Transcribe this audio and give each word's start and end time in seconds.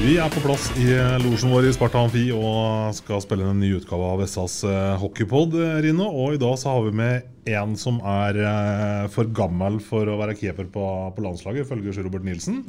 Vi 0.00 0.14
er 0.16 0.30
på 0.32 0.40
plass 0.40 0.70
i 0.80 0.86
losjen 1.20 1.50
vår 1.52 1.66
i 1.68 1.72
Sparta 1.76 2.00
Amfi 2.00 2.22
og 2.32 2.94
skal 2.96 3.20
spille 3.20 3.44
en 3.44 3.58
ny 3.60 3.74
utgave 3.76 4.06
av 4.14 4.22
SAs 4.24 4.54
eh, 4.64 4.94
hockeypod, 4.96 5.58
eh, 5.60 5.74
Rino. 5.84 6.06
Og 6.08 6.38
i 6.38 6.40
dag 6.40 6.54
så 6.56 6.72
har 6.72 6.86
vi 6.86 6.94
med 6.96 7.50
en 7.52 7.74
som 7.76 7.98
er 8.08 8.38
eh, 8.40 9.04
for 9.12 9.28
gammel 9.36 9.76
for 9.84 10.08
å 10.08 10.16
være 10.22 10.38
keeper 10.40 10.70
på, 10.72 10.86
på 11.12 11.26
landslaget, 11.26 11.68
ifølge 11.68 11.92
Robert 12.06 12.24
Nilsen. 12.24 12.62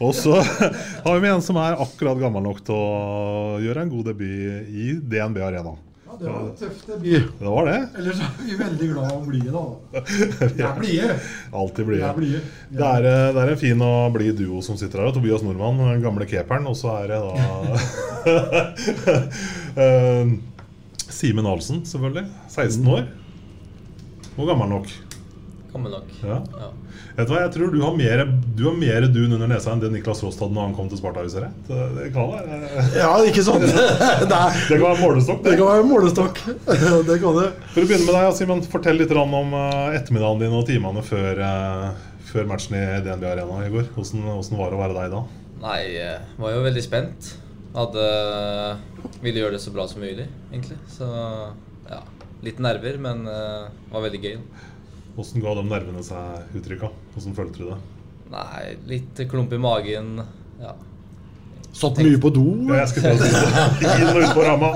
Og 0.00 0.16
så 0.16 0.38
har 1.04 1.12
vi 1.12 1.20
med 1.20 1.34
en 1.34 1.44
som 1.44 1.60
er 1.60 1.76
akkurat 1.84 2.22
gammel 2.22 2.48
nok 2.48 2.64
til 2.64 2.80
å 2.80 3.60
gjøre 3.60 3.84
en 3.84 3.92
god 3.92 4.12
debut 4.14 4.72
i 4.72 4.94
DNB 5.04 5.44
Arena. 5.50 5.76
Det 6.20 6.28
var 6.28 6.40
en 6.40 6.56
tøff 6.58 6.80
debut. 6.84 7.28
Det 7.38 7.48
var 7.48 7.64
det. 7.64 7.76
Ellers 7.96 8.18
er 8.20 8.32
vi 8.44 8.56
veldig 8.58 8.88
glad 8.90 9.12
og 9.14 9.22
blide, 9.24 9.52
da. 9.54 10.02
Vi 10.58 10.64
er 10.66 10.74
blide. 10.76 11.14
Alltid 11.62 11.86
blide. 11.88 12.10
Det 12.68 12.88
er, 12.90 13.06
eh, 13.08 13.28
det 13.32 13.40
er 13.44 13.52
en 13.54 13.60
fin 13.62 13.84
og 13.86 14.12
blid 14.18 14.36
duo 14.36 14.60
som 14.64 14.76
sitter 14.76 15.00
her. 15.00 15.14
Tobias 15.16 15.40
Nordmann, 15.46 15.80
den 15.80 16.04
gamle 16.04 16.28
keeperen. 16.28 16.68
Og 16.68 16.76
så 16.76 16.92
er 16.98 17.14
det 17.14 17.20
da 17.24 17.30
eh, 19.86 20.34
Simen 21.08 21.48
Ahlsen, 21.48 21.86
selvfølgelig. 21.88 22.26
16 22.52 22.92
år. 22.98 23.08
Og 24.36 24.44
gammel 24.52 24.68
nok. 24.76 24.92
Gammel 25.70 25.92
nok. 25.94 26.08
Ja. 26.26 26.36
Ja. 26.58 26.68
Vet 27.16 27.28
du 27.28 27.32
hva, 27.32 27.40
jeg 27.44 27.52
tror 27.54 27.72
du 27.74 27.78
har 27.84 27.94
mer, 27.98 28.22
du 28.58 28.62
har 28.66 28.76
mer 28.78 29.06
dun 29.12 29.36
under 29.36 29.50
nesa 29.50 29.72
enn 29.74 29.82
det 29.82 29.90
Niklas 29.94 30.22
Rost 30.24 30.42
hadde 30.42 30.56
når 30.56 30.68
han 30.68 30.76
kom 30.78 30.88
til 30.90 30.98
Sparta, 31.00 31.22
hvis 31.26 31.36
jeg 31.38 31.44
rett. 31.46 31.58
Det, 31.68 31.80
det 31.96 32.08
kan 32.14 32.30
være 32.32 32.86
Ja, 32.98 33.10
ikke 33.30 33.44
sant? 33.46 33.66
Det, 33.70 34.36
er, 34.36 34.60
Det 34.66 34.78
kan 34.80 34.86
være 34.86 35.00
målestokk. 35.02 35.42
det 35.46 35.56
kan 35.60 35.70
være 35.70 35.88
målestokk. 35.90 36.40
Det 37.10 37.18
kan 37.22 37.38
det. 37.38 37.48
For 37.74 37.82
å 37.82 37.88
begynne 37.90 38.06
med 38.08 38.16
deg, 38.16 38.30
Simen, 38.38 38.64
fortell 38.72 38.98
litt 39.00 39.14
om 39.14 39.36
eh, 39.58 39.98
ettermiddagen 39.98 40.42
din 40.42 40.56
og 40.58 40.66
timene 40.68 41.04
før, 41.06 41.42
eh, 41.46 42.08
før 42.30 42.48
matchen 42.50 42.78
i 42.78 42.84
DNB 43.06 43.28
Arena 43.30 43.60
i 43.66 43.70
går. 43.72 43.90
Hvordan, 43.94 44.26
hvordan 44.34 44.60
var 44.62 44.72
det 44.72 44.78
å 44.78 44.82
være 44.84 44.98
deg 44.98 45.14
da? 45.14 45.22
Nei, 45.60 45.80
jeg 45.92 46.18
var 46.40 46.54
jo 46.56 46.64
veldig 46.64 46.82
spent. 46.84 47.34
Hadde 47.74 48.04
Ville 49.22 49.42
gjøre 49.42 49.54
det 49.58 49.62
så 49.62 49.72
bra 49.74 49.84
som 49.90 50.00
mulig, 50.02 50.26
egentlig. 50.50 50.78
Så 50.90 51.06
ja. 51.90 52.00
Litt 52.40 52.60
nerver, 52.62 52.96
men 52.96 53.26
uh, 53.28 53.68
det 53.68 53.92
var 53.92 54.04
veldig 54.06 54.20
gøy. 54.24 54.36
Hvordan 55.16 55.42
ga 55.44 55.54
de 55.58 55.64
nervene 55.68 56.04
seg 56.06 56.54
uttrykk 56.60 56.86
Åssen 56.90 57.34
følte 57.36 57.62
du 57.64 57.70
det? 57.72 57.80
Nei, 58.30 58.76
litt 58.86 59.20
klump 59.30 59.52
i 59.52 59.58
magen. 59.58 60.20
Ja. 60.60 60.76
Satt 61.72 61.98
mye 62.02 62.18
på 62.18 62.30
do. 62.34 62.42
Ja, 62.66 62.80
jeg 62.80 62.88
skulle 62.90 63.12
til 63.14 63.22
å 63.22 63.28
si 63.30 63.34
det. 63.80 63.90
Inn 64.02 64.08
og 64.10 64.16
ut 64.24 64.32
på 64.34 64.42
ramma. 64.42 64.70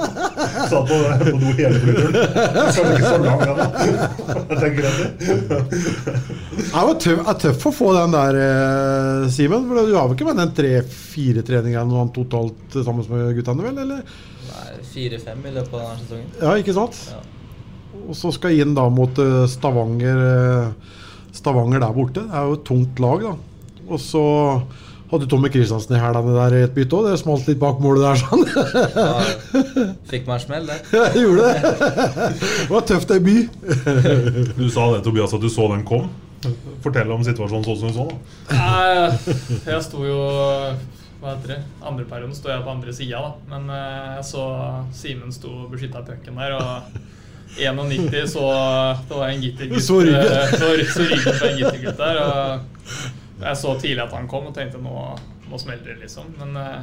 Satt 0.70 0.90
på, 0.90 0.98
på 1.24 1.32
do 1.42 1.50
hele 1.58 1.80
flyturen. 1.82 2.18
Kanskje 2.54 2.84
ikke 2.92 3.08
så 3.08 3.18
lang, 3.24 3.42
den, 3.42 3.56
da. 3.58 3.66
Jeg 4.52 4.60
tenker 4.62 4.86
etter. 4.90 5.08
Det 6.54 6.68
var 6.70 6.94
tøff, 7.02 7.24
er 7.32 7.40
tøff 7.44 7.66
å 7.70 7.74
få 7.74 7.90
den 7.98 8.14
der, 8.14 8.38
eh, 8.44 9.26
Simen. 9.34 9.66
For 9.70 9.90
Du 9.90 9.94
har 9.98 10.06
vel 10.06 10.16
ikke 10.18 10.28
med 10.30 10.40
den 10.42 10.54
tre-fire 10.60 11.42
treningene 11.46 11.82
eller 11.82 12.14
totalt 12.14 12.78
sammen 12.78 13.10
med 13.10 13.34
guttene, 13.40 13.66
vel? 13.66 13.82
Eller? 13.86 14.16
Nei, 14.54 14.66
Fire-fem 14.94 15.46
i 15.50 15.54
løpet 15.58 15.74
av 15.74 15.86
denne 15.88 16.02
sesongen. 16.04 16.34
Ja, 16.42 16.54
ikke 16.62 16.78
sant? 16.78 17.00
Ja. 17.10 17.22
Og 18.08 18.16
så 18.18 18.32
skal 18.34 18.58
inn 18.60 18.74
da 18.76 18.86
mot 18.92 19.18
eh, 19.22 19.44
Stavanger 19.50 20.24
eh, 20.28 20.94
Stavanger 21.34 21.82
der 21.82 21.94
borte. 21.96 22.24
Det 22.24 22.34
er 22.38 22.48
jo 22.48 22.56
et 22.58 22.66
tungt 22.68 23.00
lag, 23.02 23.24
da. 23.24 23.34
Og 23.84 24.00
så 24.00 24.22
hadde 25.10 25.28
Tommy 25.30 25.50
Kristiansen 25.52 25.96
i 25.96 26.00
hælene 26.00 26.34
der 26.34 26.56
i 26.56 26.62
et 26.66 26.74
bytte 26.74 26.96
òg. 26.98 27.08
Det 27.08 27.20
smalt 27.20 27.48
litt 27.50 27.60
bak 27.60 27.80
målet 27.82 28.04
der, 28.04 28.20
sånn. 28.22 28.44
Ja, 28.54 29.94
fikk 30.10 30.28
meg 30.28 30.36
en 30.38 30.44
smell 30.44 30.68
det. 30.70 30.78
Jeg 30.94 31.24
gjorde 31.24 31.48
det. 31.48 31.72
Det 32.34 32.68
var 32.72 32.86
tøff 32.88 33.08
debut. 33.10 33.58
Du 34.58 34.68
sa 34.72 34.90
det, 34.94 35.02
Tobias, 35.06 35.34
at 35.36 35.42
du 35.42 35.50
så 35.52 35.68
den 35.74 35.84
kom. 35.86 36.08
Fortell 36.84 37.10
om 37.14 37.24
situasjonen 37.24 37.64
sånn 37.64 37.80
som 37.80 37.88
du 37.88 37.96
så 37.96 38.08
den. 38.10 38.18
Jeg 39.64 39.80
sto 39.86 40.04
jo 40.04 40.18
Hva 41.22 41.32
heter 41.32 41.54
det? 41.54 41.58
Andre 41.80 42.04
perioden 42.08 42.36
sto 42.36 42.50
jeg 42.52 42.64
på 42.66 42.72
andre 42.72 42.92
sida, 42.92 43.22
da. 43.24 43.30
Men 43.54 43.70
eh, 43.72 44.08
jeg 44.18 44.26
så 44.28 44.46
Simen 44.96 45.32
sto 45.32 45.52
og 45.64 45.70
beskytta 45.72 46.04
pucken 46.04 46.36
der. 46.40 46.56
Og 46.58 47.13
91 47.58 48.26
så 48.32 48.44
Det 49.08 49.14
var 49.14 49.28
en 49.28 49.40
gittergutt 49.42 49.82
Så 49.84 50.00
ryggen. 50.00 50.14
eh, 50.14 50.50
så, 50.50 50.72
så 50.94 51.06
ryggen 51.10 51.38
på 51.40 51.46
en 51.50 51.58
gittergutt 51.60 51.96
der. 52.02 52.20
Og 52.24 53.44
jeg 53.44 53.56
så 53.60 53.74
tidlig 53.80 54.02
at 54.04 54.12
han 54.16 54.28
kom 54.30 54.46
og 54.50 54.54
tenkte 54.56 54.78
nå, 54.82 54.94
nå 55.50 55.58
smeller 55.60 55.84
det, 55.92 55.96
liksom. 56.04 56.34
Men 56.40 56.56
eh, 56.56 56.82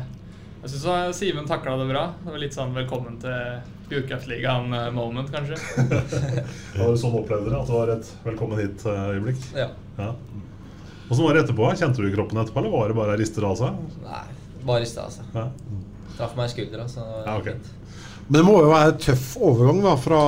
jeg 0.63 0.73
syns 0.75 1.17
Simen 1.17 1.47
takla 1.49 1.77
det 1.81 1.87
bra. 1.89 2.05
Det 2.23 2.31
var 2.35 2.41
litt 2.43 2.53
sånn 2.57 2.73
velkommen 2.75 3.15
til 3.23 3.61
Fjordkraftligaen-moment, 3.91 5.31
kanskje. 5.33 5.57
Var 6.77 6.91
det 6.93 6.99
sånn 7.01 7.15
opplevde 7.17 7.49
dere? 7.49 7.61
At 7.61 7.67
det 7.71 7.75
var 7.75 7.91
et 7.95 8.11
velkommen 8.23 8.61
hit-øyeblikk? 8.61 9.41
Ja. 9.57 9.67
Ja. 9.97 10.11
Åssen 11.11 11.25
var 11.25 11.35
det 11.35 11.41
etterpå? 11.43 11.65
Kjente 11.75 11.99
du 12.05 12.07
kroppen 12.13 12.39
etterpå, 12.39 12.61
eller 12.61 12.71
var 12.71 12.87
det 12.87 12.95
bare 13.01 13.17
rister 13.19 13.43
av 13.43 13.57
seg? 13.59 13.81
Nei, 14.05 14.21
bare 14.63 14.85
rister 14.85 15.03
av 15.03 15.11
seg. 15.11 15.27
Ja. 15.35 15.47
Traff 16.15 16.37
meg 16.37 16.47
i 16.47 16.53
skuldra, 16.53 16.85
så 16.87 17.03
det 17.03 17.17
var 17.17 17.27
Ja, 17.27 17.33
ok. 17.41 17.49
fint. 17.49 17.67
Men 18.27 18.37
det 18.37 18.45
må 18.47 18.57
jo 18.61 18.71
være 18.71 18.93
en 18.93 19.01
tøff 19.03 19.27
overgang 19.41 19.81
da, 19.83 19.95
fra 19.99 20.21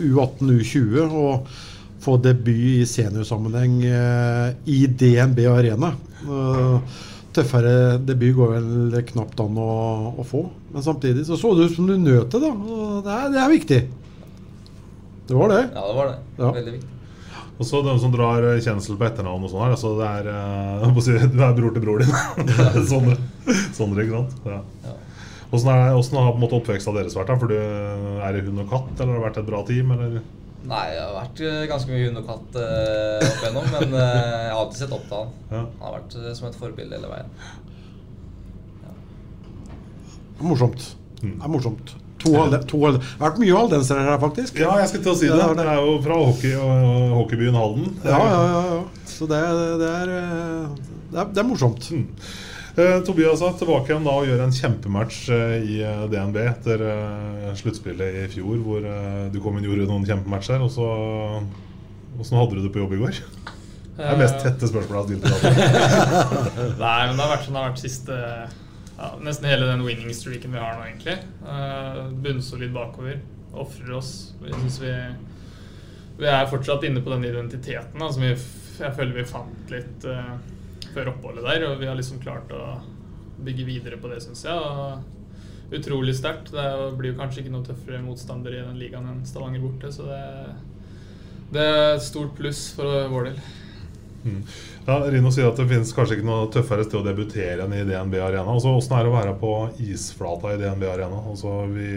U18 0.00 0.52
U20 0.58 1.02
og 1.06 1.52
få 2.02 2.16
debut 2.22 2.82
i 2.82 2.86
seniorsammenheng 2.88 3.80
eh, 3.86 4.54
i 4.70 4.84
DNB 4.86 5.42
Arena. 5.52 5.92
Eh, 6.22 7.00
tøffere 7.32 7.98
debut 8.02 8.34
går 8.36 8.54
vel 8.56 8.96
knapt 9.12 9.42
an 9.44 9.60
å, 9.60 9.72
å 10.18 10.26
få. 10.26 10.46
Men 10.72 10.84
samtidig 10.84 11.26
så 11.28 11.38
så 11.40 11.52
det 11.56 11.70
ut 11.70 11.76
som 11.76 11.90
du 11.90 11.94
nøt 11.96 12.32
det, 12.32 12.40
da. 12.42 12.54
Det 13.04 13.18
er, 13.18 13.28
det 13.34 13.42
er 13.44 13.52
viktig. 13.52 13.82
Det 15.28 15.38
var 15.38 15.54
det. 15.54 15.62
Ja, 15.68 15.84
det 15.86 15.94
var 16.00 16.10
det. 16.10 16.18
Ja. 16.40 16.50
Veldig 16.58 16.74
viktig. 16.78 16.88
Og 17.60 17.66
så 17.68 17.78
dem 17.84 17.98
som 18.00 18.10
drar 18.10 18.42
kjensel 18.64 18.96
på 18.98 19.06
etternavn 19.06 19.44
og 19.46 19.52
sånn 19.52 19.62
her, 19.62 19.74
altså 19.76 19.92
det 20.00 20.08
er 20.08 20.28
eh, 20.32 20.86
å 20.88 21.04
Du 21.36 21.44
er 21.46 21.56
bror 21.60 21.76
til 21.76 21.84
bror 21.84 22.02
din. 22.02 22.12
Sondre. 22.90 23.16
Sondre, 23.76 24.02
ikke 24.02 24.18
sant? 24.18 24.48
Ja. 24.48 24.60
Ja. 24.88 24.98
Hvordan, 25.52 25.68
er, 25.68 25.90
hvordan 25.92 26.22
har 26.24 26.30
på 26.32 26.38
en 26.38 26.44
måte 26.46 26.56
oppveksten 26.56 26.96
deres 26.96 27.16
vært? 27.16 27.28
da? 27.28 27.34
For 27.40 27.52
du, 27.52 27.56
Er 28.24 28.32
det 28.32 28.46
hund 28.46 28.62
og 28.62 28.70
katt, 28.70 28.92
eller 28.96 29.12
har 29.12 29.18
det 29.18 29.26
vært 29.26 29.40
et 29.42 29.50
bra 29.50 29.58
team? 29.68 29.90
Eller? 29.92 30.22
Nei, 30.62 30.84
jeg 30.94 31.02
har 31.02 31.16
vært 31.16 31.42
eh, 31.42 31.64
ganske 31.68 31.90
mye 31.90 32.06
hund 32.06 32.20
og 32.22 32.28
katt 32.30 32.60
eh, 32.62 33.26
opp 33.26 33.42
igjennom, 33.42 33.66
men 33.74 33.96
eh, 33.98 34.22
jeg 34.30 34.52
har 34.52 34.60
alltid 34.60 34.80
sett 34.84 34.94
opp 34.96 35.04
til 35.10 35.18
han. 35.18 35.34
Ja. 35.50 35.64
Han 35.66 35.84
har 35.88 35.96
vært 35.98 36.16
eh, 36.20 36.30
som 36.38 36.48
et 36.48 36.56
forbilde 36.60 36.96
hele 36.96 37.10
veien. 37.10 37.34
Det 40.32 40.46
er 40.46 40.48
morsomt. 40.48 40.86
Det 41.20 41.34
er 41.34 41.52
morsomt. 41.52 41.92
To 42.22 42.32
halde, 42.38 42.62
to 42.70 42.78
halde. 42.84 43.02
Det 43.02 43.18
har 43.18 43.32
vært 43.32 43.42
mye 43.42 43.58
haldensere 43.58 44.06
her, 44.06 44.18
faktisk. 44.22 44.60
Ja, 44.62 44.76
jeg 44.80 44.92
skulle 44.92 45.06
til 45.08 45.12
å 45.12 45.18
si 45.18 45.28
det. 45.28 45.36
det 45.36 45.48
det. 45.50 45.66
Det 45.66 45.74
er 45.74 45.82
jo 45.82 45.98
fra 46.04 46.18
hockey 46.22 46.54
og 46.58 47.16
hockeybyen 47.18 47.58
Halden. 47.58 47.92
Ja, 48.06 48.22
ja, 48.22 48.40
ja. 48.46 48.62
ja. 48.70 49.06
Så 49.10 49.28
det, 49.30 49.42
det, 49.82 49.90
er, 49.90 50.14
eh, 50.16 50.88
det, 51.10 51.18
er, 51.18 51.28
det 51.34 51.42
er 51.42 51.48
morsomt. 51.48 51.90
Eh, 51.92 52.38
Tobias 53.04 53.42
er 53.44 53.56
tilbake 53.60 53.90
igjen 53.90 54.06
da 54.06 54.14
og 54.16 54.28
gjør 54.28 54.42
en 54.46 54.54
kjempematch 54.56 55.18
eh, 55.34 55.56
i 55.60 55.74
eh, 55.84 56.04
DNB 56.08 56.38
etter 56.40 56.84
eh, 56.86 57.50
sluttspillet 57.60 58.22
i 58.22 58.28
fjor, 58.32 58.56
hvor 58.64 58.86
eh, 58.88 59.26
du 59.32 59.36
kom 59.44 59.58
inn 59.58 59.66
og 59.66 59.74
gjorde 59.74 59.90
noen 59.90 60.06
kjempematcher. 60.08 60.62
Og 60.64 60.72
så 60.72 60.86
Åssen 62.20 62.36
hadde 62.36 62.56
du 62.58 62.64
det 62.64 62.72
på 62.72 62.80
jobb 62.82 62.94
i 62.96 63.00
går? 63.00 63.20
Det 63.96 64.08
er 64.08 64.18
mest 64.20 64.40
tette 64.40 64.68
spørsmål 64.68 65.10
jeg 65.12 65.20
har 65.20 65.38
stilt. 65.40 65.52
Nei, 66.82 66.98
men 67.08 67.16
det 67.16 67.24
har 67.24 67.32
vært 67.34 67.46
sånn 67.46 67.56
det 67.56 67.60
har 67.60 67.70
vært 67.70 67.82
siste 67.82 68.18
ja, 69.02 69.10
Nesten 69.24 69.48
hele 69.48 69.68
den 69.68 69.84
winning 69.84 70.12
streaken 70.16 70.54
vi 70.54 70.60
har 70.60 70.78
nå, 70.78 70.86
egentlig. 70.88 71.18
Uh, 71.44 72.08
Bunnsolid 72.24 72.72
bakover. 72.72 73.20
Ofrer 73.52 73.92
oss. 73.98 74.12
Jeg 74.44 74.54
synes 74.56 74.78
vi 74.80 74.94
Vi 76.22 76.28
er 76.28 76.48
fortsatt 76.48 76.84
inne 76.88 77.02
på 77.04 77.12
den 77.12 77.24
identiteten 77.28 78.00
da, 78.00 78.08
som 78.12 78.24
vi, 78.24 78.32
jeg 78.32 78.96
føler 78.96 79.16
vi 79.16 79.24
fant 79.28 79.72
litt 79.72 80.04
eh, 80.08 80.34
før 80.94 81.12
oppholdet 81.14 81.46
der. 81.48 81.66
Og 81.70 81.80
vi 81.80 81.88
har 81.90 81.98
liksom 81.98 82.20
klart 82.22 82.52
å 82.54 82.76
bygge 83.42 83.66
videre 83.68 83.98
på 84.00 84.10
det, 84.12 84.20
syns 84.24 84.44
jeg. 84.46 84.54
Og 84.56 85.76
utrolig 85.76 86.14
sterkt. 86.18 86.52
Det 86.52 86.68
blir 86.98 87.12
jo 87.12 87.20
kanskje 87.20 87.42
ikke 87.42 87.54
noe 87.54 87.66
tøffere 87.66 88.02
motstander 88.04 88.54
i 88.54 88.62
den 88.62 88.78
ligaen 88.80 89.08
enn 89.08 89.24
Stavanger 89.28 89.64
borte, 89.64 89.92
så 89.94 90.06
det, 90.08 90.22
det 91.54 91.64
er 91.64 91.82
et 91.96 92.06
stort 92.06 92.34
pluss 92.38 92.68
for 92.76 93.08
vår 93.12 93.30
del. 93.30 93.42
Mm. 94.22 94.42
Ja, 94.86 95.00
Rino 95.10 95.32
sier 95.34 95.48
at 95.48 95.58
det 95.58 95.66
finnes 95.70 95.90
kanskje 95.96 96.18
ikke 96.18 96.28
noe 96.28 96.50
tøffere 96.54 96.84
sted 96.86 97.00
å 97.00 97.06
debutere 97.06 97.64
enn 97.64 97.74
i 97.74 97.82
DNB 97.88 98.18
Arena. 98.22 98.46
Altså, 98.52 98.74
Åssen 98.78 98.94
er 98.94 99.06
det 99.06 99.10
å 99.10 99.16
være 99.16 99.34
på 99.40 99.52
isflata 99.82 100.54
i 100.54 100.60
DNB 100.60 100.86
Arena? 100.90 101.22
Altså, 101.32 101.62
vi, 101.72 101.96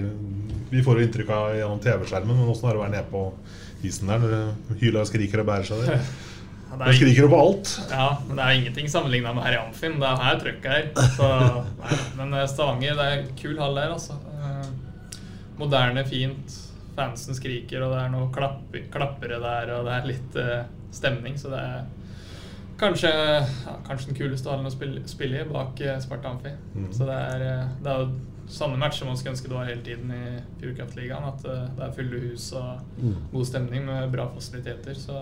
vi 0.72 0.84
får 0.86 1.00
jo 1.00 1.08
inntrykk 1.08 1.34
av 1.36 1.52
gjennom 1.60 1.84
TV-skjermen, 1.84 2.40
men 2.40 2.54
åssen 2.54 2.70
er 2.70 2.74
det 2.74 2.82
å 2.82 2.86
være 2.86 2.96
nede 2.96 3.12
på 3.12 3.28
isen 3.86 4.10
der 4.10 4.24
når 4.24 4.34
det 4.34 4.80
hyler 4.82 5.04
og 5.04 5.12
skriker 5.12 5.44
og 5.44 5.52
bærer 5.52 5.70
seg 5.70 5.84
der? 5.86 6.08
Ja, 6.80 6.94
skriker 6.94 7.26
du 7.26 7.32
på 7.32 7.40
alt. 7.40 7.72
Ja, 7.92 8.08
men 8.28 8.38
det 8.38 8.46
er 8.46 8.60
ingenting 8.60 8.92
sammenligna 8.92 9.34
med 9.36 9.46
her 9.48 9.58
i 9.58 9.62
Amfin. 9.62 9.98
Det 10.02 10.10
er 10.10 10.22
her 10.24 10.40
trøkket 10.42 10.72
er. 10.76 11.10
Så, 11.16 11.30
nei, 11.82 11.98
men 12.20 12.36
eh, 12.36 12.48
Stavanger, 12.52 13.00
det 13.00 13.08
er 13.12 13.26
kul 13.40 13.60
hall 13.62 13.80
der, 13.80 13.96
altså. 13.96 14.18
Eh, 14.36 15.20
Moderne, 15.60 16.06
fint. 16.08 16.62
Fansen 16.96 17.36
skriker, 17.36 17.84
og 17.84 17.92
det 17.92 18.02
er 18.06 18.12
noe 18.14 18.30
klapp, 18.32 18.76
klappere 18.92 19.42
der, 19.44 19.72
og 19.76 19.88
det 19.88 19.96
er 19.98 20.06
litt 20.08 20.38
uh, 20.40 20.62
stemning. 20.96 21.36
Så 21.36 21.50
det 21.52 21.60
er 21.60 21.82
kanskje, 22.80 23.12
ja, 23.12 23.74
kanskje 23.84 24.14
den 24.14 24.20
kuleste 24.22 24.52
hallen 24.52 24.70
å 24.70 24.72
spille, 24.72 25.04
spille 25.12 25.42
i, 25.42 25.50
bak 25.50 25.82
Sparta 26.04 26.32
Amfi. 26.32 26.54
Mm. 26.72 26.88
Så 26.96 27.08
det 27.10 27.18
er, 27.20 27.44
det 27.84 27.92
er 27.92 28.06
sånne 28.48 28.78
matcher 28.78 29.08
man 29.08 29.18
skulle 29.18 29.34
ønske 29.34 29.50
det 29.50 29.56
var 29.58 29.66
hele 29.66 29.82
tiden 29.82 30.12
i 30.14 30.40
Fjordkraftligaen. 30.62 31.24
At 31.32 31.46
eh, 31.50 31.64
det 31.78 31.84
er 31.88 31.94
fulle 31.98 32.20
hus 32.30 32.52
og 32.54 32.82
Mm. 32.96 33.16
god 33.32 33.46
stemning 33.50 33.86
med 33.86 34.12
bra 34.14 34.28
fasiliteter. 34.34 34.96
Så 34.96 35.14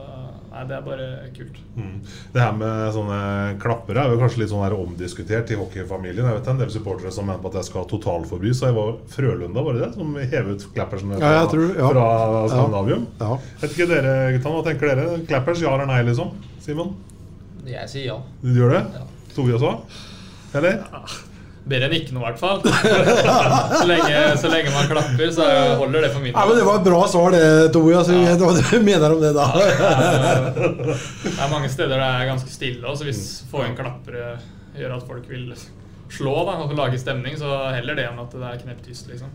nei, 0.51 0.63
det 0.69 0.75
er 0.77 0.81
bare 0.85 1.07
kult. 1.35 1.57
Mm. 1.75 2.01
Det 2.33 2.41
her 2.41 2.51
med 2.53 2.93
sånne 2.93 3.19
klappere 3.63 4.03
er 4.03 4.11
jo 4.13 4.19
kanskje 4.21 4.39
litt 4.43 4.49
sånn 4.51 4.63
her 4.63 4.75
omdiskutert 4.77 5.49
i 5.51 5.57
hockeyfamilien. 5.57 6.25
Jeg 6.27 6.33
vet 6.37 6.43
det 6.43 6.51
er 6.51 6.57
en 6.57 6.61
del 6.63 6.69
supportere 6.75 7.11
som 7.11 7.25
mener 7.25 7.41
på 7.41 7.47
at 7.53 7.57
jeg 7.61 7.69
skal 7.71 7.85
totalforby. 7.89 8.53
Så 8.53 8.67
jeg 8.69 8.75
var 8.77 8.93
Frølunda, 9.07 9.63
var 9.63 9.73
det 9.73 9.81
det? 9.87 9.93
Som 9.95 10.13
hevet 10.15 10.67
Clappersen 10.75 11.15
Ja, 11.19 11.45
tror- 11.47 11.75
ja. 11.77 11.89
fra 11.89 12.47
Skandinavium? 12.49 13.07
Ja. 13.19 13.37
Vet 13.61 13.71
ikke 13.71 13.87
dere, 13.89 14.13
gutta, 14.37 14.49
hva 14.53 14.63
tenker 14.67 14.95
dere? 14.95 15.19
Klappers, 15.25 15.61
ja 15.61 15.73
eller 15.73 15.85
nei, 15.89 16.03
liksom? 16.03 16.31
Simon? 16.59 16.95
Jeg 17.65 17.87
sier 17.89 18.05
ja. 18.11 18.17
Du 18.43 18.53
gjør 18.53 18.75
det? 18.77 19.01
Tobias 19.33 19.61
òg? 19.61 19.79
Eller? 20.53 20.83
Bedre 21.63 21.87
enn 21.87 21.93
ikke 21.95 22.11
noe, 22.11 22.23
i 22.23 22.27
hvert 22.27 22.41
fall. 22.41 22.57
så, 23.79 23.85
lenge, 23.87 24.17
så 24.41 24.49
lenge 24.51 24.73
man 24.73 24.89
klapper, 24.89 25.29
så 25.31 25.45
holder 25.79 26.03
det 26.03 26.09
for 26.11 26.19
min 26.25 26.33
Ja, 26.35 26.43
men 26.49 26.57
Det 26.59 26.65
var 26.67 26.81
et 26.81 26.87
bra 26.89 27.03
svar, 27.07 27.31
det, 27.31 27.45
Tobias. 27.75 28.09
Vi 28.11 28.19
vet 28.25 28.43
hva 28.43 28.51
du 28.57 28.83
mener 28.89 29.15
om 29.15 29.21
det, 29.23 29.31
da. 29.37 29.45
Det 31.23 31.37
er 31.37 31.53
mange 31.53 31.69
steder 31.71 31.95
det 31.95 32.09
er 32.09 32.27
ganske 32.33 32.51
stille, 32.51 32.83
og 32.83 32.99
så 32.99 33.07
hvis 33.07 33.23
få 33.51 33.63
inn 33.67 33.77
klappere 33.79 34.35
gjør 34.75 34.97
at 34.97 35.07
folk 35.07 35.31
vil 35.31 35.47
slå 36.13 36.35
da, 36.45 36.59
og 36.65 36.75
lage 36.77 36.99
stemning, 37.01 37.39
så 37.39 37.49
heller 37.73 37.97
det 37.97 38.09
enn 38.09 38.19
at 38.21 38.35
det 38.35 38.45
er 38.51 38.59
kneptyst, 38.65 39.07
liksom. 39.13 39.31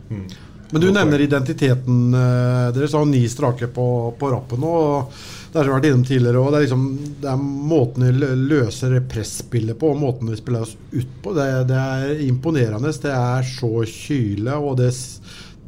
Men 0.69 0.83
du 0.85 0.91
nevner 0.93 1.23
identiteten. 1.25 2.13
eh, 2.13 2.69
Dere 2.77 2.89
sa 2.93 3.01
ni 3.09 3.23
strake 3.33 3.71
på, 3.73 3.87
på 4.21 4.31
rappen 4.35 4.67
og 4.69 5.15
Det 5.53 5.59
har 5.59 5.71
vært 5.73 5.89
innom 5.89 6.05
tidligere. 6.05 6.41
og 6.43 6.53
Det 6.53 6.65
liksom, 6.67 6.89
det 7.23 7.31
er 7.31 7.45
måten 7.73 8.05
de 8.05 8.33
løser 8.37 8.99
presspillet 9.09 9.79
på, 9.81 9.93
og 9.93 10.03
måten 10.03 10.29
de 10.29 10.37
spiller 10.37 10.67
oss 10.67 10.75
ut 10.93 11.15
på. 11.25 11.33
Det, 11.37 11.47
det 11.71 11.79
er 11.79 12.27
imponerende. 12.27 12.93
Det 12.93 13.15
er 13.15 13.49
så 13.49 13.73
kyle, 13.89 14.59
og 14.59 14.77
det, 14.83 14.91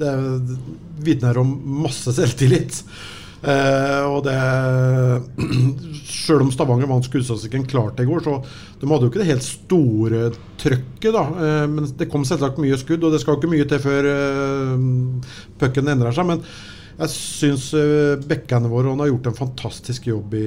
det 0.00 0.12
vitner 1.06 1.40
om 1.40 1.56
masse 1.80 2.12
selvtillit. 2.16 2.82
Eh, 3.40 4.02
og 4.04 4.26
det 4.26 4.36
Sjøl 6.10 6.42
om 6.44 6.50
Stavanger 6.52 6.90
vant 6.90 7.06
skuddstatistikken 7.06 7.64
klart 7.70 8.02
i 8.02 8.04
går, 8.04 8.20
så 8.26 8.34
de 8.80 8.88
hadde 8.90 9.06
jo 9.06 9.12
ikke 9.12 9.22
det 9.22 9.30
helt 9.30 9.46
store 9.46 10.26
trøkket. 10.60 11.14
da 11.16 11.24
eh, 11.46 11.64
Men 11.70 11.88
det 11.96 12.10
kom 12.12 12.26
selvsagt 12.28 12.60
mye 12.60 12.76
skudd, 12.80 13.06
og 13.06 13.14
det 13.14 13.22
skal 13.22 13.36
jo 13.36 13.40
ikke 13.40 13.54
mye 13.54 13.68
til 13.70 13.80
før 13.80 14.10
eh, 14.12 14.84
pucken 15.62 15.88
endrer 15.88 16.16
seg. 16.16 16.28
Men 16.28 16.44
jeg 17.00 17.12
syns 17.14 17.70
uh, 17.72 18.20
bekkene 18.28 18.68
våre 18.70 18.92
han 18.92 19.00
har 19.00 19.10
gjort 19.10 19.30
en 19.30 19.38
fantastisk 19.38 20.10
jobb 20.10 20.36
i, 20.36 20.46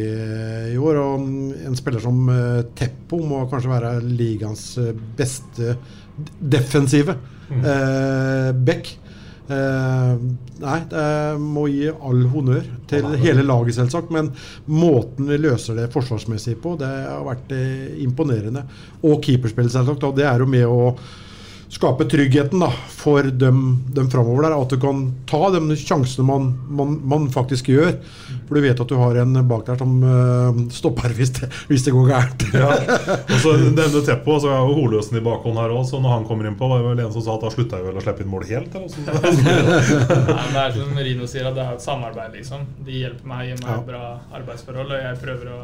i 0.74 0.78
år. 0.78 1.02
Og 1.02 1.28
en 1.66 1.78
spiller 1.80 2.04
som 2.04 2.24
eh, 2.30 2.64
Teppo 2.78 3.20
må 3.26 3.44
kanskje 3.52 3.72
være 3.72 3.94
ligaens 4.06 4.68
eh, 4.82 4.94
beste 5.18 5.74
defensive 5.74 6.02
defensive 6.40 7.16
eh, 7.50 8.52
bekk. 8.54 8.92
Eh, 9.54 10.12
nei, 10.64 10.78
jeg 10.94 11.40
må 11.42 11.66
gi 11.68 11.90
all 11.92 12.24
honnør 12.32 12.68
til 12.90 13.10
hele 13.20 13.46
laget, 13.46 13.76
selvsagt. 13.78 14.14
Men 14.14 14.32
måten 14.70 15.30
vi 15.30 15.40
løser 15.42 15.78
det 15.80 15.92
forsvarsmessig 15.94 16.58
på, 16.64 16.78
det 16.80 16.90
har 16.90 17.26
vært 17.28 17.54
eh, 17.56 18.00
imponerende. 18.06 18.66
Og 19.04 19.20
keeperspill, 19.26 19.72
selvsagt. 19.74 20.08
Og 20.08 20.18
det 20.20 20.28
er 20.30 20.44
jo 20.44 20.50
med 20.50 20.68
å 20.70 20.94
skape 21.74 22.06
tryggheten 22.10 22.62
da, 22.62 22.68
for 22.94 23.26
dem, 23.26 23.64
dem 23.96 24.10
framover 24.14 24.46
der. 24.46 24.54
At 24.62 24.70
du 24.74 24.78
kan 24.82 25.00
ta 25.30 25.50
de 25.56 25.62
sjansene 25.80 26.26
man, 26.28 26.52
man, 26.70 27.00
man 27.10 27.26
faktisk 27.34 27.72
gjør. 27.74 27.96
For 28.48 28.60
du 28.60 28.62
vet 28.68 28.80
at 28.84 28.92
du 28.92 28.96
har 29.00 29.18
en 29.24 29.40
bak 29.50 29.64
der 29.66 29.80
som 29.82 29.96
uh, 30.06 30.60
stopper 30.74 31.16
hvis 31.18 31.32
det, 31.40 31.50
hvis 31.72 31.86
det 31.88 31.96
går 31.96 32.12
gærent. 32.14 32.46
Ja. 32.54 32.70
Og 32.70 33.40
så 33.42 33.56
nevner 33.58 34.04
Teppo, 34.06 34.36
så 34.40 34.52
er 34.54 34.60
jo 34.62 34.76
Holøsen 34.78 35.18
i 35.18 35.24
bakhånd 35.26 35.58
her 35.58 35.74
òg. 35.74 35.82
Så 35.90 35.98
når 36.04 36.20
han 36.20 36.28
kommer 36.30 36.48
innpå, 36.52 36.68
var 36.70 36.84
det 36.84 36.92
vel 36.92 37.02
en 37.08 37.14
som 37.16 37.26
sa 37.26 37.38
at 37.40 37.48
da 37.48 37.52
slutta 37.54 37.80
jeg 37.82 37.88
vel 37.90 37.98
å 37.98 38.04
slippe 38.06 38.22
inn 38.24 38.30
mål 38.32 38.46
helt? 38.52 38.76
Eller? 38.78 38.92
Nei, 39.34 40.44
men 40.46 40.54
det 40.54 40.62
er 40.68 40.76
som 40.78 41.00
Rino 41.08 41.30
sier, 41.32 41.50
at 41.50 41.58
det 41.58 41.66
er 41.66 41.80
et 41.80 41.84
samarbeid, 41.86 42.36
liksom. 42.38 42.68
De 42.86 43.02
hjelper 43.02 43.32
meg, 43.34 43.50
gir 43.50 43.64
meg 43.64 43.74
Ja. 43.74 43.80
bra 43.88 44.04
arbeidsforhold, 44.38 44.94
og 44.94 45.02
jeg 45.08 45.20
prøver 45.24 45.50
å 45.56 45.58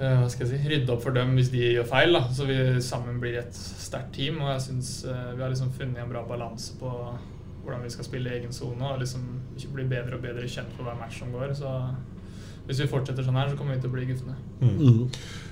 eh, 0.00 0.18
hva 0.20 0.28
skal 0.32 0.46
jeg 0.46 0.54
si, 0.54 0.70
rydde 0.72 0.94
opp 0.94 1.04
for 1.04 1.16
dem 1.16 1.34
hvis 1.38 1.52
de 1.54 1.64
gjør 1.64 1.88
feil. 1.90 2.14
Da. 2.16 2.22
Så 2.34 2.48
vi 2.48 2.58
sammen 2.84 3.20
blir 3.22 3.40
et 3.42 3.58
sterkt 3.58 4.14
team. 4.16 4.40
Og 4.44 4.52
jeg 4.54 4.66
syns 4.68 4.92
vi 5.08 5.42
har 5.42 5.50
liksom 5.50 5.74
funnet 5.76 6.02
en 6.02 6.12
bra 6.12 6.24
balanse 6.28 6.78
på 6.80 6.92
hvordan 7.64 7.82
vi 7.84 7.90
skal 7.92 8.06
spille 8.06 8.30
i 8.30 8.38
egen 8.40 8.54
sone. 8.54 8.92
Og 8.92 9.02
liksom 9.02 9.26
bli 9.74 9.88
bedre 9.90 10.16
og 10.18 10.24
bedre 10.24 10.48
kjent 10.48 10.72
for 10.76 10.88
hver 10.88 10.98
match 11.00 11.20
som 11.20 11.34
går. 11.34 11.54
Så 11.58 11.72
hvis 12.68 12.82
vi 12.84 12.88
fortsetter 12.90 13.24
sånn 13.24 13.38
her, 13.40 13.48
så 13.48 13.56
kommer 13.56 13.74
vi 13.74 13.80
til 13.80 13.88
å 13.88 13.94
bli 13.94 14.06
guttene. 14.10 14.34
Mm. 14.60 15.06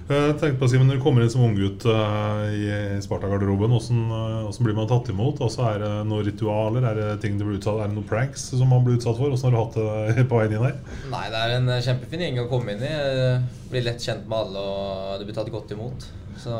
Jeg 0.06 0.34
tenkte 0.38 0.58
på, 0.60 0.66
å 0.68 0.70
si, 0.70 0.78
men 0.78 0.86
Når 0.86 0.98
du 1.00 1.02
kommer 1.02 1.24
inn 1.24 1.30
som 1.32 1.42
unggutt 1.42 1.82
uh, 1.88 2.44
i 2.54 3.00
Sparta-garderoben, 3.02 3.72
hvordan, 3.72 4.02
eh, 4.04 4.34
hvordan 4.44 4.66
blir 4.68 4.76
man 4.76 4.90
tatt 4.90 5.08
imot? 5.10 5.40
Altså, 5.42 5.64
Er 5.66 5.82
det 5.82 5.88
noen 6.06 6.26
ritualer? 6.28 6.86
Er 6.86 7.00
det 7.00 7.08
ting 7.24 7.40
du 7.40 7.42
blir 7.42 7.56
utsatt 7.58 7.80
Er 7.80 7.90
det 7.90 7.96
noen 7.96 8.06
pranks 8.06 8.44
som 8.52 8.70
man 8.70 8.84
blir 8.86 9.00
utsatt 9.00 9.18
for? 9.18 9.32
Hvordan 9.32 9.48
har 9.48 9.56
du 9.56 9.62
hatt 9.64 10.14
det 10.20 10.28
på 10.30 10.38
veien 10.38 10.54
inn 10.54 10.68
her? 10.68 10.76
Nei, 11.10 11.24
det 11.32 11.40
er 11.40 11.56
en 11.56 11.72
eh, 11.74 11.82
kjempefin 11.88 12.22
gjeng 12.22 12.38
å 12.44 12.46
komme 12.52 12.76
inn 12.76 12.86
i. 12.86 12.92
Eh, 12.92 13.50
Blir 13.72 13.88
lett 13.88 14.06
kjent 14.06 14.28
med 14.30 14.38
alle, 14.44 14.62
og 14.62 15.18
du 15.18 15.26
blir 15.26 15.34
tatt 15.40 15.50
godt 15.50 15.74
imot. 15.74 16.06
Så 16.38 16.54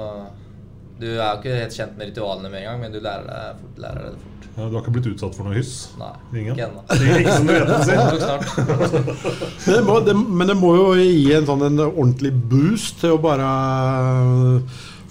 du 1.00 1.06
er 1.10 1.18
jo 1.20 1.36
ikke 1.40 1.58
helt 1.60 1.76
kjent 1.76 1.98
med 1.98 2.08
ritualene 2.10 2.48
med 2.52 2.62
en 2.62 2.66
gang, 2.70 2.80
men 2.80 2.94
du 2.94 3.00
lærer 3.04 3.26
deg 3.28 3.60
fort. 3.60 3.76
Lærer 3.84 4.00
deg 4.06 4.12
det 4.16 4.20
fort. 4.24 4.32
Ja, 4.56 4.64
du 4.64 4.72
har 4.72 4.80
ikke 4.82 4.94
blitt 4.94 5.08
utsatt 5.10 5.34
for 5.36 5.44
noe 5.44 5.56
hyss? 5.58 5.72
Nei, 6.00 6.12
Ingen? 6.40 6.54
ikke 6.56 6.66
ennå. 6.70 6.80
Det, 9.66 9.80
må, 9.88 9.98
det, 10.06 10.14
men 10.16 10.48
det 10.48 10.56
må 10.56 10.70
jo 10.78 10.86
gi 10.96 11.34
en 11.36 11.48
sånn 11.48 11.64
en 11.66 11.82
ordentlig 11.90 12.32
boost 12.32 13.02
til 13.02 13.16
å 13.16 13.20
bare 13.20 13.50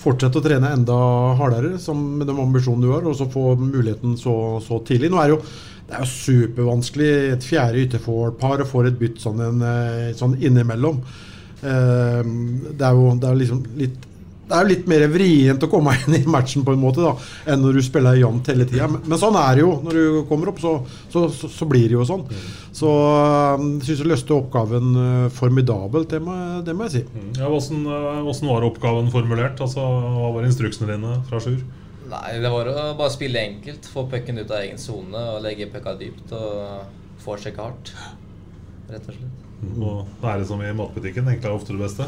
fortsette 0.01 0.42
å 0.42 0.46
trene 0.46 0.74
enda 0.74 0.98
hardere 1.39 1.77
som 1.82 2.01
med 2.18 2.27
den 2.30 2.42
ambisjonen 2.42 2.84
du 2.86 2.92
har, 2.94 3.06
og 3.06 3.15
så 3.18 3.30
få 3.30 3.54
muligheten 3.60 4.18
så, 4.22 4.34
så 4.65 4.80
tidlig. 4.86 5.12
Nå 5.13 5.22
er 5.22 5.30
det 5.30 5.38
jo 5.38 5.42
det 5.86 5.94
er 5.94 6.01
jo 6.01 6.10
supervanskelig 6.10 7.10
et 7.36 7.46
fjerde 7.46 7.84
ytterforpar 7.86 8.63
å 8.63 8.65
og 8.65 8.70
får 8.72 8.88
et 8.89 8.96
bytt 8.98 9.20
sånn, 9.22 9.42
en, 9.46 9.60
eh, 9.62 10.08
sånn 10.18 10.34
innimellom. 10.42 10.98
Eh, 11.62 12.22
Det 12.74 12.88
er 12.89 12.98
jo 12.98 13.12
det 13.22 13.30
er 13.30 13.38
liksom 13.44 13.62
litt 13.77 14.00
det 14.46 14.54
er 14.54 14.62
jo 14.62 14.70
litt 14.70 14.90
mer 14.90 15.04
vrient 15.10 15.64
å 15.66 15.70
komme 15.70 15.94
inn 16.04 16.18
i 16.20 16.25
matchen 16.30 16.66
på 16.66 16.75
en 16.75 16.82
måte 16.82 17.02
da, 17.02 17.14
enn 17.50 17.64
når 17.64 17.80
du 17.80 17.84
spiller 17.86 18.20
jevnt 18.20 18.52
hele 18.52 18.68
tida. 18.70 18.90
Men, 18.92 19.02
men 19.10 19.22
sånn 19.22 19.38
er 19.40 19.58
det 19.58 19.64
jo. 19.64 19.72
Når 19.86 19.98
du 19.98 20.20
kommer 20.30 20.52
opp, 20.52 20.62
så, 20.62 20.75
så, 21.14 21.25
så, 21.34 21.50
så 21.52 21.68
blir 21.70 21.88
det 21.90 21.98
jo 21.98 22.06
sånn. 22.08 22.25
Så 22.75 22.92
um, 22.92 23.72
jeg 23.80 23.88
syns 23.88 24.04
jeg 24.04 24.12
løste 24.12 24.36
oppgaven 24.36 24.92
uh, 25.00 25.08
formidabelt, 25.34 26.12
det 26.12 26.22
må, 26.22 26.36
det 26.66 26.75
må 26.78 26.86
jeg 26.86 26.94
si. 27.00 27.24
Ja, 27.40 27.50
hvordan, 27.50 27.88
eh, 27.88 28.20
hvordan 28.28 28.52
var 28.52 28.68
oppgaven 28.68 29.10
formulert? 29.14 29.64
Altså, 29.66 29.82
Hva 30.18 30.30
var 30.36 30.46
instruksene 30.46 30.92
dine 30.94 31.18
fra 31.30 31.42
Sjur? 31.42 31.64
Nei, 32.06 32.36
det 32.44 32.52
var 32.54 32.70
å 32.70 32.84
bare 33.00 33.14
spille 33.14 33.42
enkelt. 33.42 33.90
Få 33.90 34.06
pucken 34.12 34.38
ut 34.38 34.52
av 34.52 34.62
egen 34.62 34.78
sone 34.82 35.24
og 35.34 35.42
legge 35.46 35.72
pucka 35.74 35.96
dypt 35.98 36.36
og 36.38 36.86
foresjekke 37.25 37.66
hardt. 37.66 37.96
Rett 38.92 39.10
og 39.10 39.18
slett. 39.18 39.42
Og 39.74 40.22
da 40.22 40.36
er 40.36 40.44
det 40.44 40.50
som 40.52 40.62
i 40.62 40.70
matbutikken, 40.75 41.25
egentlig 41.32 41.50
er 41.50 41.58
ofte 41.58 41.74
det 41.74 41.82
beste. 41.82 42.06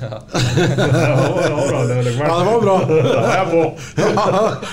Ja, 0.00 0.18
det 0.30 1.50
var 1.50 1.68
bra, 1.68 1.80
det, 1.86 2.02
Løkberg. 2.06 2.28
Ja, 2.28 2.38
det 2.38 2.46
var 2.48 2.60
bra. 2.62 2.76
Da 2.88 3.32
jeg 3.34 3.46
på. 3.50 3.62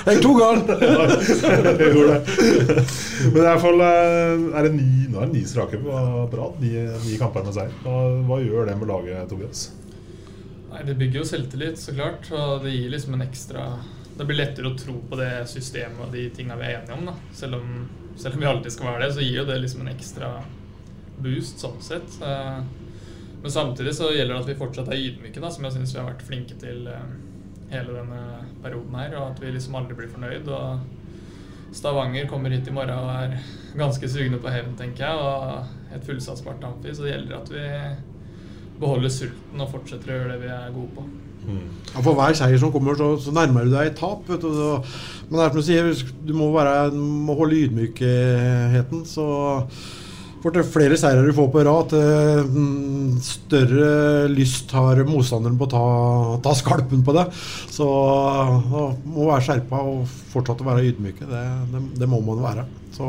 Jeg 0.06 0.22
tok 0.22 0.38
den. 0.42 0.60
Jeg 1.80 1.96
gjorde 1.96 2.14
det. 2.14 2.86
Men 3.32 3.40
i 3.40 3.46
hvert 3.48 3.64
fall 3.64 3.82
eh, 3.88 4.46
er 4.60 4.68
det 4.68 4.74
ni, 4.76 4.90
nå 5.10 5.22
er 5.24 5.32
det 5.32 5.40
ni 5.40 5.44
strake 5.50 5.80
på 5.82 5.90
rad. 6.36 6.62
Ni, 6.62 6.72
ni 7.08 7.18
kamper 7.22 7.46
med 7.48 7.58
seier. 7.58 7.74
Hva, 7.86 8.40
gjør 8.44 8.70
det 8.70 8.78
med 8.80 8.92
laget, 8.92 9.26
Tobias? 9.32 9.66
Nei, 10.72 10.84
Det 10.86 10.98
bygger 11.00 11.22
jo 11.24 11.28
selvtillit, 11.32 11.82
så 11.82 11.96
klart. 11.98 12.30
Og 12.36 12.66
det 12.66 12.76
gir 12.76 12.94
liksom 12.94 13.18
en 13.18 13.26
ekstra 13.26 13.68
Det 14.16 14.24
blir 14.28 14.40
lettere 14.40 14.70
å 14.72 14.78
tro 14.80 15.00
på 15.10 15.18
det 15.20 15.32
systemet 15.52 16.06
og 16.06 16.14
de 16.16 16.30
tinga 16.36 16.56
vi 16.60 16.70
er 16.70 16.80
enige 16.82 16.96
om. 17.00 17.10
da. 17.10 17.18
Selv 17.36 17.60
om, 17.60 17.86
selv 18.16 18.38
om 18.38 18.46
vi 18.46 18.52
alltid 18.54 18.78
skal 18.78 18.94
være 18.94 19.08
det, 19.08 19.14
så 19.18 19.26
gir 19.26 19.42
jo 19.42 19.50
det 19.50 19.60
liksom 19.64 19.84
en 19.84 19.94
ekstra 19.96 20.32
boost 21.26 21.64
sånn 21.64 21.82
sett. 21.84 22.20
Eh, 22.24 22.60
Men 23.46 23.52
samtidig 23.52 23.92
så 23.94 24.08
gjelder 24.10 24.34
det 24.34 24.42
at 24.42 24.48
vi 24.50 24.54
fortsatt 24.58 24.88
er 24.90 24.98
ydmyke, 24.98 25.38
da, 25.38 25.52
som 25.54 25.68
jeg 25.68 25.76
syns 25.76 25.92
vi 25.94 26.00
har 26.00 26.08
vært 26.08 26.24
flinke 26.26 26.56
til 26.58 26.88
eh, 26.90 27.02
hele 27.70 27.94
denne 27.94 28.22
perioden 28.64 28.96
her. 28.98 29.12
Og 29.20 29.26
at 29.28 29.42
vi 29.44 29.52
liksom 29.54 29.76
aldri 29.78 29.98
blir 30.00 30.08
fornøyd. 30.10 30.48
og 30.50 31.76
Stavanger 31.78 32.26
kommer 32.26 32.50
hit 32.50 32.72
i 32.72 32.74
morgen 32.74 32.98
og 32.98 33.12
er 33.14 33.36
ganske 33.78 34.08
sugne 34.10 34.40
på 34.42 34.50
hevn, 34.50 34.72
tenker 34.80 35.06
jeg. 35.06 35.20
Og 35.22 35.94
et 35.94 36.08
fullsatt 36.08 36.42
Sparta 36.42 36.72
Amfi, 36.72 36.96
så 36.98 37.06
det 37.06 37.12
gjelder 37.12 37.36
at 37.38 37.52
vi 37.54 37.68
beholder 38.80 39.14
sulten 39.14 39.62
og 39.62 39.70
fortsetter 39.76 40.10
å 40.10 40.18
gjøre 40.18 40.32
det 40.32 40.40
vi 40.42 40.50
er 40.56 40.74
gode 40.80 40.96
på. 40.96 41.06
Ja, 41.46 42.02
for 42.02 42.18
hver 42.18 42.34
seier 42.40 42.64
som 42.64 42.72
kommer, 42.74 42.98
så, 42.98 43.12
så 43.28 43.36
nærmer 43.38 43.70
du 43.70 43.76
deg 43.76 43.92
et 43.92 44.00
tap. 44.00 44.26
Vet 44.26 44.42
du. 44.42 44.50
Så, 44.58 44.72
men 45.28 45.38
det 45.38 45.46
er 45.46 45.54
som 45.54 45.62
du 45.62 45.70
sier, 45.70 45.92
du 46.32 46.34
må, 46.34 46.50
være, 46.58 46.90
du 46.98 46.98
må 46.98 47.38
holde 47.38 47.62
ydmykheten. 47.68 49.06
Så 49.06 49.28
for 50.46 50.54
til 50.54 50.68
flere 50.70 50.98
seire 51.02 51.26
du 51.26 51.34
får 51.34 51.48
på 51.50 51.66
rad, 51.66 51.90
til 51.90 52.50
mm, 52.54 53.16
større 53.26 53.90
lyst 54.30 54.70
har 54.78 55.02
motstanderen 55.10 55.58
på 55.58 55.66
å 55.66 55.72
ta, 55.74 55.86
ta 56.46 56.54
skalpen 56.54 57.02
på 57.06 57.16
det. 57.18 57.26
Så 57.74 57.88
må 57.90 59.26
være 59.26 59.42
skjerpa 59.48 59.82
og 59.90 60.06
fortsatt 60.36 60.62
å 60.62 60.68
være 60.70 60.86
ydmyke. 60.92 61.26
Det, 61.26 61.46
det, 61.74 61.86
det 61.98 62.10
må 62.12 62.22
man 62.22 62.44
være. 62.46 62.68
Så, 62.96 63.08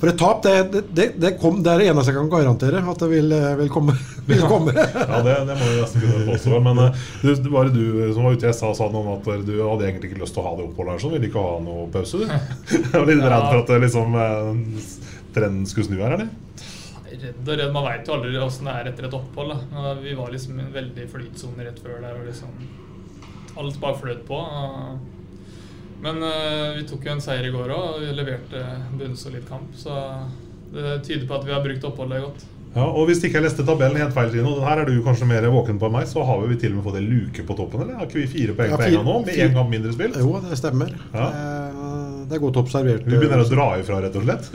for 0.00 0.10
et 0.10 0.18
tap, 0.20 0.42
det, 0.44 1.06
det, 1.16 1.30
kom, 1.40 1.62
er 1.62 1.80
det 1.80 1.86
eneste 1.88 2.12
jeg 2.12 2.18
kan 2.18 2.32
garantere 2.32 2.82
at 2.82 3.00
det 3.00 3.08
vil, 3.08 3.32
vil 3.62 3.70
komme. 3.72 3.94
Vil 4.30 4.42
komme. 4.46 4.74
Ja, 4.76 5.22
det, 5.24 5.38
må 5.48 5.64
vi 5.64 5.78
nesten 5.80 6.02
kunne 6.04 6.26
påstå. 6.28 6.58
Men 6.62 6.82
eh, 6.84 7.06
du, 7.22 7.30
det 7.34 7.50
var 7.50 7.70
du 7.72 7.80
som 8.12 8.26
var 8.26 8.36
ute 8.36 8.52
stad 8.54 8.76
sa 8.78 8.86
noe 8.92 9.16
at 9.16 9.30
du 9.46 9.54
hadde 9.56 9.88
egentlig 9.88 10.12
ikke 10.12 10.20
lyst 10.20 10.36
til 10.36 10.44
å 10.44 10.50
ha 10.50 10.52
det 10.58 10.66
oppholdet 10.68 10.94
her, 10.94 11.02
så 11.02 11.10
ville 11.14 11.30
ikke 11.30 11.42
ha 11.42 11.56
noe 11.64 11.88
pause, 11.90 12.20
du? 12.20 12.28
Jeg 12.74 12.92
var 12.92 13.08
litt 13.08 13.24
redd 13.24 13.46
for 13.48 13.62
at 13.62 13.72
det 13.72 13.80
liksom 13.86 14.18
eh, 14.20 15.00
trenden 15.34 15.66
skulle 15.70 15.86
snu 15.90 15.98
her, 16.02 16.16
eller? 16.16 16.28
Redd 17.10 17.48
og 17.48 17.56
redd, 17.58 17.72
Man 17.74 17.86
veit 17.88 18.06
jo 18.06 18.14
aldri 18.14 18.36
åssen 18.38 18.68
det 18.70 18.74
er 18.78 18.90
etter 18.92 19.08
et 19.08 19.16
opphold. 19.18 19.54
da. 19.72 19.94
Vi 20.02 20.12
var 20.18 20.30
liksom 20.30 20.60
i 20.60 20.62
en 20.66 20.72
veldig 20.74 21.08
flytsone 21.10 21.66
rett 21.66 21.80
før 21.82 21.98
der, 22.04 22.20
og 22.20 22.28
liksom 22.28 22.52
Alt 23.58 23.80
bare 23.82 23.98
fløt 23.98 24.22
på. 24.28 24.38
Men 26.00 26.22
eh, 26.22 26.76
vi 26.78 26.84
tok 26.88 27.02
jo 27.04 27.12
en 27.12 27.20
seier 27.20 27.44
i 27.48 27.50
går 27.52 27.72
òg, 27.74 27.96
og 27.96 28.04
vi 28.04 28.12
leverte 28.14 28.62
bunnsolid 28.96 29.42
kamp. 29.48 29.74
Så 29.76 29.90
det 30.72 31.00
tyder 31.04 31.26
på 31.28 31.34
at 31.40 31.44
vi 31.48 31.52
har 31.52 31.64
brukt 31.64 31.84
oppholdet 31.90 32.22
godt. 32.24 32.46
Ja, 32.70 32.84
og 32.86 33.08
Hvis 33.08 33.18
ikke 33.26 33.40
jeg 33.40 33.48
leste 33.48 33.64
tabellen 33.66 33.98
helt 33.98 34.14
feil, 34.14 34.30
Trino, 34.30 34.52
og 34.54 34.60
den 34.60 34.68
her 34.68 34.78
er 34.84 34.86
du 34.86 35.00
kanskje 35.02 35.26
mer 35.26 35.42
våken 35.50 35.80
på 35.82 35.88
enn 35.88 35.96
meg, 35.98 36.06
så 36.06 36.22
har 36.24 36.44
vi 36.46 36.54
til 36.62 36.70
og 36.70 36.78
med 36.78 36.86
fått 36.86 37.00
en 37.00 37.08
luke 37.10 37.42
på 37.48 37.56
toppen, 37.58 37.82
eller? 37.82 37.98
Har 37.98 38.06
ikke 38.06 38.20
vi 38.22 38.28
fire 38.30 38.54
poeng 38.54 38.70
Ja, 38.70 38.78
på 38.78 38.86
en 38.86 38.94
gang 38.94 39.08
nå, 39.10 39.16
med 39.26 39.40
én 39.42 39.56
kamp 39.58 39.74
mindre 39.74 39.92
spilt? 39.96 40.20
Jo, 40.22 40.36
det 40.46 40.58
stemmer. 40.62 40.94
Ja. 41.10 41.26
Det, 41.34 41.88
det 42.30 42.36
er 42.36 42.42
godt 42.44 42.58
observert. 42.60 43.02
Vi 43.02 43.16
begynner 43.18 43.40
å 43.42 43.46
dra 43.50 43.64
ifra, 43.80 43.96
rett 44.04 44.14
og 44.14 44.22
slett. 44.22 44.44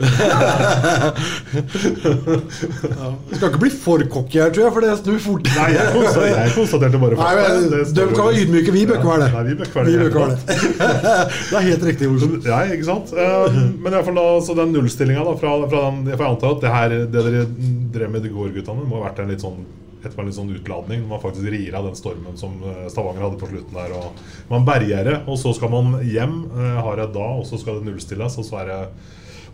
ja. 2.96 3.10
Skal 3.34 3.50
ikke 3.50 3.60
bli 3.60 3.70
for 3.74 4.00
cocky 4.14 4.40
her, 4.40 4.48
tror 4.54 4.64
jeg, 4.64 4.72
for 4.78 4.86
det 4.86 4.94
snur 5.02 5.18
fort. 5.20 5.50
Nei, 5.58 5.66
jeg 5.74 6.54
konstaterte, 6.56 7.00
bare 7.02 7.18
Nei, 7.20 7.34
men, 7.36 7.68
Det 7.74 7.82
De 7.98 8.06
kan 8.14 8.30
være 8.30 8.46
ydmyke, 8.46 8.72
vi 8.72 8.86
bør 8.88 8.96
ikke 9.02 9.12
være 9.12 9.26
det. 9.26 9.30
Nei, 9.36 9.44
vi 9.50 9.54
bør 9.60 9.68
ikke 9.68 9.76
være 9.76 10.32
det. 10.32 10.40
Det. 11.46 11.56
er 11.60 11.64
helt 11.68 11.84
riktig, 11.90 12.08
Olsen. 12.14 12.32
Ja, 12.48 12.62
ikke 12.72 12.88
sant? 12.88 13.12
Eh, 13.12 13.60
Men 13.60 13.90
i 13.90 13.94
hvert 13.98 14.08
fall 14.08 14.20
da, 14.22 14.26
så 14.48 14.56
den 14.56 14.72
nullstillinga 14.72 15.22
fra, 15.36 15.52
fra 15.68 15.82
den, 15.90 16.00
For 16.14 16.24
jeg 16.24 16.32
antar 16.32 16.56
at 16.56 16.64
det 16.64 16.76
her, 16.78 16.88
det 17.04 17.24
dere 17.28 17.44
drev 17.92 18.08
med 18.16 18.24
i 18.24 18.32
går, 18.32 18.54
guttene, 18.56 18.88
må 18.88 19.02
ha 19.02 19.10
vært 19.10 19.20
en 19.20 19.32
litt 19.36 19.44
sånn 19.44 19.60
etterpå 20.06 20.24
en 20.24 20.30
litt 20.30 20.38
sånn 20.38 20.54
utladning. 20.54 21.04
Man 21.10 21.22
faktisk 21.22 21.50
rir 21.52 21.76
av 21.76 21.88
den 21.88 21.98
stormen 21.98 22.38
som 22.40 22.56
eh, 22.62 22.86
Stavanger 22.92 23.26
hadde 23.26 23.40
på 23.40 23.50
slutten 23.50 23.76
der. 23.76 23.94
og 23.98 24.50
Man 24.52 24.66
berger 24.68 25.10
det, 25.10 25.16
og 25.26 25.38
så 25.40 25.52
skal 25.56 25.72
man 25.74 25.98
hjem, 26.06 26.38
eh, 26.54 26.80
har 26.86 27.02
jeg 27.02 27.14
da, 27.16 27.28
og 27.40 27.46
så 27.48 27.60
skal 27.60 27.80
det 27.80 27.90
nullstilles, 27.90 28.38
og 28.40 28.48
så 28.48 28.62
er 28.62 28.72
det 28.72 28.80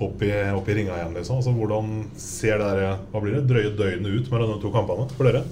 opp 0.03 0.23
i, 0.23 0.33
opp 0.53 0.69
i 0.69 0.77
ringa 0.79 0.97
igjen. 0.99 1.17
liksom. 1.19 1.41
Altså, 1.41 1.55
Hvordan 1.57 1.93
ser 2.19 2.61
det 2.61 2.71
der, 2.71 3.01
hva 3.13 3.23
blir 3.23 3.37
det, 3.39 3.47
drøye 3.51 3.75
døgnet 3.79 4.19
ut 4.19 4.31
mellom 4.33 4.55
de 4.55 4.61
to 4.63 4.73
kampene 4.75 5.09
for 5.17 5.29
dere? 5.29 5.45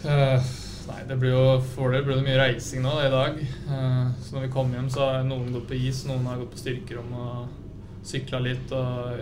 Uh, 0.00 0.52
nei, 0.88 1.00
det 1.10 1.16
blir 1.20 1.34
jo 1.34 1.40
For 1.74 1.92
det 1.92 2.06
blir 2.06 2.16
det 2.16 2.24
mye 2.24 2.38
reising 2.40 2.84
nå 2.84 2.94
i 3.02 3.10
dag. 3.12 3.40
Uh, 3.68 4.12
så 4.22 4.36
når 4.36 4.46
vi 4.46 4.54
kommer 4.54 4.78
hjem, 4.78 4.92
så 4.92 5.08
har 5.08 5.26
noen 5.28 5.52
gått 5.56 5.68
på 5.70 5.80
is, 5.80 6.04
noen 6.08 6.28
har 6.30 6.40
gått 6.40 6.54
på 6.54 6.62
styrkerom 6.62 7.12
og 7.20 8.06
sykla 8.06 8.40
litt 8.40 8.72
og 8.72 9.20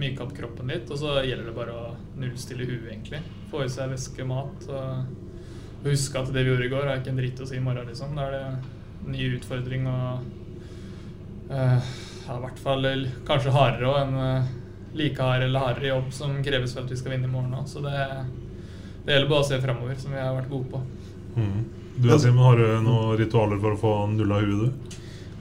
myka 0.00 0.24
opp 0.26 0.36
kroppen 0.36 0.70
litt. 0.70 0.90
Og 0.90 1.00
så 1.00 1.20
gjelder 1.26 1.50
det 1.50 1.56
bare 1.56 1.74
å 1.76 1.89
nullstille 2.20 2.66
huet, 2.68 2.90
egentlig. 2.92 3.22
Få 3.50 3.64
i 3.64 3.70
seg 3.72 3.92
væske, 3.92 4.26
mat. 4.28 4.68
Og 4.70 5.86
huske 5.86 6.20
at 6.20 6.30
det 6.34 6.44
vi 6.44 6.52
gjorde 6.52 6.68
i 6.68 6.72
går, 6.72 6.86
er 6.86 7.00
ikke 7.00 7.14
en 7.14 7.22
dritt 7.22 7.42
å 7.42 7.48
si 7.48 7.58
i 7.58 7.64
morgen, 7.64 7.88
liksom. 7.88 8.14
Da 8.18 8.28
er 8.28 8.36
det 8.36 8.42
en 8.46 9.14
ny 9.14 9.30
utfordring 9.38 9.88
og 9.88 10.28
uh, 11.50 11.78
ja, 11.80 12.36
i 12.36 12.42
hvert 12.44 12.60
fall 12.60 12.88
kanskje 13.28 13.54
hardere 13.54 13.88
òg 13.88 14.02
enn 14.02 14.18
uh, 14.20 14.52
like 14.98 15.22
hard 15.22 15.46
eller 15.46 15.64
hardere 15.64 15.92
jobb 15.94 16.12
som 16.12 16.36
kreves 16.44 16.74
for 16.76 16.84
at 16.84 16.92
vi 16.92 16.98
skal 17.00 17.14
vinne 17.14 17.30
i 17.30 17.32
morgen 17.32 17.56
òg. 17.56 17.66
Så 17.70 17.82
det 17.84 17.96
det 19.04 19.14
gjelder 19.14 19.30
bare 19.30 19.42
å 19.42 19.48
se 19.48 19.58
framover, 19.62 19.96
som 19.98 20.12
vi 20.12 20.20
har 20.20 20.34
vært 20.36 20.50
gode 20.50 20.68
på. 20.70 20.80
Du 22.00 22.08
og 22.12 22.20
Simen, 22.20 22.42
har 22.44 22.60
du 22.60 22.66
noen 22.84 23.16
ritualer 23.18 23.60
for 23.62 23.74
å 23.74 23.80
få 23.80 23.92
nulla 24.12 24.40
huet, 24.44 24.68
du? 24.68 24.96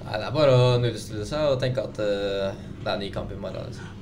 Nei, 0.06 0.16
Det 0.16 0.26
er 0.26 0.34
bare 0.34 0.56
å 0.56 0.70
nullstille 0.82 1.28
seg 1.28 1.54
og 1.54 1.60
tenke 1.62 1.84
at 1.84 2.00
uh, 2.00 2.56
det 2.80 2.88
er 2.88 2.94
en 2.96 3.04
ny 3.04 3.10
kamp 3.14 3.32
i 3.36 3.40
morgen. 3.40 3.68
Liksom. 3.68 3.99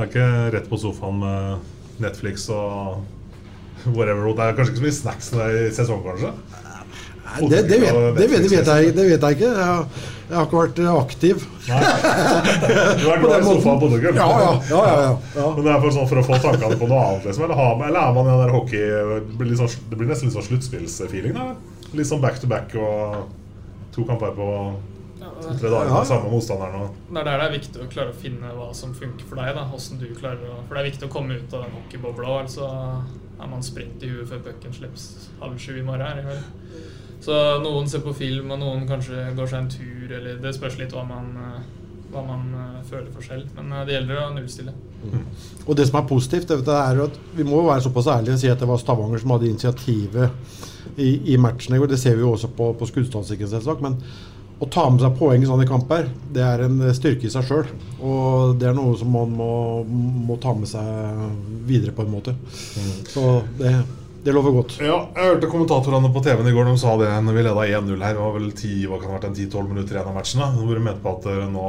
Det 0.00 0.06
er 0.06 0.12
ikke 0.14 0.52
rett 0.54 0.68
på 0.70 0.76
sofaen 0.80 1.18
med 1.20 2.00
Netflix 2.00 2.46
og 2.48 3.02
whatever. 3.92 4.30
Det 4.32 4.46
er 4.46 4.54
kanskje 4.56 4.72
ikke 4.72 4.80
så 4.80 4.84
mye 4.86 4.96
snacks 4.96 5.26
i 5.36 5.66
sesong, 5.76 6.00
kanskje? 6.06 6.30
Nei, 6.54 7.48
Det, 7.50 7.58
det, 7.68 7.80
vet, 7.82 7.98
det, 8.16 8.28
vet, 8.30 8.46
vet 8.48 8.70
jeg, 8.70 8.94
det 8.96 9.04
vet 9.10 9.26
jeg 9.26 9.36
ikke. 9.36 9.50
Jeg 9.50 9.66
har, 9.66 9.82
jeg 10.30 10.38
har 10.38 10.48
ikke 10.48 10.62
vært 10.62 10.80
aktiv. 10.94 11.44
Du 13.02 13.10
er 13.12 13.20
På 13.20 13.26
glad 13.26 13.44
i 13.44 13.50
sofaen 13.50 13.82
på 13.82 13.90
Duggen? 13.92 14.16
Ja, 14.16 14.28
ja, 14.40 14.54
ja, 14.70 14.80
ja, 14.88 15.10
ja. 15.36 15.50
Men 15.58 15.68
det 15.68 15.74
er 15.74 15.84
for, 15.84 15.92
sånn, 15.98 16.08
for 16.08 16.22
å 16.22 16.24
få 16.30 16.40
tankene 16.46 16.80
på 16.80 16.88
noe 16.88 17.02
annet, 17.04 17.28
liksom? 17.28 17.44
Eller, 17.44 17.60
man, 17.60 17.84
eller 17.90 18.00
er 18.00 18.16
man 18.16 18.24
i 18.24 18.32
den 18.32 18.42
der 18.46 18.54
hockey 18.56 18.86
Det 18.88 19.36
blir, 19.36 19.52
sånn, 19.60 19.74
det 19.90 20.00
blir 20.00 20.08
nesten 20.14 20.30
litt 20.30 20.38
sånn 20.38 20.48
sluttspillsfeeling? 20.48 21.36
Litt 21.92 22.08
sånn 22.08 22.24
back 22.24 22.40
to 22.40 22.48
back 22.48 22.72
og 22.72 23.28
to 23.92 24.08
kamper 24.08 24.32
på 24.32 24.48
to-tre 25.40 25.70
dager 25.72 25.94
med 25.94 26.06
samme 26.10 26.30
motstanderen. 26.32 26.84
Og, 26.84 27.00
Det 27.10 27.20
er 27.20 27.24
der 27.30 27.42
det 27.42 27.48
er 27.48 27.56
viktig 27.56 27.82
å 27.84 27.90
klare 27.94 28.12
å 28.14 28.20
finne 28.22 28.52
hva 28.56 28.68
som 28.76 28.94
funker 28.94 29.26
for 29.26 29.40
deg. 29.40 29.54
da, 29.54 29.64
hvordan 29.70 30.00
du 30.02 30.06
klarer 30.14 30.46
å, 30.50 30.60
For 30.66 30.76
det 30.76 30.82
er 30.82 30.90
viktig 30.90 31.08
å 31.08 31.12
komme 31.12 31.40
ut 31.40 31.54
av 31.54 31.64
den 31.64 31.76
hockeybobla. 31.78 32.36
Altså 32.44 32.70
er 33.40 33.48
man 33.48 33.62
sprint 33.64 34.02
i 34.04 34.12
huet 34.12 34.28
før 34.28 34.42
pucken 34.44 34.72
slippes 34.76 35.30
halv 35.40 35.58
sju 35.58 35.78
i 35.78 35.82
morgen. 35.82 36.06
her 36.06 36.20
i 36.20 36.24
kveld. 36.26 36.44
Så 37.20 37.36
noen 37.60 37.88
ser 37.88 38.00
på 38.04 38.14
film, 38.16 38.50
og 38.54 38.62
noen 38.62 38.86
kanskje 38.88 39.34
går 39.36 39.50
seg 39.50 39.58
en 39.60 39.68
tur. 39.68 40.16
eller 40.16 40.40
Det 40.40 40.54
spørs 40.56 40.78
litt 40.78 40.92
hva 40.96 41.04
man, 41.06 41.36
eh, 41.36 41.60
hva 42.12 42.22
man 42.26 42.46
eh, 42.54 42.80
føler 42.88 43.10
for 43.12 43.22
selv. 43.22 43.48
Men 43.56 43.72
eh, 43.72 43.84
det 43.84 43.98
gjelder 43.98 44.22
å 44.22 44.30
nullstille. 44.34 44.72
Og 45.66 45.76
det 45.76 45.86
som 45.88 46.00
er 46.00 46.08
positivt, 46.08 46.48
det 46.48 46.76
er 46.76 47.04
at 47.04 47.20
vi 47.36 47.44
må 47.44 47.62
være 47.66 47.84
såpass 47.84 48.08
ærlige 48.08 48.38
og 48.38 48.42
si 48.42 48.48
at 48.52 48.60
det 48.60 48.68
var 48.68 48.80
Stavanger 48.80 49.20
som 49.20 49.30
hadde 49.36 49.48
initiativet 49.48 50.30
i, 50.96 51.34
i 51.34 51.36
matchen 51.36 51.76
i 51.76 51.78
går. 51.80 51.92
Det 51.92 52.00
ser 52.00 52.16
vi 52.16 52.24
jo 52.24 52.32
også 52.32 52.48
på, 52.56 52.72
på 52.76 52.88
skuddstatistikken, 52.88 53.48
selvsagt. 53.52 53.84
Men 53.84 54.00
å 54.60 54.68
ta 54.68 54.84
med 54.92 55.00
seg 55.00 55.14
poeng 55.16 55.40
i 55.40 55.48
sånne 55.48 55.64
kamper, 55.68 56.10
det 56.34 56.42
er 56.44 56.66
en 56.66 56.82
styrke 56.96 57.24
i 57.26 57.32
seg 57.32 57.46
sjøl. 57.48 57.70
Og 58.04 58.58
det 58.60 58.68
er 58.68 58.76
noe 58.76 58.92
som 59.00 59.08
man 59.14 59.32
må, 59.32 59.52
må 60.28 60.36
ta 60.42 60.52
med 60.56 60.68
seg 60.68 61.24
videre, 61.68 61.94
på 61.96 62.04
en 62.04 62.12
måte. 62.12 62.36
Så 63.08 63.40
det, 63.56 63.72
det 64.26 64.34
lover 64.36 64.58
godt. 64.58 64.76
ja, 64.84 64.98
jeg 65.16 65.32
hørte 65.32 65.48
kommentatorene 65.48 66.12
på 66.12 66.20
TV-en 66.26 66.50
i 66.50 66.52
går. 66.52 66.68
De 66.68 66.82
sa 66.82 66.92
det 67.00 67.08
når 67.24 67.38
vi 67.38 67.46
leda 67.46 67.66
1-0 67.80 68.04
her. 68.04 68.18
Det 68.18 68.24
var 68.26 68.36
vel 68.36 68.52
10, 68.52 68.76
hva 68.90 69.00
kan 69.00 69.08
det 69.08 69.14
ha 69.14 69.16
vært, 69.16 69.28
en 69.30 69.38
10-12 69.38 69.72
minutter 69.72 69.96
igjen 69.96 70.12
av 70.12 70.18
matchen. 70.20 70.44
Hvor 70.60 70.76
de 70.76 70.84
mente 70.84 71.04
på 71.06 71.16
at 71.16 71.30
eh, 71.32 71.46
nå 71.56 71.66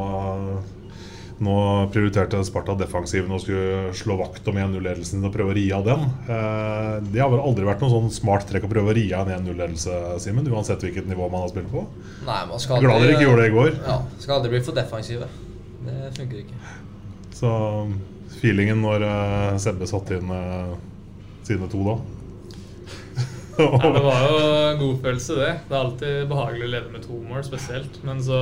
nå 1.41 1.55
prioriterte 1.93 2.39
Sparta 2.45 2.75
defensiven 2.77 3.33
og 3.33 3.41
skulle 3.43 3.91
slå 3.97 4.17
vakt 4.19 4.45
om 4.51 4.59
1-0-ledelsen 4.61 5.25
og 5.25 5.33
prøve 5.33 5.53
å 5.53 5.57
ri 5.57 5.65
av 5.73 5.87
den. 5.87 6.05
Eh, 6.29 6.97
det 7.13 7.23
har 7.23 7.31
vel 7.33 7.41
aldri 7.41 7.65
vært 7.65 7.81
noe 7.81 7.93
sånn 7.93 8.11
smart 8.13 8.45
trekk 8.49 8.67
å 8.67 8.71
prøve 8.71 8.93
å 8.93 8.95
ri 8.97 9.07
av 9.17 9.29
en 9.29 9.41
1-0-ledelse, 9.41 9.97
Simen? 10.21 10.49
Uansett 10.53 10.85
hvilket 10.85 11.09
nivå 11.09 11.29
man 11.33 11.45
har 11.45 11.51
spilt 11.53 11.71
på? 11.73 11.83
Nei, 12.27 12.39
man 12.49 12.61
skal 12.61 12.85
Glad 12.85 13.01
dere 13.01 13.17
ikke 13.17 13.25
gjorde 13.25 13.41
det 13.41 13.49
i 13.51 13.55
går. 13.57 13.73
Ja, 13.87 13.97
Skal 14.21 14.37
aldri 14.37 14.53
bli 14.53 14.63
for 14.67 14.77
defensive. 14.77 15.29
Det 15.81 16.13
funker 16.19 16.43
ikke. 16.43 16.61
Så 17.41 17.51
feelingen 18.37 18.81
når 18.85 19.05
uh, 19.05 19.59
Sebbe 19.61 19.89
satte 19.89 20.19
inn 20.21 20.33
eh, 20.35 20.73
sine 21.47 21.69
to 21.71 21.81
da? 21.87 21.95
Nei, 23.61 23.91
det 23.95 24.03
var 24.05 24.23
jo 24.25 24.39
en 24.45 24.81
god 24.81 24.97
følelse, 25.05 25.37
det. 25.39 25.51
Det 25.67 25.75
er 25.75 25.81
alltid 25.81 26.31
behagelig 26.31 26.65
å 26.67 26.71
lede 26.75 26.93
med 26.93 27.05
to 27.05 27.19
mål, 27.27 27.43
spesielt. 27.47 28.01
Men 28.07 28.23
så 28.23 28.39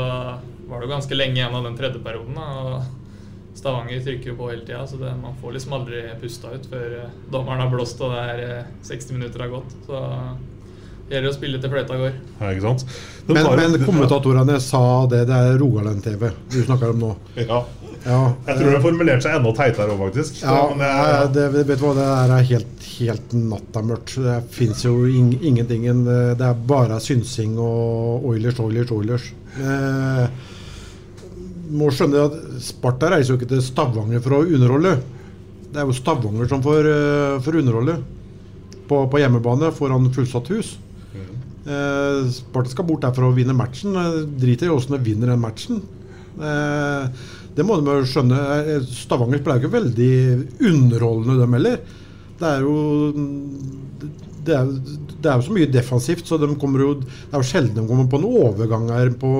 var 0.69 0.79
det 0.79 0.87
jo 0.87 0.93
ganske 0.93 1.17
lenge 1.17 1.39
igjen 1.41 1.57
av 1.59 1.65
den 1.67 1.77
tredje 1.79 2.01
perioden. 2.05 2.37
Da, 2.37 2.47
og 2.63 3.57
Stavanger 3.59 4.03
trykker 4.05 4.31
jo 4.31 4.37
på 4.39 4.51
hele 4.51 4.63
tida, 4.67 4.85
så 4.87 4.99
det, 5.01 5.15
man 5.19 5.35
får 5.41 5.57
liksom 5.57 5.73
aldri 5.79 6.03
pusta 6.21 6.53
ut 6.53 6.69
før 6.71 6.93
eh, 7.01 7.17
dommeren 7.33 7.63
har 7.65 7.71
blåst 7.73 7.99
og 8.05 8.13
det 8.13 8.21
er 8.35 8.43
eh, 8.45 8.69
60 8.87 9.17
minutter 9.17 9.43
har 9.43 9.51
gått. 9.51 9.73
Så 9.87 10.03
det 11.09 11.17
gjelder 11.17 11.31
å 11.31 11.35
spille 11.35 11.59
til 11.59 11.71
fløyta 11.73 11.97
går. 11.97 12.17
Ja, 12.37 12.51
ikke 12.53 12.67
sant? 12.67 12.83
Men, 13.25 13.47
men 13.57 13.81
kommentatorene 13.81 14.59
sa 14.61 14.83
det. 15.09 15.23
Det 15.25 15.39
er 15.41 15.57
Rogaland-TV 15.57 16.29
du 16.53 16.59
snakker 16.61 16.93
om 16.93 17.01
nå. 17.01 17.09
Ja. 17.41 17.63
Ja, 18.05 18.19
Jeg 18.47 18.59
tror 18.59 18.71
det 18.71 18.81
formulerte 18.83 19.25
seg 19.25 19.37
enda 19.37 19.51
teitere 19.57 19.93
òg, 19.93 20.01
faktisk. 20.05 20.37
Ja, 20.43 20.59
men 20.69 20.79
det, 20.83 20.89
ja. 20.89 21.23
det, 21.35 21.47
vet 21.67 21.81
du 21.81 21.83
hva, 21.83 21.93
det 21.97 22.05
der 22.07 22.33
er 22.35 22.47
helt, 22.53 22.85
helt 22.99 23.35
nattamørkt. 23.35 24.15
Det 24.23 24.37
fins 24.55 24.85
jo 24.85 24.93
ing, 25.09 25.33
ingenting. 25.41 25.87
Det 26.07 26.19
det 26.39 26.47
er 26.47 26.63
bare 26.69 26.99
synsing 27.03 27.57
og 27.59 28.25
Oilers, 28.31 28.61
Oilers, 28.63 28.93
Oilers. 28.95 29.29
Eh, 29.59 30.25
må 31.69 31.89
skjønne 31.93 32.27
at 32.29 32.37
Sparta 32.65 33.11
reiser 33.13 33.33
jo 33.33 33.39
ikke 33.39 33.51
til 33.51 33.63
Stavanger 33.65 34.23
for 34.23 34.39
å 34.39 34.45
underholde. 34.47 34.95
Det 35.69 35.81
er 35.81 35.89
jo 35.89 35.97
Stavanger 35.97 36.49
som 36.49 36.63
får, 36.65 36.87
eh, 36.89 37.39
får 37.45 37.59
underholde 37.61 37.99
på, 38.89 39.03
på 39.11 39.21
hjemmebane 39.21 39.73
foran 39.75 40.07
fullsatt 40.15 40.49
hus. 40.55 40.77
Eh, 41.69 42.29
Sparta 42.33 42.71
skal 42.71 42.87
bort 42.87 43.03
der 43.03 43.13
for 43.13 43.27
å 43.27 43.35
vinne 43.35 43.53
matchen. 43.53 43.93
Eh, 43.99 44.21
Driter 44.41 44.69
i 44.69 44.73
åssen 44.73 44.95
de 44.95 45.03
vinner 45.05 45.33
den 45.33 45.43
matchen. 45.43 45.83
Eh, 46.39 47.09
det 47.59 47.67
må 47.67 47.75
de 47.79 47.95
jo 47.99 48.07
skjønne. 48.07 48.39
Stavanger 48.87 49.41
jo 49.41 49.57
ikke 49.59 49.73
veldig 49.73 50.13
underholdende, 50.71 51.39
dem 51.41 51.57
heller. 51.57 51.79
Det 52.39 52.51
er 52.55 52.63
jo 52.63 52.75
det 54.47 54.55
er, 54.55 54.69
det 55.19 55.29
er 55.29 55.39
jo 55.39 55.45
så 55.45 55.55
mye 55.55 55.69
defensivt, 55.71 56.27
så 56.27 56.39
de 56.39 56.47
jo, 56.49 56.93
det 57.03 57.33
er 57.33 57.41
jo 57.41 57.47
sjelden 57.47 57.75
de 57.75 57.87
kommer 57.89 58.07
på 58.09 58.19
en 58.19 58.29
overgang 58.29 58.87
her 58.93 59.11
på 59.19 59.31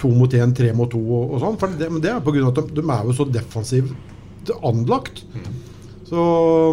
to 0.00 0.10
mot 0.16 0.32
én, 0.34 0.54
tre 0.56 0.72
mot 0.76 0.90
to 0.90 1.00
og, 1.02 1.36
og 1.36 1.42
sånn. 1.44 1.58
For 1.60 1.76
det, 1.78 1.90
men 1.92 2.02
det 2.02 2.10
er 2.12 2.24
pga. 2.24 2.46
at 2.48 2.62
de, 2.62 2.80
de 2.80 2.86
er 2.86 3.04
jo 3.10 3.18
så 3.18 3.28
defensivt 3.28 4.54
anlagt. 4.64 5.22
Så 6.08 6.22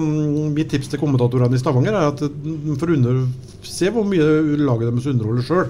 mm, 0.04 0.50
mitt 0.56 0.72
tips 0.72 0.90
til 0.92 1.00
kommentatorene 1.00 1.56
i 1.56 1.62
Stavanger 1.62 1.96
er 1.96 2.10
at 2.14 2.24
de 2.24 2.80
får 2.80 2.96
under, 2.98 3.22
se 3.64 3.92
hvor 3.94 4.08
mye 4.08 4.58
laget 4.60 4.90
deres 4.90 5.12
underholder 5.14 5.48
sjøl. 5.48 5.70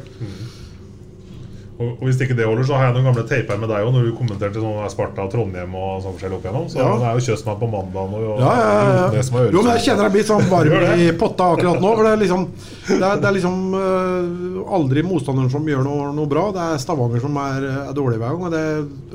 Og, 1.79 1.91
og 1.95 2.01
hvis 2.09 2.17
ikke 2.19 2.35
det 2.35 2.43
holder, 2.43 2.65
så 2.67 2.75
har 2.75 2.89
jeg 2.89 2.95
noen 2.97 3.05
gamle 3.07 3.23
taper 3.29 3.59
med 3.61 3.69
deg 3.71 3.85
òg, 3.85 3.93
når 3.95 4.07
du 4.09 4.15
kommenterte 4.17 4.59
sånn 4.59 4.89
Sparta 4.91 5.23
og 5.23 5.31
Trondheim 5.31 5.75
og 5.79 6.01
sånn 6.03 6.17
forskjellig 6.17 6.35
opp 6.35 6.47
igjennom. 6.47 6.65
Så 6.67 6.81
Ja. 6.81 6.89
det 6.99 7.07
er 7.07 7.19
jo 7.19 7.23
Kjøsmann 7.29 7.59
på 7.61 7.69
mandag 7.71 8.15
og, 8.17 8.25
og 8.33 8.41
Ja, 8.43 8.49
ja, 8.59 8.73
ja, 8.73 9.23
har. 9.37 9.53
Jo, 9.55 9.61
men 9.63 9.71
jeg 9.77 9.85
kjenner 9.85 10.09
jeg 10.09 10.15
blir 10.17 10.27
sånn 10.27 10.49
varm 10.51 10.75
i 11.05 11.07
potta 11.21 11.47
akkurat 11.55 11.79
nå. 11.79 11.93
For 11.95 12.03
det 12.03 12.11
er 12.11 12.21
liksom, 12.25 12.43
det 12.89 12.99
er, 12.99 13.23
det 13.23 13.31
er 13.31 13.37
liksom 13.37 13.57
uh, 13.79 14.75
aldri 14.79 15.05
motstanderen 15.07 15.53
som 15.55 15.71
gjør 15.71 15.87
noe, 15.87 16.11
noe 16.19 16.31
bra. 16.35 16.49
Det 16.57 16.67
er 16.67 16.83
Stavanger 16.83 17.23
som 17.23 17.39
er, 17.45 17.69
er 17.87 17.95
dårlig 17.95 18.19
hver 18.19 18.35
gang. 18.35 18.43
Og 18.49 18.53
det 18.57 18.65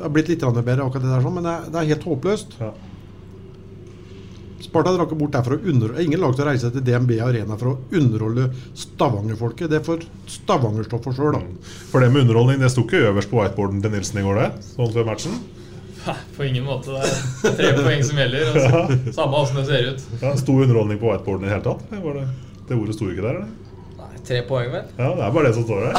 er 0.08 0.16
blitt 0.16 0.32
litt 0.32 0.48
bedre, 0.48 0.88
akkurat 0.88 1.04
det 1.04 1.12
der, 1.12 1.24
sånn, 1.28 1.36
men 1.36 1.44
det 1.44 1.54
er, 1.58 1.68
det 1.68 1.82
er 1.82 1.92
helt 1.92 2.08
håpløst. 2.08 2.56
Ja. 2.64 2.72
Sparta 4.64 4.94
drar 4.94 5.04
ikke 5.06 5.18
bort 5.20 5.34
der 5.36 5.44
for 5.44 5.56
å 5.58 5.60
underholde 5.70 6.04
Ingen 6.06 6.22
lag 6.22 6.32
til 6.36 6.44
å 6.44 6.48
reise 6.48 6.70
til 6.72 6.84
DNB 6.86 7.18
Arena 7.24 7.58
for 7.60 7.74
å 7.74 7.76
underholde 8.00 8.46
Stavanger-folket. 8.80 9.68
Det 9.72 9.82
får 9.84 10.04
Stavanger 10.30 10.86
stå 10.88 11.00
for 11.04 11.16
sjøl, 11.16 11.36
da. 11.36 11.42
For 11.90 12.00
det 12.04 12.08
med 12.14 12.24
underholdning, 12.24 12.62
det 12.62 12.70
sto 12.72 12.84
ikke 12.86 13.02
øverst 13.10 13.30
på 13.32 13.40
whiteboarden 13.42 13.82
til 13.84 13.92
Nilsen 13.94 14.22
i 14.22 14.24
går, 14.26 14.40
det? 14.40 14.48
Sånn 14.74 14.92
før 14.94 15.08
matchen? 15.10 15.36
Nei, 16.04 16.16
På 16.36 16.44
ingen 16.44 16.66
måte. 16.68 16.96
Det 17.42 17.52
er 17.54 17.58
tre 17.60 17.68
poeng 17.80 18.02
som 18.04 18.18
gjelder. 18.20 18.48
Og 18.50 18.56
Ja. 18.64 19.12
samme 19.16 19.38
åssen 19.40 19.60
det 19.60 19.66
ser 19.70 19.86
ut. 19.92 20.02
Ja, 20.20 20.34
sto 20.40 20.56
underholdning 20.60 21.00
på 21.00 21.08
whiteboarden 21.12 21.46
i 21.46 21.50
det 21.50 21.54
hele 21.56 21.66
tatt? 21.68 21.84
Det, 21.92 22.26
det 22.68 22.76
ordet 22.80 22.96
sto 22.98 23.08
ikke 23.12 23.24
der, 23.24 23.38
eller? 23.42 23.63
Tre 24.24 24.38
poeng, 24.48 24.70
vel? 24.72 24.84
Ja, 24.96 25.10
det 25.18 25.24
er 25.26 25.32
bare 25.34 25.48
det 25.50 25.56
som 25.56 25.66
står 25.66 25.82
der. 25.84 25.96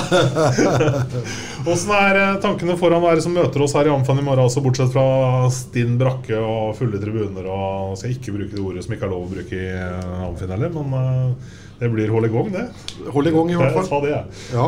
Åssen 1.71 1.91
er 1.93 2.19
eh, 2.21 2.37
tankene 2.41 2.77
foran 2.79 3.03
hva 3.03 3.11
er 3.13 3.19
det 3.19 3.25
som 3.27 3.35
møter 3.37 3.61
oss 3.61 3.75
her 3.77 3.85
i 3.85 3.93
Amfan 3.93 4.21
i 4.21 4.25
morgen, 4.25 4.47
altså 4.47 4.63
bortsett 4.65 4.89
fra 4.95 5.05
stinn 5.53 5.99
brakke 6.01 6.39
og 6.39 6.73
fulle 6.79 7.01
tribuner 7.01 7.45
og 7.51 7.93
Skal 7.99 8.15
ikke 8.15 8.33
bruke 8.33 8.55
det 8.55 8.63
ordet 8.63 8.85
som 8.85 8.95
ikke 8.95 9.05
er 9.05 9.13
lov 9.13 9.27
å 9.27 9.31
bruke 9.35 9.59
i 9.59 9.69
eh, 9.69 10.25
Amfin 10.25 10.55
heller, 10.55 10.73
men 10.73 10.97
eh, 11.01 11.53
det 11.83 11.91
blir 11.93 12.13
hold 12.15 12.25
i 12.25 12.33
gang, 12.33 12.51
det. 12.55 12.65
Hold 13.13 13.29
i 13.29 13.35
gang, 13.35 13.51
i 13.51 13.59
hvert 13.59 13.89
fall. 13.91 14.07
Det. 14.07 14.21
Ja. 14.55 14.67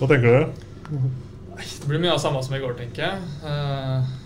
Hva 0.00 0.10
tenker 0.10 0.34
dere? 0.34 0.48
Det 1.58 1.88
blir 1.88 2.02
mye 2.02 2.16
av 2.16 2.22
samme 2.22 2.42
som 2.44 2.56
i 2.58 2.62
går, 2.62 2.74
tenker 2.78 3.06
jeg. 3.06 3.36
Eh, 3.46 4.16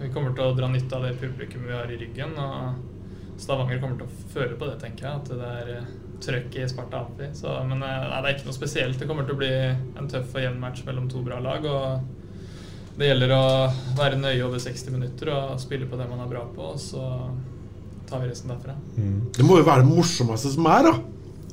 vi 0.00 0.12
kommer 0.14 0.32
til 0.36 0.46
å 0.48 0.54
dra 0.56 0.68
nytte 0.70 0.96
av 0.96 1.04
det 1.04 1.16
publikummet 1.20 1.68
vi 1.68 1.76
har 1.76 1.90
i 1.92 1.98
ryggen. 2.00 2.32
Og 2.40 3.40
Stavanger 3.42 3.82
kommer 3.82 4.00
til 4.00 4.08
å 4.08 4.30
føle 4.32 4.56
på 4.56 4.70
det, 4.70 4.78
tenker 4.80 5.08
jeg. 5.10 5.20
At 5.20 5.32
det 5.34 5.50
er 5.50 5.82
trøkk 6.24 6.56
i 6.60 6.68
Sparta 6.68 7.04
Amfi. 7.04 7.28
Men 7.68 7.82
eh, 7.82 8.06
nei, 8.10 8.20
det 8.20 8.30
er 8.30 8.34
ikke 8.36 8.48
noe 8.50 8.56
spesielt. 8.56 8.98
Det 9.00 9.08
kommer 9.08 9.28
til 9.28 9.36
å 9.36 9.40
bli 9.40 9.50
en 9.50 10.10
tøff 10.10 10.34
og 10.36 10.44
jevn 10.44 10.60
match 10.62 10.84
mellom 10.86 11.08
to 11.10 11.22
bra 11.26 11.40
lag. 11.42 11.66
Og 11.66 12.98
det 13.00 13.10
gjelder 13.10 13.34
å 13.36 13.44
være 13.98 14.20
nøye 14.20 14.44
over 14.46 14.62
60 14.62 14.94
minutter 14.96 15.32
og 15.34 15.60
spille 15.62 15.88
på 15.88 15.98
det 16.00 16.08
man 16.10 16.22
er 16.24 16.30
bra 16.30 16.44
på. 16.54 16.72
Og 16.74 16.80
så 16.82 17.04
tar 18.10 18.22
vi 18.22 18.30
resten 18.30 18.52
derfra. 18.52 18.76
Det 19.36 19.46
må 19.46 19.60
jo 19.60 19.68
være 19.68 19.84
det 19.86 19.92
morsomste 19.94 20.52
som 20.52 20.68
er, 20.70 20.90
da. 20.90 20.96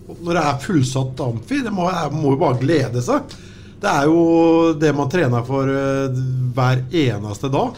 Når 0.07 0.39
det 0.39 0.45
er 0.45 0.63
fullsatt 0.63 1.21
amfi. 1.25 1.61
Det 1.65 1.73
må, 1.75 1.89
må 2.15 2.33
jo 2.35 2.41
bare 2.41 2.61
glede 2.61 3.03
seg. 3.03 3.35
Det 3.77 3.91
er 3.91 4.07
jo 4.09 4.73
det 4.79 4.89
man 4.97 5.09
trener 5.11 5.43
for 5.45 5.69
eh, 5.69 6.23
hver 6.57 6.81
eneste 7.05 7.51
dag. 7.53 7.77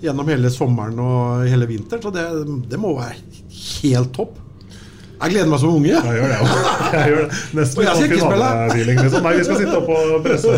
Gjennom 0.00 0.28
hele 0.32 0.48
sommeren 0.52 1.00
og 1.02 1.48
hele 1.50 1.66
vinteren. 1.68 2.04
Så 2.04 2.12
det, 2.14 2.24
det 2.70 2.80
må 2.80 2.94
være 2.96 3.18
helt 3.82 4.14
topp. 4.16 4.38
Jeg 5.20 5.34
gleder 5.34 5.50
meg 5.52 5.60
som 5.60 5.74
unge. 5.76 5.90
Jeg 5.92 6.16
gjør 6.16 6.30
det 6.32 6.38
òg. 6.40 6.52
Jeg 6.90 7.10
gjør 7.12 7.20
det. 7.20 7.40
Nesten 7.58 7.80
Og 7.80 7.84
jeg 7.84 7.96
skal 7.96 8.06
ikke 8.06 8.20
sånn 8.20 8.30
spille. 8.30 8.50
finalefeeling, 8.50 9.00
Liksom. 9.00 9.26
Nei, 9.26 9.32
vi 9.36 9.44
skal 9.44 9.58
sitte 9.60 9.76
oppe 9.80 9.98
på 10.00 10.20
presse, 10.24 10.54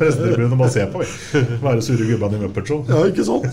pressetribunen 0.00 0.56
og 0.56 0.62
bare 0.64 0.74
se 0.74 0.86
på. 0.90 1.04
Være 1.62 1.84
sure 1.86 2.08
gubbene 2.08 2.40
i 2.40 2.42
Muppet 2.42 2.72
Show. 2.72 2.82
Ja, 2.90 3.04
ikke 3.10 3.26
sant? 3.28 3.46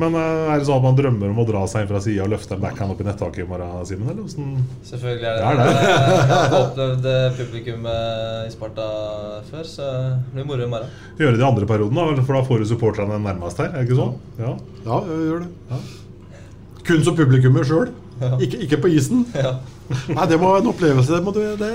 Men 0.00 0.16
eh, 0.20 0.52
er 0.54 0.62
det 0.62 0.68
sånn 0.70 0.80
at 0.80 0.86
man 0.88 0.98
drømmer 0.98 1.34
om 1.34 1.42
å 1.44 1.46
dra 1.48 1.66
seg 1.70 1.84
inn 1.84 1.90
fra 1.92 2.00
sida 2.04 2.24
og 2.24 2.32
løfte 2.32 2.56
en 2.56 2.64
backhand 2.64 2.94
opp 2.94 3.02
i 3.04 3.08
nettaket 3.10 3.44
i 3.44 3.48
morgen, 3.50 3.84
Simen? 3.88 4.08
Eller 4.08 4.24
hvordan 4.24 4.64
Selvfølgelig 4.88 5.28
er 5.30 5.36
Det 5.36 5.44
det 5.44 5.50
er 5.52 5.60
det. 5.60 5.84
Jeg 5.84 6.32
har 6.32 6.58
opplevd 6.62 7.10
publikum 7.38 7.64
publikummet 7.64 8.46
i 8.48 8.52
Sparta 8.52 8.86
før, 9.50 9.66
så 9.68 9.90
det 9.90 10.34
blir 10.34 10.46
moro 10.48 10.64
i 10.64 10.70
morgen. 10.70 10.88
gjøre 11.18 11.36
det 11.36 11.42
i 11.42 11.46
andre 11.48 11.66
perioden, 11.66 11.94
da? 11.94 12.22
For 12.24 12.34
da 12.38 12.42
får 12.46 12.62
du 12.62 12.66
supporterne 12.72 13.18
nærmest 13.22 13.58
her, 13.58 13.70
er 13.72 13.82
det 13.82 13.88
ikke 13.88 14.00
sånn? 14.00 14.16
Ja. 14.38 14.54
Ja, 14.84 15.00
ja 15.00 15.20
gjør 15.28 15.44
det. 15.44 15.82
Kun 16.84 17.04
som 17.04 17.16
publikummer 17.16 17.64
sjøl. 17.64 17.92
Ikke, 18.44 18.60
ikke 18.66 18.78
på 18.84 18.90
isen. 18.94 19.24
Ja. 19.34 19.56
Nei, 20.16 20.26
det 20.30 20.38
må 20.40 20.52
være 20.54 20.64
en 20.64 20.70
opplevelse. 20.72 21.12
Det 21.16 21.22
må 21.26 21.34
du 21.34 21.42
det 21.60 21.72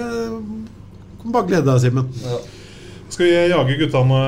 kan 1.19 1.33
bare 1.35 1.49
glede 1.49 1.67
deg, 1.67 1.81
Simen. 1.83 2.07
Ja. 2.23 2.37
Skal 3.09 3.25
vi 3.25 3.33
jage 3.51 3.75
guttene 3.81 4.19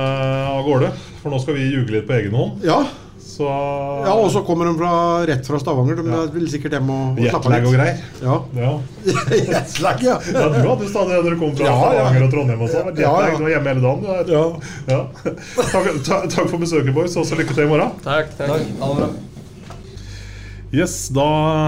av 0.51 0.65
gårde? 0.65 0.89
For 1.21 1.31
nå 1.31 1.39
skal 1.39 1.55
vi 1.55 1.69
ljuge 1.69 1.93
litt 1.93 2.07
på 2.09 2.17
egen 2.17 2.35
hånd. 2.35 2.65
Ja. 2.67 2.81
Så 3.21 3.45
ja, 3.47 4.11
og 4.17 4.27
så 4.33 4.41
kommer 4.43 4.67
de 4.67 4.73
fra, 4.75 4.89
rett 5.29 5.47
fra 5.47 5.59
Stavanger. 5.61 6.01
De 6.03 6.17
vil 6.33 6.49
sikkert 6.51 6.75
hjem 6.75 6.89
og, 6.91 7.15
og 7.21 7.29
slappe 7.31 7.47
av 7.47 7.53
Jetlag 7.55 7.69
og 7.69 7.71
litt. 7.71 7.79
greier. 7.79 7.97
Ja. 8.25 8.35
Ja. 8.59 8.73
Jetlag, 9.53 10.03
ja. 10.03 10.17
ja, 10.35 10.43
du 10.51 10.59
hadde 10.67 10.89
stadig 10.91 11.15
det 11.15 11.21
når 11.29 11.37
du 11.37 11.39
kom 11.45 11.55
fra 11.55 11.69
Ja, 11.69 11.77
ja. 11.77 11.87
Stavanger 11.95 12.25
og 12.27 12.33
Trondheim 12.35 12.65
og 12.65 12.73
sånn. 12.73 12.91
Ja, 12.91 12.99
ja. 12.99 13.15
Jetlag, 13.31 13.37
Du 13.39 13.45
var 13.47 13.53
hjemme 13.55 13.71
hele 13.71 13.85
dagen. 13.87 14.27
Du. 14.27 14.33
Ja. 14.35 14.45
Ja. 14.91 15.01
Takk, 15.71 15.91
ta, 16.09 16.21
takk 16.35 16.51
for 16.51 16.59
besøket, 16.65 16.91
boys. 16.97 17.15
Også 17.23 17.39
lykke 17.39 17.55
til 17.55 17.69
i 17.69 17.71
morgen. 17.71 17.95
Takk, 18.03 18.33
takk. 18.35 18.51
Takk. 18.57 18.73
Ha 18.83 18.91
det 18.91 18.99
bra. 19.05 19.11
Yes, 20.71 21.09
Da 21.11 21.23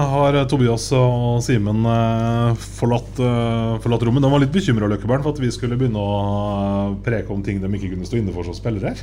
har 0.08 0.36
Tobias 0.48 0.86
og 0.96 1.42
Simen 1.44 1.82
eh, 1.84 2.54
forlatt, 2.78 3.18
eh, 3.20 3.74
forlatt 3.84 4.04
rommet. 4.08 4.24
De 4.24 4.30
var 4.32 4.40
litt 4.40 4.54
bekymra 4.54 4.88
for 4.96 5.28
at 5.28 5.40
vi 5.42 5.50
skulle 5.52 5.76
begynne 5.76 6.00
å 6.00 6.14
eh, 6.22 6.94
preke 7.04 7.28
om 7.34 7.42
ting 7.44 7.60
de 7.60 7.68
ikke 7.68 7.90
kunne 7.92 8.08
stå 8.08 8.16
inne 8.22 8.32
for 8.32 8.48
som 8.48 8.56
spillere. 8.56 8.94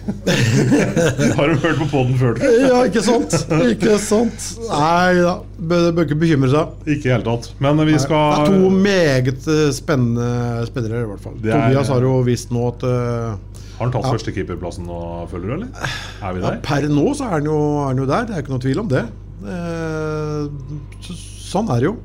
har 1.38 1.54
du 1.54 1.62
hørt 1.62 1.78
på 1.84 1.88
poden 1.92 2.18
før? 2.18 2.42
ja, 2.42 2.80
ikke 2.90 3.04
sant? 3.06 3.38
Ikke 3.70 4.00
sant? 4.02 4.50
Nei 4.72 5.22
da. 5.22 5.36
Bør 5.70 6.02
ikke 6.08 6.18
bekymre 6.26 6.50
seg. 6.50 6.74
Ikke 6.98 7.12
i 7.12 7.14
hele 7.14 7.28
tatt. 7.30 7.52
Men 7.62 7.78
vi 7.86 7.94
Det 7.94 8.02
skal 8.08 8.42
er 8.42 8.50
to 8.58 8.74
meget 8.82 9.46
eh, 9.54 9.64
spennende 9.78 10.66
spillere, 10.74 11.06
i 11.06 11.10
hvert 11.14 11.26
fall. 11.30 11.38
Er- 11.46 11.54
Tobias 11.70 11.94
har 11.94 12.10
jo 12.10 12.18
visst 12.26 12.50
nå 12.50 12.66
at 12.74 12.88
eh, 12.90 13.38
Har 13.78 13.86
han 13.86 13.94
tatt 13.94 14.10
Ja. 14.10 14.16
førstekeeperplassen 14.18 14.90
nå, 14.90 14.98
føler 15.30 15.46
du, 15.46 15.60
eller? 15.62 15.90
Er 16.26 16.34
vi 16.34 16.42
ja, 16.42 16.56
der? 16.56 16.64
per 16.66 16.90
nå 16.90 17.06
så 17.14 17.30
er 17.30 17.38
han 17.38 17.54
jo, 17.54 17.60
er 17.86 17.92
han 17.94 18.02
jo 18.02 18.10
der. 18.18 18.26
Det 18.32 18.40
er 18.40 18.48
ikke 18.48 18.58
noe 18.58 18.66
tvil 18.66 18.82
om 18.90 18.90
det. 18.98 19.06
Eh, 19.41 20.45
så, 21.06 21.17
sånn 21.51 21.71
er 21.73 21.84
det 21.84 21.89
jo. 21.89 21.95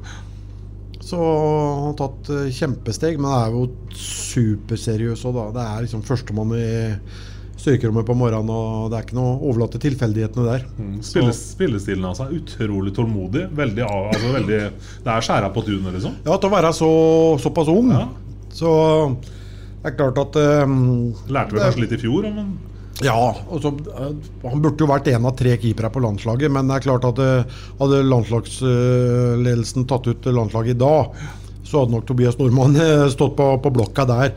Så 1.07 1.21
han 1.21 1.87
har 1.91 1.97
tatt 2.01 2.33
eh, 2.35 2.51
kjempesteg, 2.55 3.21
men 3.21 3.31
det 3.31 3.39
er 3.39 3.55
jo 3.55 3.97
superseriøs 4.03 5.25
òg, 5.29 5.39
da. 5.39 5.47
Det 5.55 5.65
er 5.71 5.87
liksom 5.87 6.05
førstemann 6.07 6.55
i 6.59 6.69
styrkerommet 7.57 8.07
på 8.07 8.15
morgenen, 8.19 8.51
og 8.53 8.91
det 8.93 8.99
er 8.99 9.07
ikke 9.07 9.17
noe 9.19 9.39
overlatt 9.49 9.77
til 9.77 9.85
tilfeldighetene 9.87 10.45
der. 10.47 10.67
Mm, 10.77 10.99
Spille, 11.07 11.33
spillestilen 11.35 12.05
hans 12.07 12.21
er 12.23 12.35
utrolig 12.37 12.93
tålmodig. 12.97 13.47
Veldig, 13.59 13.87
altså, 13.87 14.33
veldig, 14.35 14.61
det 15.07 15.15
er 15.15 15.27
skjæra 15.29 15.51
på 15.55 15.65
tunet, 15.67 15.91
liksom. 15.97 16.19
Ja, 16.27 16.37
til 16.37 16.51
å 16.51 16.55
være 16.57 16.73
så, 16.77 16.93
såpass 17.43 17.71
ung. 17.73 17.91
Ja. 17.95 18.07
Så 18.57 18.71
det 19.83 19.93
er 19.93 19.99
klart 19.99 20.19
at 20.19 20.39
um, 20.67 21.13
Lærte 21.31 21.55
vel 21.55 21.63
kanskje 21.69 21.85
litt 21.85 21.95
i 21.97 22.01
fjor, 22.03 22.27
men 22.35 22.57
Ja, 23.05 23.37
altså, 23.53 23.75
han 23.93 24.63
burde 24.65 24.81
jo 24.81 24.89
vært 24.89 25.09
en 25.13 25.27
av 25.29 25.35
tre 25.37 25.57
keepere 25.61 25.91
på 25.93 26.01
landslaget, 26.01 26.53
men 26.53 26.71
det 26.71 26.79
er 26.79 26.87
klart 26.87 27.05
at 27.05 27.19
eh, 27.21 27.59
hadde 27.81 28.05
landslagsledelsen 28.09 29.85
tatt 29.91 30.09
ut 30.09 30.29
landslaget 30.33 30.79
i 30.79 30.81
dag, 30.81 31.19
så 31.67 31.83
hadde 31.83 31.93
nok 31.93 32.07
Tobias 32.09 32.39
Nordmann 32.41 32.79
eh, 32.81 33.05
stått 33.13 33.37
på, 33.37 33.51
på 33.61 33.75
blokka 33.75 34.07
der. 34.09 34.33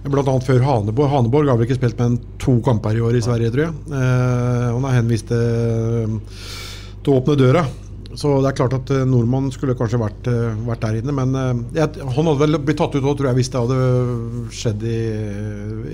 Annet 0.00 0.46
før 0.46 0.64
Haneborg. 0.64 1.10
Haneborg 1.12 1.50
har 1.52 1.60
vel 1.60 1.68
ikke 1.68 1.76
spilt 1.76 1.98
med 2.00 2.14
en 2.14 2.34
to 2.40 2.56
kamper 2.64 2.96
i 2.96 3.04
år 3.04 3.18
i 3.18 3.22
Sverige, 3.22 3.52
tror 3.52 3.66
jeg. 3.68 3.76
Eh, 3.92 4.66
han 4.72 4.88
er 4.88 4.96
henvist 4.96 5.28
til, 5.30 6.18
til 7.04 7.12
å 7.12 7.20
åpne 7.20 7.38
døra. 7.38 7.66
Så 8.18 8.30
det 8.42 8.48
er 8.50 8.56
klart 8.58 8.74
at 8.74 8.90
eh, 8.90 9.04
nordmannen 9.06 9.52
skulle 9.54 9.76
kanskje 9.78 10.00
vært, 10.00 10.26
eh, 10.30 10.56
vært 10.66 10.82
der 10.82 10.96
inne. 10.98 11.12
Men 11.14 11.36
eh, 11.38 11.60
jeg, 11.78 12.00
han 12.02 12.26
hadde 12.30 12.40
vel 12.40 12.58
blitt 12.66 12.80
tatt 12.80 12.96
ut 12.96 13.04
òg, 13.04 13.14
tror 13.20 13.28
jeg, 13.30 13.38
hvis 13.38 13.50
det 13.52 13.60
hadde 13.60 13.78
skjedd 14.56 14.82
i 14.90 14.96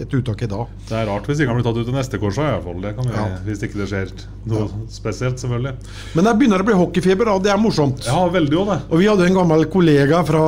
et 0.06 0.16
uttak 0.16 0.46
i 0.46 0.48
dag. 0.50 0.72
Det 0.88 0.96
er 0.96 1.06
rart 1.10 1.28
hvis 1.28 1.42
ikke 1.42 1.52
han 1.52 1.60
blir 1.60 1.66
tatt 1.68 1.82
ut 1.82 1.92
i 1.92 1.96
neste 1.98 2.20
kors, 2.22 2.40
iallfall. 2.40 2.80
Det 2.84 2.94
kan 2.96 3.10
vi, 3.10 3.14
Ja. 3.18 3.26
Hvis 3.46 3.62
ikke 3.66 3.82
det 3.82 3.90
skjer 3.92 4.14
noe 4.48 4.66
spesielt, 4.92 5.42
selvfølgelig. 5.42 5.74
Men 6.16 6.28
det 6.30 6.34
begynner 6.40 6.64
å 6.64 6.68
bli 6.70 6.78
hockeyfeber, 6.80 7.32
og 7.34 7.44
det 7.44 7.52
er 7.52 7.60
morsomt. 7.60 8.04
Ja, 8.08 8.24
veldig 8.32 8.60
også, 8.62 8.72
det. 8.72 8.80
Og 8.90 9.02
vi 9.02 9.10
hadde 9.12 9.28
en 9.28 9.40
gammel 9.42 9.68
kollega 9.72 10.24
fra 10.26 10.42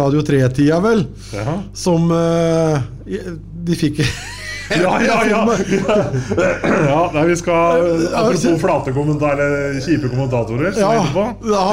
Radio 0.00 0.24
3-tida, 0.26 0.80
vel, 0.84 1.04
Ja. 1.36 1.60
som 1.76 2.08
uh, 2.10 2.80
De 3.06 3.76
fikk 3.76 4.00
Ja, 4.70 4.92
ja, 5.02 5.16
ja! 5.30 5.40
ja 6.86 7.10
nei, 7.14 7.24
vi 7.26 7.36
skal 7.36 7.88
Apropos 8.14 8.60
flate 8.62 8.92
kommentarer, 8.94 9.80
kjipe 9.82 10.10
kommentatorer. 10.12 10.78
Ja, 10.78 10.92
ja, 10.94 11.64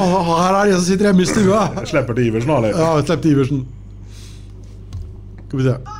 her 0.42 0.58
er 0.58 0.72
en 0.72 0.80
som 0.80 0.86
sitter 0.88 1.10
hjemme 1.10 1.22
i 1.22 1.30
stua. 1.30 1.68
Slipper 1.86 2.18
til 2.18 2.32
Iversen, 2.32 2.56
eller? 2.58 2.74
Ja, 2.74 2.90
slipper 3.04 3.22
til 3.22 3.36
Iversen. 3.36 3.64
Skal 5.46 5.62
vi 5.62 5.70
se. 5.70 5.97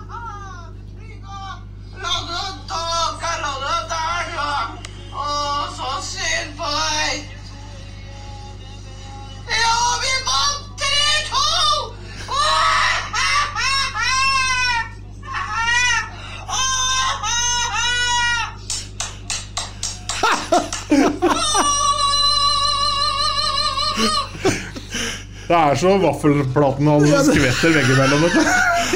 Det 25.49 25.57
er 25.57 25.79
så 25.81 25.95
vaffelplaten 26.03 26.91
han 26.93 27.07
skvetter 27.25 27.73
veggimellom. 27.73 28.27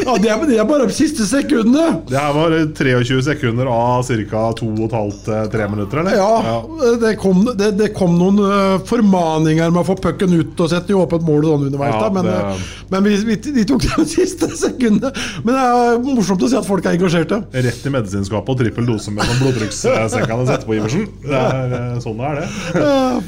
Ja, 0.02 0.16
det 0.18 0.30
er, 0.32 0.44
det 0.48 0.58
er 0.60 0.68
bare 0.68 0.86
de 0.88 0.94
siste 0.96 1.26
sekundene. 1.28 2.02
Det 2.08 2.18
her 2.18 2.32
var 2.36 2.54
23 2.78 3.20
sekunder 3.28 3.68
av 3.70 4.06
ca. 4.08 4.44
2,5-3 4.58 5.68
minutter, 5.72 6.02
eller? 6.02 6.16
Ja, 6.16 6.92
det 7.02 7.16
kom, 7.20 7.44
det, 7.58 7.72
det 7.78 7.92
kom 7.96 8.16
noen 8.20 8.40
eh, 8.46 8.78
formaninger 8.88 9.72
med 9.72 9.82
å 9.82 9.86
få 9.92 9.98
pucken 10.00 10.32
ut 10.38 10.62
og 10.62 10.72
sette 10.72 10.94
i 10.94 10.98
åpent 10.98 11.26
mål 11.26 11.48
sånn 11.50 11.68
underveis. 11.68 11.96
Ja, 11.98 12.10
men 12.14 12.30
eh, 12.32 12.70
men 12.92 13.04
vi, 13.06 13.16
vi, 13.24 13.36
de 13.36 13.64
tok 13.68 13.84
de 13.86 14.04
siste 14.16 14.50
sekundene. 14.52 15.12
Men 15.46 15.56
det 15.56 15.62
er 15.62 16.02
morsomt 16.04 16.42
å 16.44 16.50
se 16.50 16.58
at 16.60 16.68
folk 16.68 16.84
er 16.84 16.98
engasjerte. 16.98 17.38
Rett 17.52 17.86
i 17.88 17.92
medisinskapet 17.92 18.52
og 18.52 18.60
trippel 18.60 18.88
dose 18.88 19.14
med 19.14 19.24
sånn 19.28 19.40
blodtrykkssenkende 19.40 20.48
sette 20.50 20.68
på 20.68 20.76
Iversen. 20.76 21.06
Er, 21.24 21.76
eh, 21.78 21.94
sånn 22.04 22.20
er 22.20 22.42
det. 22.42 22.48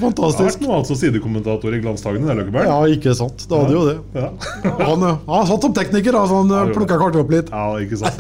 Fantastisk. 0.03 0.35
Det 0.35 0.44
har 0.44 0.50
vært 0.50 0.66
noe 0.66 0.77
annet 0.81 1.00
sidekommentator 1.00 1.77
i 1.77 1.81
Glansdagen, 1.81 2.29
det, 2.29 2.37
Løkkeberg. 2.40 2.68
Ja, 2.68 2.79
ikke 2.92 3.16
sant. 3.16 3.46
Det 3.48 3.61
hadde 3.62 3.77
jo 3.77 3.85
det. 3.88 3.96
Ja. 4.18 4.29
Han, 4.85 5.07
eh, 5.09 5.24
han 5.31 5.48
satt 5.48 5.64
som 5.64 5.77
tekniker, 5.77 6.12
da, 6.12 6.24
så 6.29 6.42
han 6.42 6.53
Ja, 6.53 6.54
eh, 6.54 6.54
plukka 6.75 6.99
kartet 7.01 7.21
opp 7.23 7.33
litt. 7.35 7.51
Ja, 7.55 7.79
ikke 7.83 7.99
sant. 8.01 8.19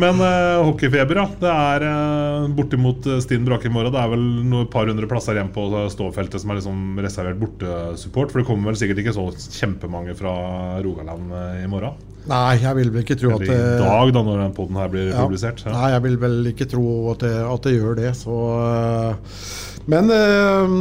Men 0.00 0.20
uh, 0.22 0.62
hockeyfeber, 0.68 1.20
ja. 1.20 1.26
Det 1.40 1.50
er 1.50 1.84
uh, 1.88 2.46
bortimot 2.56 3.06
eh, 3.10 3.20
Stinn 3.24 3.44
Brake 3.46 3.68
i 3.68 3.72
morgen. 3.74 3.92
Det 3.94 4.00
er 4.00 4.10
vel 4.14 4.24
noe 4.50 4.68
par 4.70 4.88
hundre 4.90 5.08
plasser 5.10 5.36
igjen 5.38 5.52
på 5.54 5.66
ståfeltet 5.92 6.42
som 6.42 6.52
er 6.54 6.60
liksom 6.60 6.98
reservert 7.04 7.40
bortesupport. 7.42 8.32
For 8.32 8.42
det 8.42 8.48
kommer 8.48 8.72
vel 8.72 8.80
sikkert 8.80 9.02
ikke 9.04 9.14
så 9.16 9.28
kjempemange 9.60 10.16
fra 10.18 10.34
Rogaland 10.84 11.32
eh, 11.34 11.62
i 11.64 11.70
morgen. 11.70 11.96
Nei, 12.24 12.54
jeg 12.56 12.72
vil 12.78 12.88
vel 12.94 13.02
ikke 13.04 13.18
tro 13.20 13.34
at 13.34 13.42
Eller 13.44 13.74
i 13.76 13.80
dag, 13.82 14.10
da, 14.16 14.20
når 14.24 14.38
den 14.46 14.54
poden 14.56 14.78
her 14.80 14.88
blir 14.88 15.10
Ja. 15.10 15.20
publisert. 15.26 15.60
Ja. 15.66 15.74
Nei, 15.76 15.90
jeg 15.92 16.04
vil 16.06 16.14
vel 16.22 16.38
ikke 16.54 16.66
tro 16.72 16.84
at 17.12 17.20
det, 17.26 17.34
at 17.44 17.66
det 17.68 17.74
gjør 17.76 17.98
det. 18.00 18.14
Så, 18.16 18.38
øh, 18.64 19.34
men 19.90 20.10
eh, 20.10 20.74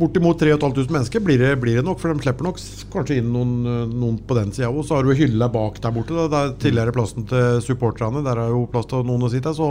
bortimot 0.00 0.38
3500 0.40 0.92
mennesker 0.92 1.22
blir 1.24 1.40
det, 1.40 1.54
blir 1.62 1.78
det 1.78 1.84
nok, 1.86 2.00
for 2.00 2.12
de 2.12 2.24
slipper 2.24 2.44
nok 2.44 2.58
kanskje 2.92 3.20
inn 3.20 3.30
noen, 3.32 3.54
øh, 3.64 3.84
noen 3.88 4.18
på 4.26 4.36
den 4.36 4.52
sida 4.56 4.68
òg. 4.68 4.82
Så 4.84 4.98
har 4.98 5.06
du 5.06 5.14
hylla 5.16 5.48
bak 5.52 5.80
der 5.80 5.94
borte. 5.96 6.16
Da. 6.16 6.26
Det 6.28 6.40
er 6.40 6.58
tidligere 6.66 6.96
plassen 6.96 7.28
til 7.30 7.62
supporterne. 7.64 8.24
Der 8.26 8.42
er 8.42 8.52
jo 8.52 8.66
plass 8.72 8.90
til 8.90 9.06
noen 9.08 9.24
å 9.24 9.32
sitte. 9.32 9.54
Så 9.56 9.70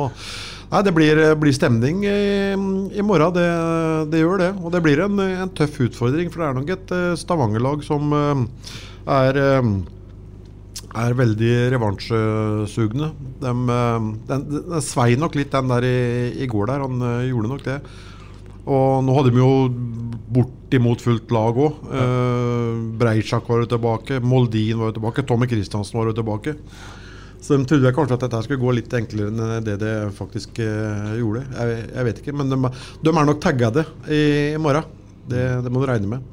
nei, 0.71 0.81
det 0.87 0.95
blir, 0.97 1.21
blir 1.41 1.55
stemning 1.55 2.01
i, 2.07 2.17
i 2.97 3.05
morgen. 3.05 3.37
Det, 3.37 3.47
det 4.15 4.23
gjør 4.23 4.43
det. 4.45 4.51
Og 4.63 4.73
det 4.73 4.83
blir 4.85 5.05
en, 5.05 5.21
en 5.27 5.53
tøff 5.53 5.79
utfordring, 5.89 6.33
for 6.33 6.41
det 6.41 6.49
er 6.49 6.59
nok 6.59 6.75
et 6.77 6.97
øh, 6.97 7.13
Stavanger-lag 7.19 7.85
som 7.85 8.13
er 9.09 9.41
er 10.97 11.15
veldig 11.17 11.53
revansjesugne. 11.75 13.11
De, 13.41 13.51
eh, 13.51 14.07
den, 14.29 14.45
den 14.49 14.85
svei 14.85 15.13
nok 15.19 15.37
litt, 15.37 15.51
den 15.53 15.71
der 15.71 15.85
i, 15.85 15.97
i 16.43 16.49
går 16.49 16.71
der. 16.71 16.85
Han 16.85 17.03
eh, 17.05 17.27
gjorde 17.29 17.51
nok 17.53 17.65
det. 17.67 17.79
Og 18.69 19.01
nå 19.05 19.15
hadde 19.17 19.33
de 19.33 19.41
jo 19.41 19.51
bortimot 20.29 21.01
fullt 21.01 21.33
lag 21.33 21.57
òg. 21.57 21.81
Uh, 21.89 22.85
Breitsjak 23.01 23.49
var 23.49 23.63
jo 23.63 23.71
tilbake. 23.73 24.21
Moldin 24.21 24.77
var 24.79 24.91
jo 24.91 24.99
tilbake. 24.99 25.25
Tommy 25.25 25.49
Kristiansen 25.49 25.97
var 25.97 26.11
jo 26.11 26.17
tilbake. 26.21 26.55
Så 27.39 27.55
de 27.55 27.65
trodde 27.65 27.95
kanskje 27.95 28.17
at 28.17 28.23
dette 28.25 28.43
skulle 28.45 28.61
gå 28.61 28.75
litt 28.75 28.93
enklere 28.93 29.31
enn 29.31 29.65
det 29.65 29.77
det 29.79 29.93
faktisk 30.17 30.59
eh, 30.59 31.13
gjorde. 31.21 31.45
Jeg, 31.55 31.83
jeg 31.95 32.07
vet 32.09 32.21
ikke, 32.21 32.33
men 32.35 32.51
de, 32.51 32.57
de 32.99 33.13
er 33.13 33.27
nok 33.29 33.39
tagga 33.39 33.69
det 33.77 33.85
i, 34.11 34.23
i 34.57 34.59
morgen. 34.59 34.89
Det, 35.29 35.45
det 35.63 35.71
må 35.71 35.79
du 35.79 35.87
regne 35.87 36.17
med. 36.17 36.25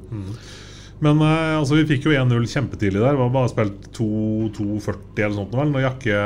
Men 1.05 1.21
eh, 1.21 1.53
altså, 1.59 1.77
vi 1.79 1.87
fikk 1.93 2.09
jo 2.09 2.15
1-0 2.17 2.49
kjempetidlig 2.51 3.03
der. 3.03 3.19
Var 3.21 3.35
bare 3.35 3.53
spilt 3.53 3.91
2-2-40 3.99 5.23
eller 5.23 5.37
sånt 5.39 5.55
vel. 5.61 5.71
Når 5.75 5.87
Jakke 5.87 6.25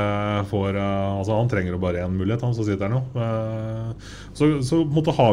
får 0.52 0.78
eh, 0.78 1.18
Altså 1.18 1.36
Han 1.38 1.50
trenger 1.52 1.76
jo 1.76 1.82
bare 1.82 2.06
én 2.06 2.16
mulighet, 2.16 2.46
han 2.46 2.56
som 2.56 2.66
sitter 2.66 2.88
her 2.88 2.96
nå. 2.96 3.04
Eh, 3.20 4.16
så, 4.32 4.52
så 4.64 4.80
måtte 4.86 5.16
ha 5.18 5.32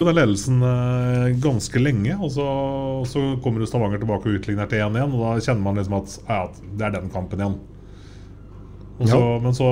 Den 0.00 0.16
ledelsen 0.16 0.62
eh, 0.62 1.26
ganske 1.42 1.82
lenge. 1.82 2.16
Og 2.20 2.32
så, 2.34 2.46
så 3.10 3.26
kommer 3.42 3.62
jo 3.62 3.68
Stavanger 3.70 4.00
tilbake 4.02 4.28
og 4.30 4.40
utligner 4.40 4.70
til 4.70 4.82
1-1. 4.86 5.12
Og 5.12 5.20
da 5.26 5.34
kjenner 5.44 5.62
man 5.66 5.78
liksom 5.80 6.00
at 6.00 6.16
ja, 6.28 6.40
det 6.78 6.88
er 6.88 6.96
den 6.96 7.12
kampen 7.12 7.42
igjen. 7.44 7.60
Og 9.02 9.08
så, 9.08 9.18
Ja. 9.18 9.38
Men 9.42 9.54
så, 9.56 9.68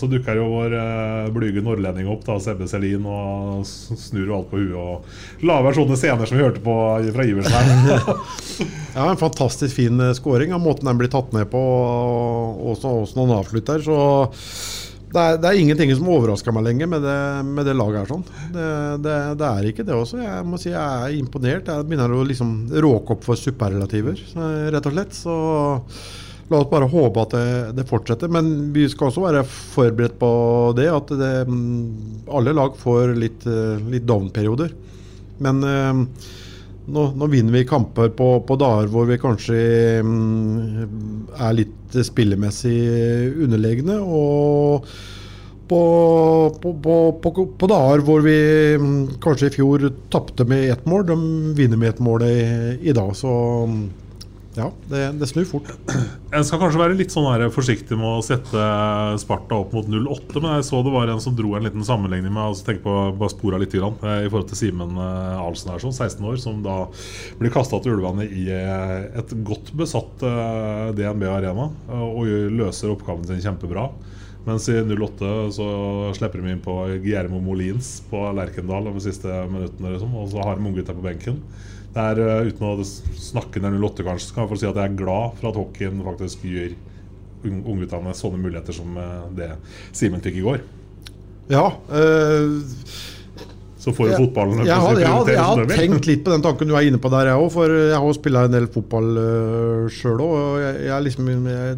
så 0.00 0.06
dukker 0.08 0.38
jo 0.38 0.46
vår 0.52 0.74
eh, 0.78 1.30
blyge 1.34 1.60
nordlending 1.64 2.06
opp, 2.08 2.22
da, 2.24 2.38
Sebbe 2.40 2.68
Selin, 2.70 3.04
og 3.04 3.66
snur 3.68 4.30
jo 4.30 4.36
alt 4.38 4.50
på 4.52 4.60
huet. 4.62 4.76
Og 4.76 5.44
lager 5.44 5.76
sånne 5.76 5.98
scener 5.98 6.30
som 6.30 6.38
vi 6.38 6.44
hørte 6.46 6.62
på 6.64 6.76
fra 7.16 7.26
Iversen 7.26 7.56
her. 7.56 8.10
Ja, 8.96 9.10
En 9.10 9.18
fantastisk 9.20 9.74
fin 9.76 10.00
eh, 10.00 10.14
scoring 10.16 10.54
av 10.56 10.62
måten 10.64 10.88
den 10.88 10.96
blir 10.96 11.10
tatt 11.12 11.34
ned 11.36 11.50
på, 11.52 11.60
og 11.60 12.70
åssen 12.72 13.20
han 13.20 13.34
avslutter. 13.36 13.82
Så 13.84 13.98
det 15.06 15.22
er, 15.22 15.38
det 15.40 15.48
er 15.48 15.60
ingenting 15.60 15.92
som 15.94 16.08
overrasker 16.10 16.54
meg 16.54 16.64
lenger 16.66 16.88
med 16.90 17.04
det, 17.06 17.18
med 17.46 17.68
det 17.68 17.76
laget 17.78 18.02
her. 18.02 18.08
sånn. 18.10 18.24
Det, 18.54 18.68
det, 19.04 19.16
det 19.40 19.48
er 19.48 19.68
ikke 19.70 19.86
det 19.86 19.94
også. 19.94 20.20
Jeg 20.24 20.46
må 20.48 20.58
si 20.60 20.72
jeg 20.72 20.82
er 20.82 21.16
imponert. 21.16 21.70
Jeg 21.70 21.86
begynner 21.86 22.14
å 22.16 22.24
liksom 22.26 22.54
råke 22.84 23.14
opp 23.14 23.26
for 23.26 23.38
superlativer, 23.38 24.18
eh, 24.18 24.64
rett 24.74 24.88
og 24.90 24.96
slett. 24.96 25.14
Så 25.14 25.36
la 26.50 26.60
oss 26.60 26.70
bare 26.70 26.90
håpe 26.90 27.22
at 27.22 27.36
det, 27.78 27.86
fortsetter. 27.90 28.30
Men 28.32 28.72
vi 28.74 28.88
skal 28.90 29.12
også 29.12 29.24
være 29.24 29.44
forberedt 29.46 30.18
på 30.20 30.32
det, 30.78 30.88
at 30.90 31.14
alle 31.16 32.56
lag 32.58 32.76
får 32.78 33.14
litt, 33.18 33.46
litt 33.86 34.06
down-perioder. 34.06 34.74
Men 35.46 35.62
eh, 35.70 36.02
nå, 36.86 37.04
nå 37.18 37.26
vinner 37.30 37.52
vi 37.58 37.66
kamper 37.68 38.12
på, 38.14 38.30
på 38.46 38.56
dager 38.60 38.90
hvor 38.92 39.08
vi 39.08 39.18
kanskje 39.20 39.58
mm, 40.06 40.86
er 41.34 41.58
litt 41.58 41.98
spillemessig 42.06 42.78
underlegne. 43.46 43.98
Og 44.02 44.86
på, 45.66 45.80
på, 46.62 47.34
på, 47.58 47.68
dager 47.70 48.04
hvor 48.06 48.22
vi 48.22 48.38
mm, 48.78 48.98
kanskje 49.22 49.50
i 49.50 49.56
fjor 49.58 49.88
tapte 50.14 50.46
med 50.46 50.70
ett 50.70 50.86
mål, 50.86 51.06
de 51.08 51.18
vinner 51.58 51.80
med 51.80 51.94
ett 51.94 52.02
mål 52.06 52.26
i, 52.28 52.38
i 52.86 52.94
dag. 52.94 53.10
Så 53.18 53.32
mm, 53.66 53.80
ja, 54.56 54.70
det, 54.88 55.00
det 55.20 55.26
snur 55.28 55.44
fort. 55.48 55.68
Jeg 56.32 56.46
skal 56.48 56.60
kanskje 56.62 56.80
være 56.80 56.96
litt 56.96 57.12
sånn 57.12 57.26
her 57.28 57.44
forsiktig 57.52 57.98
med 57.98 58.08
å 58.08 58.24
sette 58.24 58.62
Sparta 59.20 59.58
opp 59.60 59.74
mot 59.76 59.88
08, 59.88 60.40
men 60.40 60.56
jeg 60.56 60.66
så 60.70 60.80
det 60.84 60.94
var 60.94 61.12
en 61.12 61.20
som 61.22 61.36
dro 61.36 61.52
en 61.56 61.66
liten 61.66 61.84
sammenligning 61.84 62.32
med 62.32 62.40
altså 62.40 62.70
tenk 62.70 62.80
på 62.86 62.94
bare 63.20 63.34
spora 63.34 63.60
litt 63.60 63.76
grann, 63.76 63.98
eh, 64.00 64.24
i 64.24 64.30
forhold 64.30 64.48
til 64.50 64.60
Simen 64.62 64.96
eh, 64.96 65.42
Ahlsen 65.42 65.74
her, 65.74 65.82
sånn, 65.84 65.94
16 65.94 66.24
år, 66.32 66.40
som 66.40 66.64
da 66.64 66.78
blir 67.36 67.52
kasta 67.52 67.82
til 67.84 67.98
ulvene 67.98 68.24
i 68.24 68.46
eh, 68.52 68.96
et 69.20 69.36
godt 69.46 69.74
besatt 69.76 70.24
DNB 70.96 71.26
Arena 71.28 71.68
og 71.92 72.24
løser 72.56 72.94
oppgaven 72.94 73.28
sin 73.28 73.42
kjempebra. 73.44 73.90
Mens 74.46 74.68
i 74.70 74.78
08 74.78 75.30
så 75.56 75.68
slipper 76.16 76.40
de 76.40 76.52
inn 76.54 76.62
på 76.62 76.74
Guillermo 77.02 77.42
Molins 77.42 77.96
på 78.08 78.20
Lerkendal 78.36 78.86
de 78.88 79.02
siste 79.02 79.40
minuttene. 79.50 79.96
Liksom, 79.96 80.12
og 80.16 80.30
så 80.30 80.44
har 80.46 80.56
de 80.56 80.68
unggutta 80.70 80.94
på 80.94 81.02
benken. 81.04 81.40
Det 81.96 82.02
er, 82.04 82.18
eh, 82.20 82.50
Uten 82.50 82.66
å 82.68 82.84
snakke 82.84 83.62
ned 83.64 83.78
08, 83.80 84.04
kanskje, 84.04 84.28
så 84.28 84.34
kan 84.36 84.44
jeg 84.44 84.50
få 84.52 84.58
si 84.60 84.68
at 84.68 84.76
jeg 84.82 84.90
er 84.90 84.98
glad 85.00 85.38
for 85.40 85.48
at 85.48 85.56
hockeyen 85.56 86.02
faktisk 86.04 86.42
gir 86.44 86.74
ung- 87.46 87.62
ungguttene 87.64 88.12
sånne 88.16 88.40
muligheter 88.42 88.76
som 88.76 88.96
eh, 89.00 89.22
det 89.38 89.50
Simen 89.96 90.20
fikk 90.24 90.36
i 90.42 90.44
går. 90.44 90.60
Ja. 91.48 91.70
Øh, 91.88 92.60
Så 93.78 93.92
får 93.94 94.08
jo 94.08 94.12
jeg- 94.12 94.18
fotballen 94.26 94.64
jeg, 94.66 94.74
har, 94.74 94.96
jeg, 94.98 95.06
har, 95.06 95.28
jeg 95.30 95.38
har 95.38 95.64
tenkt 95.70 96.06
litt 96.10 96.24
på 96.26 96.32
den 96.32 96.42
tanken 96.42 96.66
du 96.68 96.74
er 96.74 96.88
inne 96.88 96.98
på 96.98 97.08
der, 97.08 97.26
jeg 97.30 97.38
òg. 97.38 97.50
For 97.54 97.70
jeg 97.70 97.94
har 98.02 98.12
spilla 98.18 98.44
en 98.44 98.50
del 98.56 98.66
fotball 98.66 99.10
øh, 99.22 99.88
sjøl 99.88 100.18
òg. 100.20 100.60
Jeg, 100.60 100.80
jeg, 100.88 101.02
liksom, 101.06 101.28
jeg, 101.30 101.76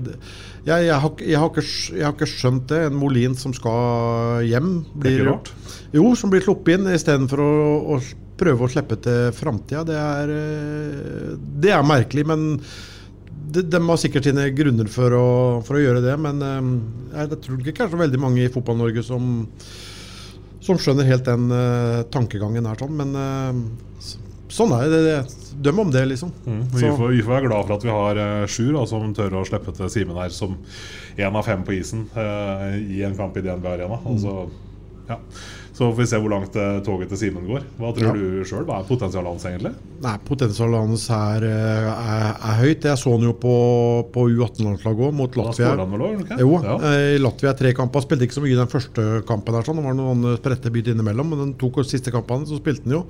jeg, 0.64 0.86
jeg, 0.88 0.94
har, 1.02 1.10
ikke- 1.10 1.28
jeg, 1.28 1.38
har 1.38 1.50
ikke, 1.52 1.66
jeg 2.00 2.32
skjønt 2.32 2.66
det. 2.72 2.80
En 2.90 2.96
Molin 2.98 3.36
som 3.36 3.52
skal 3.52 4.40
hjem. 4.48 4.84
blir. 4.98 5.36
Jo, 5.92 6.14
som 6.16 6.30
blir 6.32 6.40
sluppet 6.42 6.78
inn 6.80 6.88
istedenfor 6.96 7.38
å, 7.44 7.52
å 7.94 8.00
prøve 8.38 8.64
å 8.64 8.70
slippe 8.70 8.98
til 9.02 9.32
framtida. 9.36 9.84
Det, 9.88 9.98
eh, 9.98 11.34
det 11.64 11.74
er 11.74 11.86
merkelig, 11.86 12.24
men 12.28 12.46
de, 13.48 13.64
de 13.64 13.80
har 13.80 14.00
sikkert 14.00 14.28
sine 14.28 14.48
grunner 14.56 14.90
for 14.92 15.16
å, 15.16 15.26
for 15.66 15.78
å 15.78 15.82
gjøre 15.82 16.04
det. 16.04 16.14
Men 16.20 16.44
eh, 16.44 16.70
jeg, 17.16 17.42
tror 17.44 17.60
ikke 17.62 17.84
det 17.84 17.92
så 17.94 18.00
veldig 18.04 18.22
mange 18.22 18.44
i 18.44 18.52
Fotball-Norge 18.52 19.04
som, 19.06 19.34
som 20.64 20.80
skjønner 20.80 21.08
helt 21.08 21.26
den 21.28 21.50
uh, 21.52 22.06
tankegangen 22.14 22.68
her. 22.68 22.78
Sånn. 22.80 22.96
Men 22.98 23.14
uh, 23.18 24.08
sånn 24.52 24.74
er 24.78 24.88
det. 24.92 25.02
det. 25.08 25.44
Døm 25.58 25.80
om 25.82 25.88
det, 25.90 26.04
liksom. 26.06 26.30
Mm, 26.46 26.60
vi, 26.70 26.84
får, 26.86 27.08
vi 27.16 27.22
får 27.26 27.32
være 27.32 27.48
glad 27.48 27.64
for 27.66 27.74
at 27.74 27.86
vi 27.86 27.94
har 27.94 28.20
uh, 28.22 28.44
Sjur 28.46 28.70
da, 28.76 28.84
som 28.86 29.14
tør 29.16 29.40
å 29.40 29.46
slippe 29.48 29.74
til 29.74 29.90
Simen 29.90 30.20
her 30.20 30.30
som 30.30 30.54
én 31.18 31.34
av 31.34 31.42
fem 31.42 31.64
på 31.66 31.74
isen 31.74 32.04
i 32.14 33.00
en 33.02 33.16
kamp 33.18 33.34
i 33.34 33.42
DNB 33.42 33.64
Arena. 33.66 33.98
Mm. 34.04 34.12
Altså, 34.12 34.34
ja. 35.08 35.16
Så 35.78 35.86
får 35.92 35.98
vi 36.00 36.06
se 36.10 36.18
hvor 36.18 36.32
langt 36.32 36.56
eh, 36.58 36.80
toget 36.82 37.12
til 37.12 37.18
Simen 37.20 37.44
går. 37.46 37.62
Hva 37.78 37.92
tror 37.94 38.08
Ja. 38.08 38.12
du 38.18 38.42
sjøl? 38.48 38.64
Hva 38.66 38.80
er 38.80 38.86
potensialet 38.88 39.30
hans 39.30 39.44
egentlig? 39.46 39.70
Nei, 40.02 40.14
Potensialet 40.26 40.80
hans 40.82 41.04
er, 41.14 41.44
eh, 41.46 41.90
er, 41.92 42.32
er 42.50 42.56
høyt. 42.64 42.88
Jeg 42.88 42.98
så 42.98 43.12
han 43.14 43.26
jo 43.28 43.34
på, 43.38 43.52
på 44.10 44.24
U18-landslaget 44.26 45.04
òg, 45.06 45.14
mot 45.20 45.38
Latvia. 45.38 45.76
Da 45.78 45.84
han 45.86 45.94
vel 45.94 46.02
også, 46.08 46.24
okay? 46.24 46.38
Jo, 46.42 46.50
Ja. 46.66 46.74
eh, 46.90 47.14
i 47.14 47.20
Latvia 47.22 47.52
tre 47.60 47.70
kamper. 47.78 48.02
Spilte 48.02 48.26
ikke 48.26 48.38
så 48.40 48.42
mye 48.42 48.56
i 48.56 48.58
den 48.58 48.72
første 48.74 49.04
kampen. 49.30 49.54
Der, 49.54 49.62
sånn. 49.68 49.78
Det 49.78 49.86
var 49.86 49.94
noen 50.00 50.26
spredte 50.40 50.74
byt 50.74 50.90
innimellom, 50.96 51.30
men 51.30 51.44
den 51.44 51.54
to 51.62 51.70
siste 51.86 52.10
kampene 52.10 52.48
så 52.50 52.58
spilte 52.58 52.82
han 52.88 52.98
jo. 52.98 53.04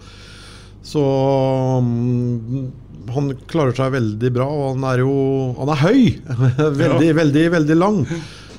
Så 0.88 1.00
mm, 1.82 2.68
han 3.14 3.30
klarer 3.50 3.74
seg 3.76 3.94
veldig 3.96 4.30
bra, 4.36 4.46
og 4.46 4.76
han 4.76 4.84
er 4.92 5.00
jo 5.02 5.14
Han 5.58 5.72
er 5.72 5.80
høy! 5.80 6.02
veldig, 6.84 7.10
veldig, 7.16 7.46
veldig 7.56 7.76
lang. 7.80 8.02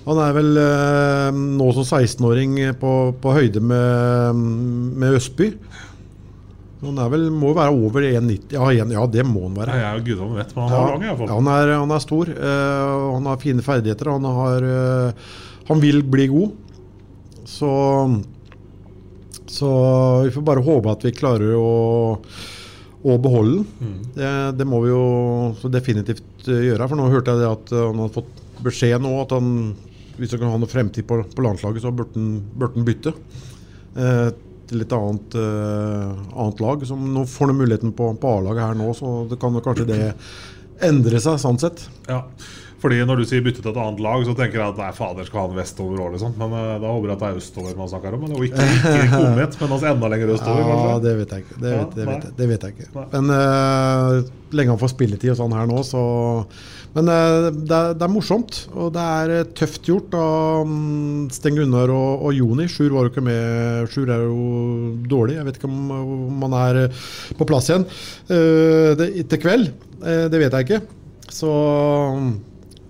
Han 0.09 0.19
er 0.23 0.33
vel 0.33 0.57
eh, 0.57 1.39
nå 1.59 1.67
som 1.77 1.85
16-åring 1.85 2.55
på, 2.81 2.93
på 3.21 3.33
høyde 3.35 3.61
med, 3.61 4.39
med 4.99 5.17
Østby. 5.19 5.51
Han 6.79 6.97
er 7.03 7.09
vel, 7.11 7.25
må 7.35 7.51
være 7.57 7.73
over 7.75 8.05
1,90 8.07 8.53
ja, 8.55 8.69
ja, 8.71 9.03
det 9.11 9.25
må 9.27 9.43
han 9.49 9.57
være. 9.59 9.75
Ja, 9.81 9.91
gudene 9.99 10.37
vet, 10.39 10.53
men 10.55 10.63
han 10.63 10.75
er 10.79 10.93
lang 10.93 11.03
i 11.03 11.09
hvert 11.09 11.19
fall. 11.19 11.27
Ja, 11.29 11.35
han, 11.41 11.49
er, 11.51 11.73
han 11.81 11.93
er 11.97 12.03
stor. 12.05 12.31
eh, 12.31 12.93
han 13.17 13.27
har 13.29 13.41
fine 13.43 13.65
ferdigheter. 13.65 14.11
Han, 14.15 14.27
har, 14.39 14.67
eh, 14.69 15.33
han 15.69 15.83
vil 15.83 16.01
bli 16.07 16.29
god. 16.31 16.55
Så 17.49 17.69
Så 19.49 19.69
vi 20.23 20.31
får 20.31 20.45
bare 20.45 20.61
håpe 20.63 20.91
at 20.93 21.03
vi 21.07 21.11
klarer 21.17 21.55
å, 21.57 21.69
å 23.01 23.17
beholde 23.21 23.59
den. 23.59 23.67
Mm. 23.81 23.99
Det, 24.15 24.33
det 24.59 24.67
må 24.69 24.81
vi 24.85 24.91
jo 24.93 25.69
definitivt 25.73 26.45
gjøre. 26.47 26.87
For 26.87 26.95
nå 26.99 27.09
hørte 27.11 27.33
jeg 27.33 27.41
det 27.43 27.49
at 27.51 27.73
han 27.75 28.03
har 28.05 28.11
fått 28.13 28.43
beskjed 28.63 29.01
nå 29.03 29.13
at 29.23 29.33
han 29.35 29.49
hvis 30.19 30.36
han 30.36 30.43
kan 30.43 30.53
ha 30.53 30.60
noe 30.62 30.69
fremtid 30.69 31.08
på, 31.08 31.21
på 31.36 31.45
landslaget, 31.45 31.84
så 31.84 31.93
burde 31.95 32.19
han, 32.19 32.86
bytte. 32.88 33.15
Eh, 33.95 34.29
til 34.69 34.86
et 34.86 34.93
annet, 34.93 35.36
eh, 35.39 36.23
annet 36.38 36.63
lag. 36.63 36.86
Som 36.86 37.08
nå 37.13 37.25
får 37.29 37.51
han 37.51 37.58
muligheten 37.58 37.93
på, 37.97 38.12
på 38.21 38.34
A-laget 38.38 38.67
her 38.67 38.77
nå, 38.77 38.91
så 38.97 39.23
det 39.29 39.39
kan 39.41 39.58
kanskje 39.65 39.88
det 39.89 40.01
endre 40.86 41.21
seg, 41.23 41.39
sånn 41.41 41.60
sett. 41.62 41.88
Ja. 42.08 42.23
Fordi 42.79 43.01
Når 43.03 43.19
du 43.19 43.25
sier 43.27 43.43
bytte 43.43 43.59
til 43.63 43.71
et 43.73 43.79
annet 43.81 43.99
lag, 44.03 44.23
så 44.23 44.33
tenker 44.37 44.61
jeg 44.61 44.71
at 44.71 44.79
nei, 44.79 44.89
fader 44.95 45.27
skal 45.27 45.47
han 45.47 45.57
vestover 45.57 45.99
òg, 45.99 46.15
liksom. 46.15 46.35
Men 46.39 46.55
uh, 46.55 46.77
da 46.79 46.93
håper 46.95 47.11
jeg 47.11 47.17
at 47.17 47.23
det 47.25 47.29
er 47.29 47.39
østover 47.41 47.77
man 47.79 47.91
snakker 47.91 48.15
om. 48.15 48.23
Men, 48.23 48.35
og 48.37 48.45
ikke, 48.47 48.67
ikke 48.79 49.09
Komet, 49.17 49.57
men 49.59 49.75
altså 49.75 49.91
enda 49.91 50.11
lenger 50.13 50.33
østover, 50.37 50.63
Ja, 50.63 50.67
kanskje. 50.71 50.97
det 51.05 51.13
vet 51.19 51.33
jeg 51.35 51.45
ikke. 51.45 51.59
Det 51.59 51.73
vet, 51.75 51.95
det 51.97 52.09
vet, 52.09 52.27
det 52.39 52.49
vet 52.53 52.67
jeg 52.67 52.77
ikke. 52.77 53.05
Men 53.15 53.31
uh, 53.35 54.17
lenge 54.55 54.75
han 54.75 54.81
får 54.81 54.93
spilletid 54.95 55.33
og 55.35 55.39
sånn 55.41 55.55
her 55.59 55.67
nå, 55.69 55.83
så 55.87 56.03
Men 56.95 57.11
uh, 57.11 57.49
det, 57.51 57.75
er, 57.75 57.97
det 57.99 58.05
er 58.07 58.13
morsomt, 58.15 58.63
og 58.71 58.93
det 58.95 59.03
er 59.03 59.51
tøft 59.59 59.91
gjort 59.91 60.15
av 60.17 60.63
um, 60.65 61.27
Sten 61.35 61.59
Gunnar 61.59 61.91
og, 61.93 62.23
og 62.29 62.37
Joni. 62.37 62.65
Sjur 62.71 62.95
var 62.95 63.05
jo 63.05 63.13
ikke 63.13 63.27
med. 63.27 63.91
Sjur 63.91 64.09
er 64.09 64.23
jo 64.23 64.95
dårlig. 65.11 65.35
Jeg 65.37 65.49
vet 65.49 65.59
ikke 65.59 65.69
om, 65.69 65.91
om 65.99 66.47
han 66.47 66.55
er 66.63 66.79
på 67.37 67.49
plass 67.49 67.69
igjen 67.69 67.85
det, 68.29 69.11
til 69.29 69.41
kveld. 69.43 69.69
Det 69.99 70.39
vet 70.41 70.55
jeg 70.55 70.65
ikke. 70.65 70.81
Så 71.29 71.51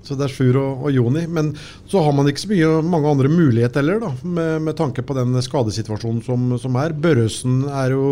så 0.10 0.18
det 0.18 0.26
er 0.28 0.34
Sjur 0.34 0.58
og, 0.60 0.86
og 0.88 0.96
Joni. 0.96 1.26
Men 1.30 1.52
så 1.90 2.02
har 2.06 2.16
man 2.18 2.30
ikke 2.30 2.44
så 2.44 2.52
mye, 2.52 2.72
mange 2.90 3.12
andre 3.14 3.32
muligheter 3.32 3.84
heller, 3.84 4.02
da, 4.04 4.14
med, 4.24 4.56
med 4.66 4.78
tanke 4.80 5.06
på 5.06 5.18
den 5.18 5.38
skadesituasjonen 5.46 6.24
som, 6.26 6.50
som 6.62 6.80
er. 6.82 6.98
Børresen 6.98 7.62
er 7.70 7.94
jo 7.94 8.08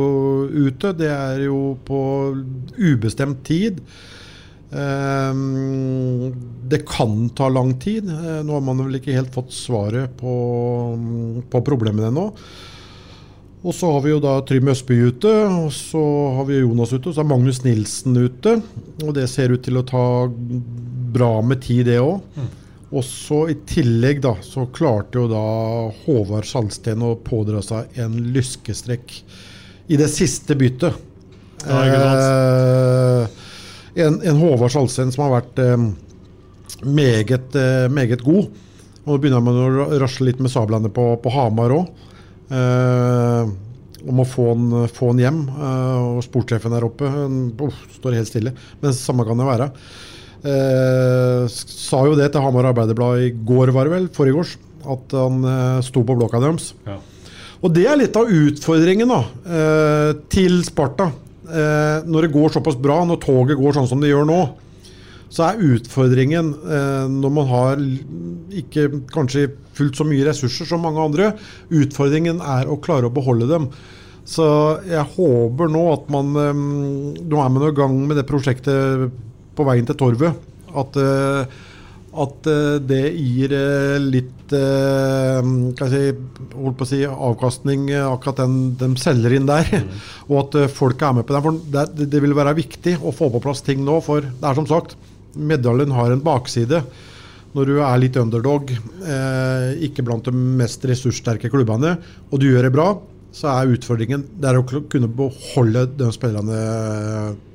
ute. 0.53 0.93
Det 0.97 1.09
er 1.09 1.47
jo 1.47 1.73
på 1.87 1.99
ubestemt 2.77 3.41
tid. 3.47 3.81
Um, 4.67 6.33
det 6.67 6.81
kan 6.89 7.29
ta 7.35 7.47
lang 7.49 7.73
tid. 7.79 8.09
Eh, 8.11 8.41
nå 8.43 8.57
har 8.57 8.65
man 8.67 8.83
vel 8.83 8.99
ikke 8.99 9.15
helt 9.15 9.33
fått 9.33 9.53
svaret 9.55 10.17
på, 10.19 10.33
på 11.47 11.61
problemene 11.65 12.11
ennå. 12.11 12.31
Og 13.67 13.75
så 13.75 13.89
har 13.91 14.03
vi 14.05 14.13
jo 14.13 14.21
da 14.23 14.37
Trym 14.47 14.69
Østby 14.71 14.95
ute, 15.09 15.31
og 15.43 15.73
så 15.75 16.01
har 16.37 16.45
vi 16.47 16.61
Jonas 16.61 16.93
ute, 16.93 17.09
og 17.09 17.17
så 17.17 17.23
er 17.23 17.27
Magnus 17.27 17.59
Nilsen 17.65 18.15
ute. 18.15 18.53
Og 19.03 19.11
det 19.17 19.25
ser 19.27 19.51
ut 19.51 19.65
til 19.65 19.81
å 19.81 19.83
ta 19.87 20.03
bra 21.17 21.33
med 21.43 21.59
tid, 21.65 21.89
det 21.89 21.97
òg. 21.99 22.23
Og 22.95 23.03
så 23.03 23.41
i 23.51 23.57
tillegg 23.67 24.21
da, 24.23 24.37
så 24.45 24.63
klarte 24.71 25.19
jo 25.19 25.27
da 25.27 25.43
Håvard 26.05 26.47
Sandsten 26.47 27.03
å 27.03 27.17
pådra 27.19 27.59
seg 27.65 27.99
en 27.99 28.15
lyskestrekk 28.31 29.11
i 29.91 29.99
det 29.99 30.07
siste 30.13 30.55
byttet. 30.55 30.95
Ja. 31.67 31.81
Eh, 31.83 33.27
en, 34.05 34.21
en 34.21 34.39
Håvard 34.39 34.71
Sandsten 34.71 35.11
som 35.11 35.25
har 35.25 35.41
vært 35.41 35.59
eh, 35.59 35.75
meget, 36.87 37.59
eh, 37.59 37.87
meget 37.91 38.23
god. 38.23 38.47
Og 39.03 39.11
nå 39.11 39.19
begynner 39.19 39.43
man 39.43 39.59
å 39.59 39.99
rasle 39.99 40.29
litt 40.29 40.39
med 40.43 40.53
sablene 40.53 40.91
på, 40.93 41.09
på 41.19 41.35
Hamar 41.35 41.75
òg. 41.75 42.06
Eh, 42.47 43.55
om 44.07 44.21
å 44.21 44.27
få 44.27 44.51
han, 44.53 44.67
få 44.93 45.11
han 45.11 45.23
hjem. 45.23 45.39
eh, 45.51 46.03
og 46.17 46.21
sportssjefen 46.23 46.71
der 46.71 46.85
oppe 46.87 47.09
han, 47.11 47.41
uff, 47.65 47.81
står 47.97 48.19
helt 48.19 48.29
stille. 48.29 48.53
Men 48.83 48.95
samme 48.95 49.25
kan 49.27 49.39
det 49.39 49.49
være. 49.49 49.71
Eh, 50.47 51.49
sa 51.49 52.05
jo 52.05 52.15
det 52.15 52.31
til 52.31 52.43
Hamar 52.45 52.69
Arbeiderblad 52.69 53.25
i 53.25 53.31
går, 53.35 53.73
var 53.75 53.89
det 53.89 53.95
vel, 53.97 54.09
forrige 54.13 54.45
at 54.87 55.15
han 55.17 55.43
eh, 55.43 55.79
sto 55.85 56.03
på 56.07 56.15
blokka 56.15 56.39
deres. 56.43 56.71
Ja. 56.87 56.99
Og 57.57 57.73
det 57.73 57.87
er 57.89 57.97
litt 57.99 58.15
av 58.19 58.29
utfordringen 58.29 59.09
da, 59.09 59.23
eh, 59.49 60.11
til 60.31 60.61
Sparta. 60.67 61.09
Eh, 61.47 62.05
når 62.05 62.27
det 62.27 62.33
går 62.35 62.53
såpass 62.53 62.77
bra, 62.79 63.01
når 63.07 63.21
toget 63.23 63.59
går 63.59 63.75
sånn 63.75 63.89
som 63.89 64.03
det 64.03 64.11
gjør 64.11 64.27
nå, 64.29 64.39
så 65.33 65.49
er 65.49 65.63
utfordringen 65.75 66.53
eh, 66.63 67.05
når 67.11 67.33
man 67.35 67.49
har 67.51 67.83
ikke 68.61 68.87
kanskje 69.11 69.49
fullt 69.77 69.99
så 69.99 70.07
mye 70.07 70.25
ressurser 70.27 70.69
som 70.69 70.83
mange 70.85 71.03
andre, 71.03 71.31
utfordringen 71.67 72.39
er 72.41 72.69
å 72.71 72.79
klare 72.83 73.09
å 73.09 73.13
beholde 73.13 73.49
dem. 73.51 73.69
Så 74.27 74.47
jeg 74.87 75.07
håper 75.15 75.71
nå 75.71 75.85
at 75.93 76.09
man 76.11 76.33
eh, 76.35 76.65
Nå 77.27 77.39
er 77.39 77.53
man 77.53 77.63
i 77.67 77.73
gang 77.75 77.95
med 78.07 78.19
det 78.19 78.27
prosjektet 78.27 79.07
på 79.57 79.65
veien 79.67 79.87
til 79.87 79.97
Torvet. 79.99 80.45
At, 80.77 80.97
eh, 81.01 81.59
at 82.23 82.47
det 82.87 83.03
gir 83.13 83.51
litt 84.01 84.33
kan 84.47 85.75
jeg 85.75 85.91
si, 85.91 86.43
holdt 86.55 86.77
på 86.79 86.85
å 86.85 86.87
si, 86.87 87.01
avkastning, 87.03 87.89
akkurat 87.99 88.39
den 88.39 88.55
de 88.79 88.87
selger 89.01 89.35
inn 89.35 89.49
der. 89.49 89.67
Og 90.31 90.39
at 90.45 90.55
folk 90.71 91.03
er 91.03 91.17
med 91.17 91.27
på 91.27 91.35
den. 91.35 91.43
For 91.43 91.59
det, 91.75 92.07
det 92.15 92.21
vil 92.23 92.37
være 92.37 92.55
viktig 92.57 92.95
å 93.03 93.11
få 93.13 93.27
på 93.33 93.43
plass 93.43 93.61
ting 93.67 93.83
nå. 93.85 93.99
For 94.05 94.23
det 94.23 94.47
er 94.47 94.57
som 94.57 94.69
sagt, 94.69 94.95
medaljen 95.35 95.93
har 95.95 96.13
en 96.13 96.23
bakside. 96.23 96.81
Når 97.57 97.69
du 97.69 97.75
er 97.81 97.99
litt 98.01 98.17
underdog, 98.19 98.71
eh, 98.71 99.69
ikke 99.87 100.05
blant 100.05 100.27
de 100.27 100.33
mest 100.35 100.83
ressurssterke 100.85 101.49
klubbene, 101.49 101.95
og 102.29 102.41
du 102.41 102.49
gjør 102.49 102.67
det 102.67 102.73
bra, 102.75 102.89
så 103.33 103.51
er 103.53 103.75
utfordringen 103.75 104.23
det 104.39 104.49
er 104.49 104.59
å 104.59 104.65
kunne 104.65 105.09
beholde 105.11 105.85
de 105.97 106.09
spillerne 106.15 106.61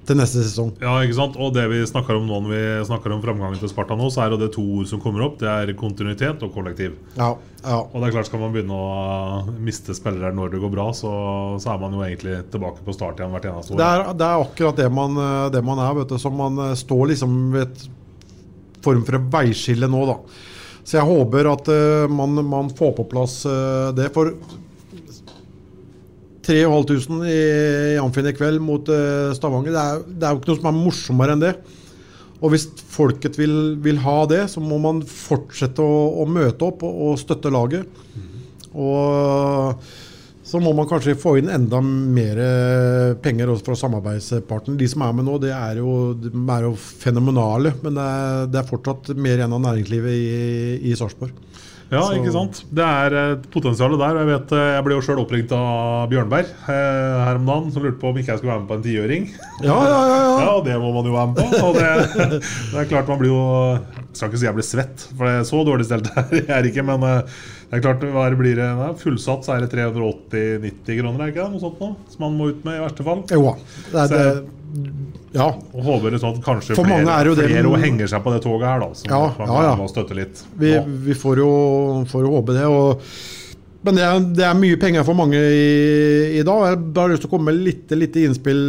til 0.06 0.18
neste 0.18 0.42
sesong. 0.42 0.72
Ja, 0.82 0.96
ikke 1.04 1.16
sant? 1.16 1.36
Og 1.38 1.52
det 1.54 1.64
vi 1.70 1.78
snakker 1.86 2.18
om 2.18 2.26
nå 2.26 2.40
når 2.42 2.52
vi 2.52 2.62
snakker 2.88 3.14
om 3.14 3.22
framgangen 3.22 3.60
til 3.60 3.70
Sparta 3.70 3.94
nå, 3.98 4.08
så 4.10 4.24
er 4.24 4.34
det 4.40 4.50
to 4.56 4.64
ord 4.80 4.88
som 4.90 5.02
kommer 5.02 5.24
opp. 5.28 5.38
Det 5.40 5.48
er 5.50 5.72
kontinuitet 5.78 6.42
og 6.42 6.52
kollektiv. 6.54 6.96
Ja, 7.14 7.32
ja. 7.62 7.78
Og 7.78 7.96
det 8.00 8.08
er 8.08 8.16
klart 8.16 8.30
Skal 8.30 8.42
man 8.42 8.54
begynne 8.54 8.74
å 8.74 9.56
miste 9.62 9.94
spillere 9.94 10.34
når 10.34 10.54
det 10.54 10.62
går 10.64 10.72
bra, 10.74 10.88
så, 10.96 11.12
så 11.62 11.74
er 11.74 11.82
man 11.82 11.94
jo 11.94 12.02
egentlig 12.06 12.40
tilbake 12.50 12.82
på 12.82 12.96
start 12.96 13.22
igjen 13.22 13.34
hvert 13.36 13.50
eneste 13.52 13.76
år. 13.76 13.82
Det 13.82 13.90
er, 13.90 14.06
det 14.18 14.28
er 14.28 14.46
akkurat 14.46 14.80
det 14.82 14.88
man, 14.92 15.20
det 15.54 15.62
man 15.66 15.82
er. 15.86 15.98
Vet 16.00 16.14
du, 16.14 16.18
som 16.22 16.34
man 16.38 16.58
eh, 16.66 16.78
står 16.78 17.12
liksom 17.12 17.36
ved 17.54 17.68
et 17.68 17.84
form 18.82 19.04
for 19.06 19.18
et 19.18 19.30
veiskille 19.36 19.90
nå, 19.90 20.02
da. 20.10 20.18
Så 20.82 20.98
jeg 20.98 21.06
håper 21.06 21.46
at 21.46 21.68
uh, 21.70 22.10
man, 22.10 22.40
man 22.42 22.70
får 22.74 22.96
på 22.96 23.06
plass 23.12 23.44
uh, 23.46 23.92
det. 23.94 24.08
For 24.14 24.32
3500 26.46 27.28
i, 27.30 27.96
Amfin 28.02 28.28
i 28.30 28.34
kveld 28.36 28.62
mot 28.64 28.90
eh, 28.92 29.30
Stavanger, 29.36 29.74
det 29.74 29.82
er, 29.82 30.04
det 30.08 30.26
er 30.26 30.34
jo 30.34 30.42
ikke 30.42 30.52
noe 30.52 30.60
som 30.60 30.70
er 30.70 30.78
morsommere 30.78 31.36
enn 31.36 31.44
det. 31.44 31.54
Og 32.42 32.50
hvis 32.50 32.66
folket 32.90 33.38
vil, 33.38 33.56
vil 33.82 34.00
ha 34.02 34.16
det, 34.30 34.44
så 34.50 34.62
må 34.62 34.80
man 34.82 35.02
fortsette 35.06 35.82
å, 35.82 35.98
å 36.22 36.26
møte 36.26 36.66
opp 36.66 36.82
og, 36.86 37.02
og 37.06 37.20
støtte 37.20 37.52
laget. 37.54 38.00
Og 38.72 39.84
så 40.52 40.58
må 40.60 40.72
man 40.74 40.88
kanskje 40.90 41.14
få 41.16 41.36
inn 41.38 41.48
enda 41.52 41.78
mer 41.80 42.40
eh, 42.42 43.12
penger 43.22 43.52
også 43.52 43.68
fra 43.68 43.76
samarbeidspartneren. 43.84 44.78
De 44.80 44.88
som 44.90 45.04
er 45.06 45.14
med 45.16 45.28
nå, 45.28 45.36
det 45.40 45.52
er 45.54 45.78
jo, 45.78 45.92
de 46.18 46.32
er 46.34 46.66
jo 46.66 46.72
fenomenale. 46.76 47.76
Men 47.84 47.96
det 47.96 48.08
er, 48.16 48.48
det 48.50 48.60
er 48.60 48.68
fortsatt 48.68 49.12
mer 49.14 49.38
igjen 49.38 49.54
av 49.54 49.62
næringslivet 49.62 50.18
i, 50.18 50.90
i 50.90 50.96
Sarpsborg. 50.98 51.32
Ja, 51.92 52.02
Så- 52.08 52.16
ikke 52.16 52.32
sant. 52.32 52.62
Det 52.72 52.84
er 52.88 53.36
potensialet 53.52 53.98
der. 54.00 54.16
Jeg 54.22 54.26
vet, 54.30 54.52
eh, 54.56 54.68
jeg 54.76 54.84
ble 54.86 54.94
jo 54.96 55.02
sjøl 55.04 55.20
oppringt 55.20 55.52
av 55.52 56.08
Bjørnberg 56.08 56.46
eh, 56.72 57.24
her 57.26 57.36
om 57.36 57.44
dagen, 57.50 57.70
som 57.74 57.82
lurte 57.84 58.00
på 58.00 58.08
om 58.08 58.16
ikke 58.16 58.32
jeg 58.32 58.38
skulle 58.40 58.52
være 58.54 58.62
med 58.62 58.68
på 58.70 58.78
en 58.78 58.86
tiøring. 58.86 59.26
Ja, 59.60 59.76
ja, 59.76 60.00
ja, 60.08 60.20
ja. 60.40 60.46
og 60.56 60.64
det 60.64 60.78
må 60.80 60.92
man 60.96 61.04
jo 61.04 61.12
være 61.12 61.28
med 61.28 61.36
på. 61.36 61.66
Og 61.68 61.74
det, 61.76 62.40
det 62.72 62.80
er 62.80 62.88
klart 62.88 63.12
man 63.12 63.20
blir 63.20 63.28
jo 63.34 63.42
Jeg 63.76 64.16
skal 64.16 64.28
ikke 64.30 64.40
si 64.40 64.48
jeg 64.48 64.56
blir 64.56 64.68
svett, 64.68 65.04
for 65.16 65.24
det 65.28 65.34
er 65.40 65.44
så 65.48 65.60
dårlig 65.68 65.84
stelt 65.88 66.08
her 66.16 66.32
jeg 66.40 66.48
er 66.48 66.70
ikke. 66.72 66.84
Men 66.88 67.04
eh, 67.08 67.20
det 67.68 67.78
er 67.78 67.84
klart, 67.84 68.02
hva 68.12 68.24
blir 68.36 68.56
det? 68.56 68.70
Fullsatt 69.00 69.44
så 69.46 69.54
er 69.56 69.66
det 69.66 69.70
380-90 69.76 70.98
kroner, 70.98 71.20
er 71.20 71.28
det 71.28 71.34
ikke 71.34 71.44
det? 71.44 71.52
Noe 71.54 71.62
sånt 71.62 71.78
noe, 71.80 71.94
som 72.12 72.24
man 72.26 72.34
må 72.40 72.50
ut 72.52 72.64
med 72.66 72.76
i 72.80 72.82
verste 72.82 73.04
fall. 73.06 73.22
Jo, 73.32 73.54
det 73.92 74.00
er 74.02 74.10
Så 74.10 74.18
det, 74.18 74.42
ja. 75.32 75.46
Og 75.72 75.84
håper 75.86 76.16
sånn 76.20 76.36
at 76.38 76.42
kanskje 76.44 76.76
For 76.78 76.88
flere, 76.88 77.04
er 77.12 77.30
flere 77.36 77.82
henger 77.82 78.10
seg 78.10 78.24
på 78.24 78.32
det 78.34 78.40
toget 78.44 78.68
her, 78.68 78.82
da. 78.82 78.88
Som 78.96 79.12
Ja, 79.12 79.20
man 79.38 79.52
ja, 79.52 79.62
ja. 79.68 79.76
må 79.78 79.86
støtte 79.90 80.16
litt. 80.16 80.42
Vi, 80.60 80.72
vi 81.06 81.16
får, 81.18 81.40
jo, 81.42 81.52
får 82.10 82.26
jo 82.26 82.34
håpe 82.36 82.56
det. 82.56 82.66
Og, 82.68 83.06
men 83.82 83.98
det 83.98 84.04
er, 84.06 84.20
det 84.38 84.44
er 84.46 84.58
mye 84.58 84.78
penger 84.80 85.06
for 85.08 85.18
mange 85.18 85.40
i, 85.40 86.38
i 86.38 86.44
dag. 86.46 86.66
Jeg 86.70 86.82
har 87.00 87.12
lyst 87.12 87.24
til 87.24 87.30
å 87.30 87.34
komme 87.34 87.50
med 87.50 87.64
litt, 87.64 87.96
litt 87.98 88.20
innspill 88.22 88.62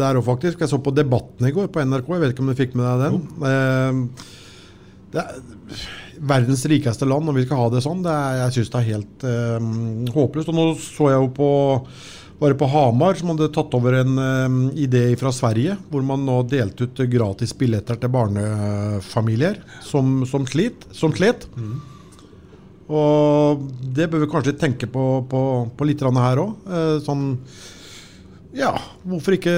der 0.00 0.20
òg, 0.20 0.26
faktisk. 0.26 0.60
Jeg 0.62 0.72
så 0.72 0.82
på 0.82 0.94
Debatten 0.94 1.48
i 1.48 1.54
går 1.56 1.70
på 1.72 1.82
NRK. 1.86 2.12
Jeg 2.14 2.24
vet 2.26 2.34
ikke 2.36 2.44
om 2.46 2.52
du 2.52 2.58
fikk 2.58 2.76
med 2.78 2.86
deg 2.86 3.06
den. 3.06 3.18
Eh, 3.50 4.28
det 5.10 5.24
er 5.24 5.42
verdens 6.20 6.62
rikeste 6.68 7.06
land, 7.08 7.30
og 7.30 7.38
vi 7.38 7.46
skal 7.46 7.62
ha 7.62 7.68
det 7.72 7.82
sånn. 7.84 8.02
Det 8.04 8.12
er, 8.12 8.38
jeg 8.44 8.58
syns 8.58 8.72
det 8.74 8.80
er 8.82 8.88
helt 8.92 9.26
eh, 9.26 9.68
håpløst. 10.14 10.50
Og 10.52 10.58
nå 10.58 10.66
så 10.82 11.10
jeg 11.14 11.22
jo 11.24 11.30
på 11.38 11.50
bare 12.40 12.56
på 12.56 12.68
Hamar, 12.72 13.18
som 13.18 13.34
hadde 13.34 13.50
tatt 13.52 13.74
over 13.76 13.98
en 14.00 14.16
uh, 14.16 14.58
idé 14.80 15.04
fra 15.20 15.32
Sverige, 15.34 15.76
hvor 15.92 16.04
man 16.06 16.24
nå 16.24 16.40
delte 16.48 16.88
ut 16.88 17.02
gratis 17.12 17.52
billetter 17.56 18.00
til 18.00 18.12
barnefamilier 18.12 19.60
som, 19.84 20.22
som, 20.28 20.46
slit, 20.48 20.88
som 20.96 21.12
slet. 21.16 21.46
Og 22.90 23.66
det 23.94 24.08
bør 24.10 24.24
vi 24.24 24.30
kanskje 24.32 24.56
tenke 24.58 24.88
på, 24.90 25.04
på, 25.30 25.42
på 25.76 25.86
litt 25.86 26.02
her 26.02 26.40
òg. 26.42 26.56
Eh, 26.66 26.96
sånn 27.06 27.28
ja, 28.50 28.72
hvorfor 29.06 29.36
ikke 29.36 29.52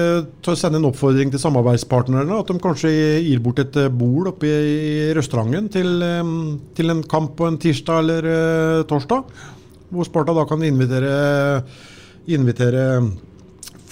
sende 0.53 0.77
en 0.77 0.85
oppfordring 0.85 1.31
til 1.33 1.41
samarbeidspartnerne? 1.41 2.35
At 2.37 2.51
de 2.51 2.61
kanskje 2.61 2.91
gir 3.25 3.41
bort 3.41 3.63
et 3.63 3.73
bol 3.89 4.19
bord 4.19 4.35
oppe 4.35 4.51
i, 4.51 5.09
restauranten 5.17 5.71
til, 5.73 5.95
eh, 6.05 6.29
til 6.77 6.93
en 6.93 7.01
kamp 7.01 7.33
på 7.39 7.49
en 7.49 7.57
tirsdag 7.57 8.03
eller 8.03 8.29
eh, 8.29 8.83
torsdag. 8.85 9.25
Hvor 9.89 10.05
Sparta 10.05 10.33
da 10.37 10.45
kan 10.45 10.61
invitere, 10.61 11.63
invitere 12.31 12.85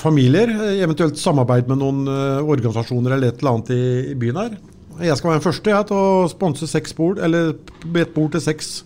familier, 0.01 0.49
eventuelt 0.81 1.19
samarbeid 1.19 1.69
med 1.69 1.81
noen 1.81 2.05
eh, 2.09 2.39
organisasjoner 2.41 3.15
eller 3.15 3.31
et 3.31 3.41
eller 3.41 3.57
annet 3.57 3.73
i, 3.75 3.83
i 4.13 4.17
byen 4.17 4.39
her. 4.41 4.55
Jeg 5.01 5.17
skal 5.17 5.31
være 5.31 5.41
den 5.41 5.45
første 5.45 5.73
jeg, 5.73 5.87
til 5.89 5.97
å 5.97 6.29
sponse 6.29 6.69
seks 6.69 6.93
bord, 6.97 7.21
eller 7.23 7.53
et 7.53 8.15
bord 8.15 8.33
til 8.33 8.43
seks 8.43 8.81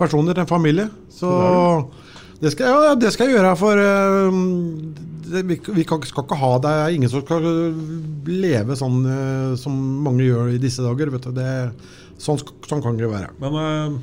personer 0.00 0.38
en 0.40 0.48
familie. 0.48 0.88
Så 1.12 1.30
det 2.40 2.54
skal, 2.54 2.72
ja, 2.72 2.92
det 2.96 3.10
skal 3.12 3.28
jeg 3.28 3.36
gjøre. 3.36 3.50
For 3.60 3.76
uh, 3.76 4.38
det, 5.28 5.42
vi, 5.50 5.58
vi 5.76 5.84
kan, 5.88 6.00
skal 6.08 6.24
ikke 6.24 6.38
ha 6.40 6.52
det 6.64 6.70
er 6.72 6.94
ingen 6.96 7.12
som 7.12 7.24
skal 7.24 7.44
leve 8.30 8.78
sånn 8.80 9.02
uh, 9.04 9.58
som 9.60 9.76
mange 10.06 10.24
gjør 10.24 10.54
i 10.54 10.62
disse 10.62 10.84
dager. 10.84 11.12
Vet 11.12 11.28
du. 11.28 11.34
Det, 11.36 11.50
sånn, 12.20 12.40
sånn 12.68 12.84
kan 12.84 12.96
det 12.96 13.10
være. 13.10 13.32
Men 13.42 13.60
eh, 13.60 14.00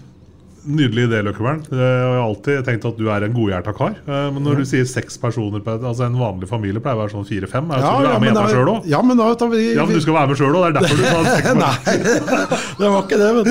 Nydelig 0.67 1.05
idé, 1.07 1.21
Løkkebern. 1.23 1.61
Jeg 1.71 1.99
har 2.03 2.17
alltid 2.19 2.65
tenkt 2.67 2.85
at 2.89 2.97
du 2.99 3.05
er 3.07 3.23
en 3.23 3.31
godhjerta 3.35 3.71
kar. 3.75 3.93
Eh, 4.03 4.25
Men 4.35 4.43
når 4.43 4.59
du 4.59 4.65
sier 4.67 4.83
seks 4.89 5.15
personer 5.21 5.63
Altså 5.77 6.03
En 6.09 6.17
vanlig 6.19 6.49
familie 6.49 6.81
pleier 6.83 6.99
å 6.99 7.03
være 7.05 7.13
sånn 7.13 7.27
fire-fem. 7.27 7.69
Ja, 7.71 7.93
du 7.95 8.07
er 8.09 8.19
med 8.19 8.29
hjemme 8.33 8.51
sjøl 8.51 8.71
òg? 8.73 8.89
Ja, 8.91 8.99
men 9.05 9.15
du 9.17 10.01
skal 10.03 10.17
være 10.17 10.27
med 10.33 10.41
sjøl 10.41 10.57
òg. 10.59 10.65
Det 10.65 10.69
er 10.69 10.75
derfor 10.77 10.99
du 10.99 11.05
sa 11.07 11.21
seks 11.37 11.55
Nei, 11.63 11.95
det 12.81 12.91
var 12.91 12.99
ikke 13.05 13.21
det, 13.21 13.31
Men. 13.37 13.47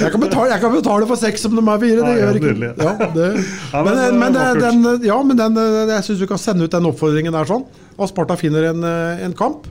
Jeg 0.00 0.14
kan 0.14 0.24
betale, 0.24 0.48
jeg 0.54 0.64
kan 0.64 0.74
betale 0.78 1.10
for 1.12 1.22
seks 1.26 1.46
om 1.50 1.60
de 1.60 1.66
er 1.66 1.84
fire. 1.84 2.08
Det 2.08 2.16
gjør 2.22 2.40
ikke 2.40 2.56
ja, 2.72 2.96
det. 3.18 3.30
Ja, 3.72 3.84
men 3.84 3.92
Men, 3.92 4.36
er 4.36 4.56
men, 4.56 4.82
den, 4.82 5.06
ja, 5.06 5.20
men 5.22 5.38
den, 5.38 5.62
jeg 5.92 6.08
syns 6.08 6.24
du 6.24 6.28
kan 6.30 6.40
sende 6.40 6.64
ut 6.64 6.72
den 6.72 6.88
oppfordringen 6.88 7.36
der 7.36 7.48
sånn. 7.48 7.68
Og 7.98 8.08
Sparta 8.08 8.38
finner 8.40 8.70
en, 8.72 8.84
eh, 8.88 9.26
en 9.28 9.36
kamp. 9.36 9.68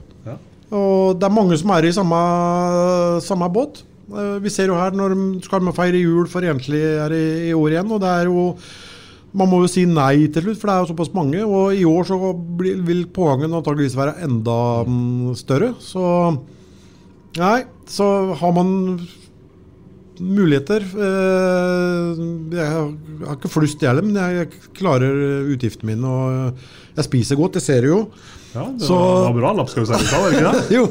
Og 0.72 1.18
det 1.20 1.26
er 1.28 1.34
mange 1.34 1.56
som 1.60 1.68
er 1.76 1.84
i 1.84 1.92
samme, 1.92 2.18
samme 3.20 3.48
båt. 3.52 3.82
Eh, 4.10 4.38
Vi 4.42 4.50
ser 4.52 4.72
jo 4.72 4.78
her 4.78 4.96
når 4.96 5.14
de 5.14 5.42
skal 5.44 5.62
med 5.62 5.76
feire 5.76 6.00
jul 6.00 6.26
for 6.30 6.42
enslige 6.42 6.96
her 7.02 7.14
i, 7.14 7.26
i 7.50 7.52
år 7.56 7.76
igjen, 7.76 7.92
og 7.92 8.02
det 8.02 8.10
er 8.10 8.30
jo 8.30 8.48
man 9.32 9.48
må 9.48 9.62
jo 9.62 9.68
si 9.70 9.86
nei 9.88 10.26
til 10.28 10.44
slutt, 10.44 10.58
for 10.60 10.68
det 10.68 10.74
er 10.74 10.82
jo 10.82 10.88
såpass 10.90 11.12
mange. 11.16 11.38
Og 11.40 11.72
i 11.72 11.86
år 11.88 12.04
så 12.04 12.18
blir, 12.36 12.82
vil 12.84 13.06
pågangen 13.08 13.54
antageligvis 13.56 13.96
være 13.96 14.18
enda 14.26 14.56
mm, 14.84 15.30
større. 15.40 15.70
Så 15.80 16.02
nei, 17.40 17.62
så 17.88 18.08
har 18.36 18.52
man 18.52 18.74
muligheter 20.20 20.82
eh, 20.82 22.20
Jeg 22.52 22.68
har 22.68 23.36
ikke 23.36 23.50
flust, 23.52 23.80
jeg 23.82 23.90
heller, 23.92 24.04
men 24.06 24.18
jeg 24.36 24.50
klarer 24.76 25.48
utgiftene 25.54 25.94
mine. 25.94 26.12
Og 26.12 26.96
jeg 26.98 27.08
spiser 27.08 27.40
godt, 27.40 27.58
det 27.58 27.64
ser 27.64 27.86
du 27.86 27.92
jo. 27.92 28.00
Ja, 28.52 28.66
det 28.68 28.84
Så- 28.84 28.94
var, 28.98 29.32
bra 29.32 29.52
lapskausservice, 29.56 30.12
var 30.12 30.28
det 30.28 30.36
ikke 30.36 30.52
det? 30.52 30.70
jo, 30.76 30.82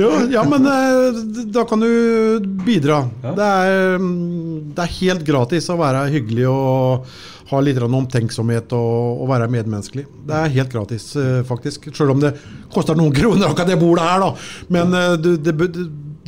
jo, 0.00 0.10
ja, 0.32 0.42
men 0.48 0.64
eh, 0.64 1.20
da 1.52 1.64
kan 1.68 1.80
du 1.84 2.40
bidra. 2.64 3.02
Det, 3.20 3.44
er, 3.44 3.98
mm, 4.00 4.72
det 4.74 4.86
er 4.86 4.96
helt 5.02 5.24
gratis 5.28 5.68
å 5.68 5.76
være 5.76 6.06
hyggelig 6.14 6.46
og 6.48 7.04
ha 7.50 7.60
litt 7.60 7.76
omtenksomhet 7.76 8.72
og, 8.72 9.20
og 9.20 9.28
være 9.28 9.50
medmenneskelig. 9.52 10.06
Det 10.24 10.38
er 10.38 10.54
helt 10.56 10.72
gratis, 10.72 11.10
eh, 11.20 11.42
faktisk. 11.44 11.90
Selv 11.92 12.16
om 12.16 12.24
det 12.24 12.32
koster 12.72 12.96
noen 12.96 13.12
kroner 13.12 13.50
akkurat 13.50 13.74
det 13.74 13.78
bordet 13.82 14.08
her, 14.08 14.24
da. 14.24 14.32
Men 14.72 14.96
det, 15.20 15.36
det, 15.44 15.54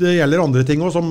det 0.00 0.16
gjelder 0.18 0.42
andre 0.44 0.64
ting 0.68 0.82
òg 0.84 0.92
som, 0.94 1.06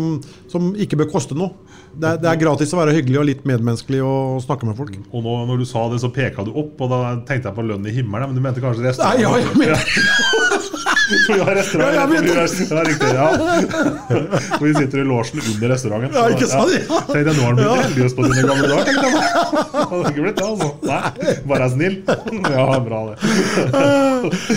som 0.52 0.72
ikke 0.78 1.00
bør 1.02 1.10
koste 1.16 1.38
noe. 1.38 1.54
Det 1.96 2.10
er, 2.10 2.18
det 2.22 2.28
er 2.32 2.40
gratis 2.42 2.74
å 2.76 2.80
være 2.82 2.94
hyggelig 2.98 3.20
og 3.22 3.28
litt 3.30 3.46
medmenneskelig 3.48 4.02
og 4.04 4.42
snakke 4.44 4.68
med 4.68 4.76
folk. 4.78 4.98
Og 5.16 5.24
nå, 5.24 5.36
når 5.50 5.62
du 5.64 5.68
sa 5.70 5.86
det, 5.92 6.02
så 6.04 6.10
peka 6.14 6.44
du 6.44 6.52
opp, 6.54 6.76
og 6.84 6.92
da 6.92 7.00
tenkte 7.28 7.50
jeg 7.52 7.56
på 7.58 7.66
lønn 7.70 7.88
i 7.88 7.94
himmelen. 7.96 8.30
Men 8.34 8.36
du 8.38 8.44
mente 8.44 8.64
kanskje 8.64 8.84
resten? 8.90 9.08
Nei, 9.08 9.24
ja, 9.24 9.32
jeg 9.40 9.56
mener- 9.62 10.74
For 11.06 11.34
vi 11.38 11.40
har 11.40 11.56
restaurant. 11.56 11.96
Ja, 11.96 12.84
riktig, 12.84 13.08
ja. 13.14 13.28
Vi 14.62 14.74
sitter 14.74 15.00
i 15.00 15.04
losjen 15.06 15.42
under 15.54 15.70
restauranten. 15.70 16.16
Ja, 16.16 16.24
ikke 16.34 16.48
sant? 16.50 16.72
Ja. 16.74 17.02
Tenkte 17.06 17.24
deg, 17.30 17.38
nå 17.38 17.44
har 17.44 17.52
han 17.52 17.60
blitt 17.60 17.84
heldigvis 17.86 18.16
på 18.18 18.26
sine 18.26 18.46
gamle 18.50 18.70
dager. 18.72 18.86
tenkte 18.90 19.08
jeg. 19.12 19.16
Han 19.92 20.06
ikke 20.10 20.24
blitt 20.26 20.40
det, 20.40 20.46
altså. 20.46 20.70
Nei, 20.86 21.34
bare 21.50 21.66
er 21.68 21.74
snill. 21.74 21.98
Ja, 22.56 22.66
bra 22.86 23.02
det. 23.10 23.16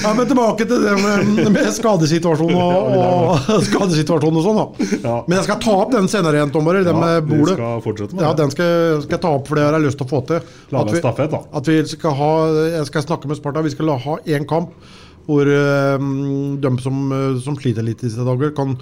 Ja, 0.03 0.13
men 0.17 0.29
tilbake 0.31 0.67
til 0.71 0.85
det 0.87 0.95
med, 1.03 1.43
med 1.53 1.69
skadesituasjonen 1.77 2.57
og, 2.57 2.95
og, 2.99 3.51
skadesituasjonen 3.69 4.41
og 4.41 4.47
sånn. 4.47 4.61
da. 5.03 5.17
Men 5.29 5.37
jeg 5.41 5.49
skal 5.51 5.61
ta 5.65 5.75
opp 5.83 5.93
den 5.95 6.09
senere 6.11 6.41
igjen, 6.41 6.55
Tommer. 6.55 6.81
Den 6.81 6.95
Ja, 6.95 7.03
med 7.03 7.29
bordet. 7.29 7.59
skal 7.59 7.83
fortsette 7.85 8.15
med 8.17 8.23
det. 8.23 8.29
ja. 8.29 8.33
Den 8.39 8.55
skal, 8.55 9.03
skal 9.05 9.19
jeg 9.19 9.25
ta 9.27 9.35
opp, 9.37 9.51
for 9.51 9.59
det 9.61 9.67
har 9.67 9.77
jeg 9.77 9.89
lyst 9.89 10.01
til 10.01 10.09
å 10.09 10.13
få 10.15 10.23
til. 10.31 10.55
At 10.79 10.95
vi-. 10.95 11.43
At 11.61 11.69
vi 11.69 11.79
skal 11.93 12.17
ha, 12.23 12.33
jeg 12.79 12.89
skal 12.89 13.05
snakke 13.05 13.31
med 13.31 13.41
Sparta. 13.41 13.67
Vi 13.67 13.75
skal 13.75 13.93
ha 14.07 14.17
én 14.25 14.49
kamp 14.49 14.73
hvor 15.29 15.49
eh, 15.53 16.07
de 16.65 16.71
som, 16.81 17.01
eh, 17.13 17.41
som 17.45 17.57
sliter 17.61 17.85
litt 17.85 18.03
i 18.03 18.09
disse 18.09 18.25
dager, 18.25 18.55
kan 18.57 18.75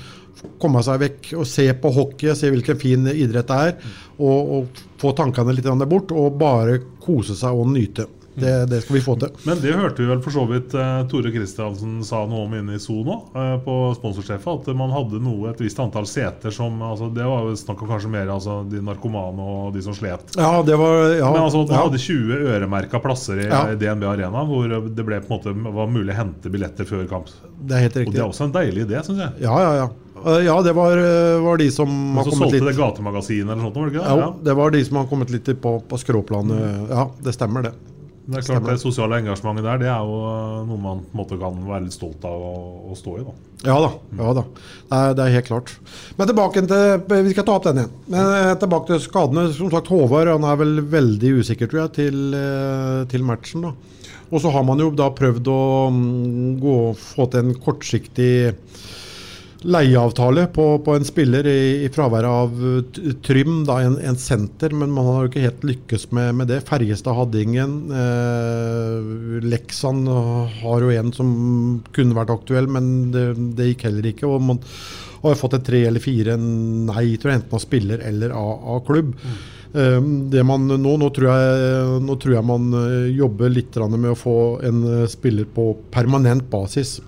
komme 0.62 0.82
seg 0.84 1.00
vekk 1.02 1.32
og 1.40 1.48
se 1.50 1.66
på 1.80 1.90
hockey, 1.96 2.30
se 2.38 2.52
hvilken 2.52 2.78
fin 2.78 3.08
idrett 3.10 3.50
det 3.50 3.62
er, 3.70 3.96
og, 4.20 4.52
og 4.58 4.84
få 5.00 5.10
tankene 5.18 5.56
litt 5.56 5.66
bort, 5.90 6.14
og 6.14 6.38
bare 6.38 6.78
kose 7.02 7.34
seg 7.38 7.56
og 7.56 7.72
nyte. 7.72 8.06
Det, 8.36 8.66
det 8.68 8.82
skal 8.84 8.98
vi 8.98 9.00
få 9.00 9.14
til. 9.20 9.32
Men 9.48 9.60
det 9.62 9.72
hørte 9.72 10.02
vi 10.02 10.08
vel 10.10 10.20
for 10.24 10.34
så 10.34 10.42
vidt 10.50 10.74
eh, 10.76 10.98
Tore 11.08 11.30
Kristiansen 11.32 12.02
sa 12.04 12.20
noe 12.28 12.44
om 12.44 12.54
inne 12.58 12.76
i 12.76 12.80
Sono 12.82 13.04
nå, 13.06 13.16
eh, 13.32 13.54
på 13.64 13.76
sponsorsjefen. 13.96 14.60
At 14.60 14.68
man 14.76 14.92
hadde 14.92 15.20
noe, 15.24 15.54
et 15.54 15.62
visst 15.64 15.80
antall 15.80 16.08
seter 16.10 16.52
som 16.54 16.76
altså, 16.84 17.08
Det 17.16 17.24
var 17.24 17.48
jo 17.48 17.56
snakk 17.56 17.82
om 17.84 17.92
kanskje 17.94 18.12
mer 18.12 18.32
altså, 18.34 18.58
de 18.68 18.82
narkomane 18.84 19.46
og 19.56 19.72
de 19.76 19.84
som 19.86 19.96
slet. 19.96 20.36
Ja, 20.36 20.50
det 20.66 20.76
var 20.76 21.14
ja, 21.16 21.30
Men 21.32 21.46
altså, 21.46 21.64
man 21.64 21.78
ja. 21.78 21.84
hadde 21.86 22.02
20 22.02 22.52
øremerka 22.52 23.00
plasser 23.04 23.40
i 23.40 23.48
Ja. 23.48 23.62
DNB 23.72 24.04
Arena 24.10 24.44
hvor 24.44 24.68
det 24.68 25.06
ble 25.06 25.22
måte 25.30 25.54
var 25.56 25.88
mulig 25.88 26.12
å 26.12 26.18
hente 26.20 26.52
billetter 26.52 26.88
før 26.88 27.06
kamp. 27.08 27.32
Det 27.56 27.78
er 27.78 27.86
helt 27.88 27.96
riktig. 28.02 28.12
Og 28.12 28.18
det 28.18 28.24
er 28.24 28.28
også 28.28 28.50
en 28.50 28.56
deilig 28.58 28.84
idé, 28.84 29.00
syns 29.06 29.24
jeg. 29.24 29.46
Ja, 29.46 29.56
ja, 29.64 29.72
ja. 29.80 29.88
Eh, 30.26 30.44
Ja, 30.44 30.60
det 30.62 30.76
var, 30.76 31.00
var 31.40 31.56
de 31.60 31.70
som 31.72 31.90
har 32.18 32.28
så 32.28 32.36
solgte 32.36 32.64
det 32.68 32.76
gatemagasinet 32.76 33.48
eller 33.48 33.64
sånt, 33.68 33.76
var 33.80 33.88
det 33.88 33.96
ikke 33.96 34.06
ja, 34.06 34.16
det? 34.22 34.48
det 34.50 34.54
var 34.60 34.76
de 34.76 34.84
som 34.84 35.00
har 35.00 35.10
kommet 35.10 35.32
litt 35.32 35.50
på, 35.62 35.78
på 35.88 36.00
skråplanet. 36.04 36.90
Ja, 36.90 37.08
det 37.24 37.36
stemmer 37.36 37.70
det. 37.70 37.76
Det 38.26 38.40
er 38.40 38.42
klart 38.42 38.58
Stemmer. 38.58 38.72
det 38.74 38.82
sosiale 38.82 39.18
engasjementet 39.22 39.66
der 39.68 39.82
Det 39.84 39.86
er 39.86 40.02
jo 40.02 40.16
noe 40.66 40.80
man 40.82 41.02
på 41.04 41.14
en 41.14 41.20
måte 41.20 41.36
kan 41.38 41.58
være 41.62 41.84
litt 41.84 41.94
stolt 41.94 42.24
av 42.26 42.40
å, 42.42 42.54
å 42.90 42.96
stå 42.98 43.12
i. 43.20 43.26
da 43.26 43.34
Ja 43.68 43.76
da. 43.84 43.90
ja 44.18 44.32
da 44.34 44.42
det 44.42 44.98
er, 44.98 45.14
det 45.14 45.24
er 45.26 45.34
helt 45.36 45.50
klart. 45.50 45.70
Men 46.18 46.30
tilbake 46.32 46.64
til 46.66 47.22
Vi 47.26 47.34
skal 47.36 47.46
ta 47.46 47.54
opp 47.54 47.68
den 47.68 47.82
igjen. 47.84 47.94
Men 48.10 48.32
eh, 48.34 48.52
tilbake 48.58 48.90
til 48.90 49.04
skadene. 49.04 49.46
Som 49.54 49.70
sagt, 49.70 49.92
Håvard 49.94 50.32
han 50.34 50.46
er 50.46 50.58
vel 50.58 50.80
veldig 50.90 51.36
usikker, 51.38 51.70
tror 51.70 51.84
jeg, 51.84 51.94
til, 52.00 52.20
eh, 52.34 53.04
til 53.10 53.26
matchen. 53.26 53.68
da. 53.68 53.72
Og 54.34 54.42
så 54.42 54.50
har 54.50 54.66
man 54.66 54.82
jo 54.82 54.90
da 54.90 55.06
prøvd 55.14 55.50
å 55.52 55.60
mm, 55.94 56.58
gå, 56.62 56.76
få 56.98 57.28
til 57.30 57.44
en 57.44 57.58
kortsiktig 57.62 58.32
leieavtale 59.66 60.46
på, 60.54 60.66
på 60.84 60.94
en 60.96 61.06
spiller 61.06 61.46
i, 61.50 61.86
i 61.86 61.90
fraværet 61.92 62.30
av 62.30 62.60
eh, 62.70 63.14
Trym, 63.26 63.64
da, 63.68 63.80
en, 63.84 63.96
en 63.98 64.18
senter, 64.20 64.74
men 64.76 64.92
man 64.94 65.08
har 65.08 65.24
jo 65.24 65.30
ikke 65.32 65.46
helt 65.46 65.66
lykkes 65.66 66.08
med, 66.16 66.34
med 66.40 66.50
det. 66.52 66.62
Ferjestad 66.68 67.18
hadde 67.18 67.42
ingen. 67.42 67.74
Eh, 67.90 69.40
Leksan 69.46 70.06
har 70.06 70.86
jo 70.86 70.94
en 70.94 71.12
som 71.16 71.32
kunne 71.96 72.16
vært 72.18 72.32
aktuell, 72.34 72.70
men 72.70 73.10
det, 73.14 73.26
det 73.58 73.72
gikk 73.72 73.88
heller 73.88 74.12
ikke. 74.12 74.30
og 74.30 74.46
man 74.52 74.62
har 75.24 75.38
fått 75.38 75.56
et 75.58 75.66
tre 75.66 75.82
eller 75.88 76.02
fire 76.02 76.36
nei, 76.38 77.16
tror 77.18 77.32
jeg, 77.32 77.42
enten 77.42 77.58
av 77.58 77.62
spiller 77.62 78.02
eller 78.06 78.34
av, 78.36 78.52
av 78.76 78.82
klubb. 78.86 79.12
Eh, 79.74 79.98
det 80.32 80.46
man 80.46 80.68
nå, 80.70 80.78
nå, 81.02 81.10
tror 81.16 81.32
jeg, 81.32 81.98
nå 82.06 82.18
tror 82.22 82.38
jeg 82.38 82.50
man 82.52 82.70
eh, 82.84 83.10
jobber 83.16 83.52
litt 83.52 83.82
med 83.96 84.12
å 84.12 84.18
få 84.18 84.38
en 84.66 84.82
spiller 85.10 85.48
på 85.50 85.72
permanent 85.94 86.46
basis. 86.52 86.98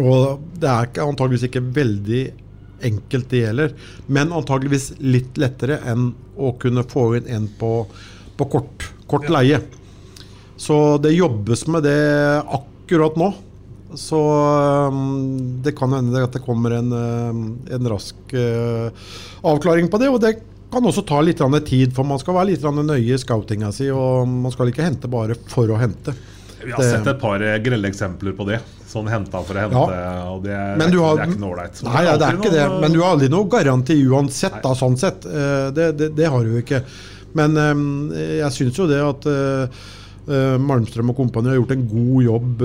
Og 0.00 0.40
det 0.60 0.68
er 0.70 0.88
ikke, 0.88 1.04
antageligvis 1.04 1.48
ikke 1.50 1.64
veldig 1.76 2.22
enkelt 2.82 3.28
det 3.30 3.44
gjelder, 3.44 3.74
men 4.10 4.32
antageligvis 4.34 4.88
litt 5.04 5.38
lettere 5.38 5.78
enn 5.86 6.10
å 6.34 6.54
kunne 6.58 6.82
få 6.88 7.12
inn 7.18 7.28
en 7.30 7.46
på, 7.60 7.70
på 8.38 8.48
kort, 8.56 8.88
kort 9.10 9.28
leie. 9.30 9.60
Så 10.56 10.98
det 11.02 11.14
jobbes 11.14 11.66
med 11.70 11.86
det 11.86 11.98
akkurat 12.42 13.18
nå. 13.18 13.32
Så 13.98 14.18
um, 14.88 15.60
det 15.62 15.74
kan 15.76 15.92
hende 15.92 16.22
at 16.24 16.32
det 16.32 16.40
kommer 16.46 16.78
en, 16.78 16.92
um, 16.92 17.42
en 17.68 17.88
rask 17.92 18.32
uh, 18.32 18.88
avklaring 19.44 19.90
på 19.92 20.00
det. 20.00 20.08
Og 20.08 20.20
det 20.22 20.36
kan 20.72 20.86
også 20.88 21.04
ta 21.04 21.20
litt 21.20 21.42
tid, 21.68 21.92
for 21.92 22.08
man 22.08 22.20
skal 22.22 22.38
være 22.38 22.54
litt 22.54 22.64
nøye 22.64 23.12
i 23.12 23.20
scoutinga 23.20 23.72
si. 23.76 23.90
Og 23.92 24.24
man 24.28 24.54
skal 24.54 24.72
ikke 24.72 24.86
hente 24.86 25.10
bare 25.12 25.36
for 25.52 25.68
å 25.68 25.80
hente. 25.80 26.14
Vi 26.62 26.72
har 26.72 26.86
sett 26.86 27.10
et 27.10 27.20
par 27.20 27.42
eh, 27.42 27.58
grelle 27.58 27.90
eksempler 27.90 28.36
på 28.38 28.46
det. 28.46 28.60
Sånn 28.92 29.08
henta 29.08 29.40
for 29.40 29.56
å 29.56 29.62
hente. 29.64 30.00
og 30.28 30.42
det, 30.44 30.56
Men 30.76 30.92
du 30.92 30.98
har, 31.00 31.16
det 31.16 31.24
er 31.24 31.30
ikke 31.32 31.40
noe 31.40 31.54
ålreit. 31.54 31.78
Nei, 31.86 32.02
ja, 32.04 32.16
det 32.20 32.26
er 32.26 32.36
ikke 32.36 32.50
ikke 32.50 32.56
det. 32.58 32.66
Men 32.84 32.92
du 32.92 33.00
har 33.00 33.14
aldri 33.16 33.30
noe 33.32 33.48
garanti 33.54 33.96
uansett, 34.04 34.58
da, 34.64 34.74
sånn 34.76 34.98
sett. 35.00 35.24
Eh, 35.26 35.70
Det, 35.72 35.86
det, 35.96 36.10
det 36.18 36.28
har 36.28 36.44
du 36.44 36.52
jo 36.58 36.60
ikke. 36.60 36.82
Men 37.38 37.56
eh, 37.56 38.38
jeg 38.42 38.52
syns 38.58 38.78
jo 38.82 38.88
det 38.90 39.00
at 39.00 39.28
eh, 39.32 39.82
Malmstrøm 40.62 41.10
og 41.10 41.16
kompani 41.18 41.50
har 41.50 41.56
gjort 41.56 41.72
en 41.74 41.86
god 41.90 42.18
jobb 42.22 42.60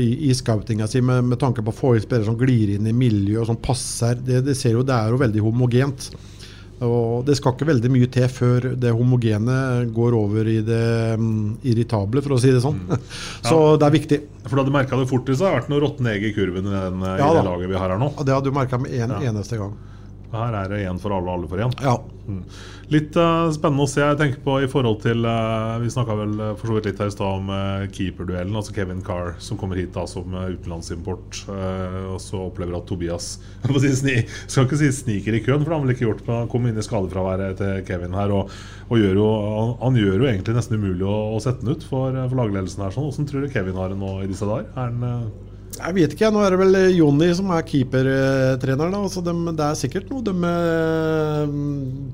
i, 0.00 0.06
i 0.30 0.36
scoutinga 0.38 0.86
si 0.88 1.02
med, 1.04 1.26
med 1.28 1.36
tanke 1.42 1.60
på 1.60 1.74
å 1.74 1.76
få 1.76 1.90
inn 1.98 2.04
spillere 2.06 2.30
som 2.30 2.38
glir 2.40 2.70
inn 2.78 2.86
i 2.88 2.94
miljøet 2.96 3.42
og 3.42 3.50
som 3.50 3.58
passer. 3.60 4.16
Det, 4.24 4.38
det, 4.46 4.54
ser 4.56 4.78
jo, 4.78 4.86
det 4.88 4.94
er 4.96 5.10
jo 5.12 5.18
veldig 5.20 5.42
homogent. 5.44 6.06
Og 6.84 7.24
Det 7.26 7.36
skal 7.38 7.54
ikke 7.56 7.66
veldig 7.68 7.90
mye 7.94 8.08
til 8.12 8.28
før 8.28 8.68
det 8.80 8.92
homogene 8.94 9.56
går 9.96 10.16
over 10.18 10.48
i 10.50 10.58
det 10.66 10.82
um, 11.18 11.56
irritable, 11.64 12.22
for 12.24 12.36
å 12.36 12.40
si 12.42 12.52
det 12.54 12.60
sånn. 12.64 12.78
Så 13.48 13.56
Ja. 13.56 13.76
det 13.80 13.88
er 13.88 13.96
viktig. 13.98 14.20
For 14.46 14.60
da 14.60 14.64
du 14.68 14.70
merka 14.74 14.98
det 15.00 15.08
fortere, 15.10 15.36
så 15.40 15.48
har 15.48 15.54
det 15.56 15.62
vært 15.64 15.72
noe 15.72 15.82
råtne 15.86 16.12
egg 16.14 16.28
i 16.28 16.34
kurven 16.36 16.68
i, 16.68 16.74
den, 16.76 17.02
eh, 17.02 17.16
Ja 17.22 17.30
i 17.32 17.36
det 17.40 17.44
laget 17.48 17.70
vi 17.72 17.80
har 17.80 17.88
her 17.94 17.98
nå. 18.02 18.12
Ja, 18.18 18.22
Det 18.28 18.34
hadde 18.36 18.50
du 18.52 18.56
merka 18.60 18.78
med 18.82 18.92
en 18.92 19.16
Ja. 19.16 19.20
eneste 19.32 19.56
gang. 19.60 19.74
Her 20.34 20.54
er 20.64 20.68
det 20.68 20.80
én 20.88 20.98
for 21.00 21.12
alle 21.14 21.30
og 21.30 21.38
alle 21.38 21.48
for 21.48 21.58
én. 21.62 21.72
Ja. 21.80 21.96
Mm. 22.28 22.42
Litt 22.92 23.16
uh, 23.16 23.48
spennende 23.54 23.86
å 23.86 23.88
se. 23.88 24.02
Jeg 24.02 24.18
tenker 24.20 24.40
på 24.44 24.58
i 24.60 24.68
forhold 24.68 24.98
til 25.04 25.24
uh, 25.24 25.80
Vi 25.80 25.88
snakka 25.92 26.16
vel 26.18 26.34
uh, 26.36 26.50
for 26.58 26.68
så 26.68 26.76
vidt 26.76 26.88
litt 26.90 27.00
her 27.00 27.08
i 27.08 27.14
stad 27.14 27.38
om 27.40 27.52
keeperduellen. 27.94 28.56
Altså 28.58 28.74
Kevin 28.76 29.00
Carr 29.04 29.34
som 29.42 29.58
kommer 29.60 29.80
hit 29.80 29.94
da 29.94 30.04
som 30.10 30.34
utenlandsimport. 30.34 31.44
og 31.48 32.18
så 32.22 32.42
opplever 32.44 32.76
at 32.76 32.86
Tobias 32.88 33.38
si, 33.84 33.92
sni, 33.96 34.16
Skal 34.46 34.68
ikke 34.68 34.80
si 34.82 34.90
sniker 34.92 35.38
i 35.38 35.42
køen, 35.44 35.62
for 35.62 35.70
det 35.70 35.74
har 35.74 35.80
han 35.80 35.88
vel 35.88 35.96
ikke 35.96 36.08
gjort. 36.08 36.24
Men 36.26 36.42
han 36.42 36.52
kom 36.52 36.68
inn 36.68 36.80
i 36.80 36.84
skadefraværet 36.84 37.60
til 37.62 37.80
Kevin 37.88 38.18
her. 38.18 38.34
Og, 38.36 38.52
og 38.90 39.00
gjør 39.00 39.22
jo, 39.22 39.30
han, 39.54 39.74
han 39.80 39.98
gjør 40.02 40.18
jo 40.18 40.28
egentlig 40.28 40.58
nesten 40.58 40.82
umulig 40.82 41.08
å, 41.08 41.16
å 41.36 41.40
sette 41.42 41.64
den 41.64 41.74
ut 41.74 41.88
for, 41.88 42.12
for 42.12 42.42
lagledelsen 42.42 42.84
her. 42.84 42.94
Sånn. 42.94 43.08
Hvordan 43.08 43.30
tror 43.30 43.46
du 43.46 43.52
Kevin 43.54 43.80
har 43.80 43.92
det 43.94 44.00
nå 44.00 44.14
i 44.20 44.30
disse 44.30 44.48
dager? 44.48 44.68
Er 44.74 44.92
han 44.92 45.32
Jeg 45.74 45.94
vet 45.96 46.14
ikke, 46.14 46.30
nå 46.32 46.40
er 46.44 46.54
det 46.54 46.58
vel 46.60 46.76
Jonny 46.94 47.28
som 47.34 47.50
er 47.54 47.66
keepertrener. 47.66 48.92
da, 48.94 49.02
så 49.10 49.22
de, 49.24 49.34
Det 49.58 49.66
er 49.66 49.78
sikkert 49.80 50.10
noe 50.12 50.22
de 50.24 50.34
eh, 50.48 51.54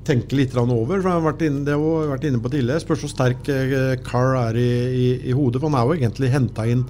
tenker 0.09 0.39
litt 0.39 0.57
over. 0.57 1.01
for 1.01 1.09
jeg 1.11 1.19
har 1.19 1.27
vært 1.27 1.45
inne, 1.47 1.65
Det 1.67 1.77
har 1.77 2.13
vært 2.15 2.27
inne 2.29 2.41
på 2.41 2.53
tidligere. 2.53 2.81
Spørs 2.81 3.05
hvor 3.05 3.13
sterk 3.13 3.51
eh, 3.53 3.97
Carr 4.07 4.37
er 4.49 4.57
i, 4.61 4.71
i, 4.91 5.09
i 5.31 5.37
hodet. 5.37 5.61
For 5.61 5.69
han 5.69 5.79
er 5.79 5.87
jo 5.87 5.99
egentlig 5.99 6.33
henta 6.33 6.67
inn 6.67 6.87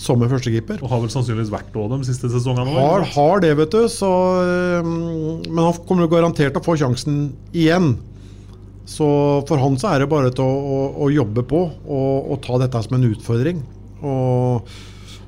som 0.00 0.20
en 0.22 0.30
førstekeeper. 0.30 0.84
Og 0.84 0.92
har 0.92 1.02
vel 1.02 1.12
sannsynligvis 1.12 1.52
vært 1.52 1.72
det 1.74 1.88
de 1.92 2.08
siste 2.08 2.30
sesongene? 2.32 2.76
Har, 2.76 3.04
har 3.16 3.42
det, 3.42 3.54
vet 3.58 3.74
du. 3.74 3.88
Så, 3.90 4.12
eh, 4.44 4.84
men 4.84 5.64
han 5.64 5.82
kommer 5.88 6.10
garantert 6.10 6.54
til 6.54 6.62
å 6.62 6.68
få 6.68 6.76
sjansen 6.80 7.30
igjen. 7.52 7.94
Så 8.90 9.06
for 9.46 9.60
han 9.62 9.76
så 9.78 9.92
er 9.94 10.02
det 10.02 10.10
bare 10.10 10.32
til 10.34 10.44
å, 10.44 10.54
å, 10.76 10.78
å 11.06 11.10
jobbe 11.14 11.44
på 11.46 11.60
og, 11.70 12.30
og 12.32 12.40
ta 12.44 12.58
dette 12.62 12.80
som 12.86 12.96
en 12.98 13.10
utfordring. 13.10 13.60
Og 14.02 14.70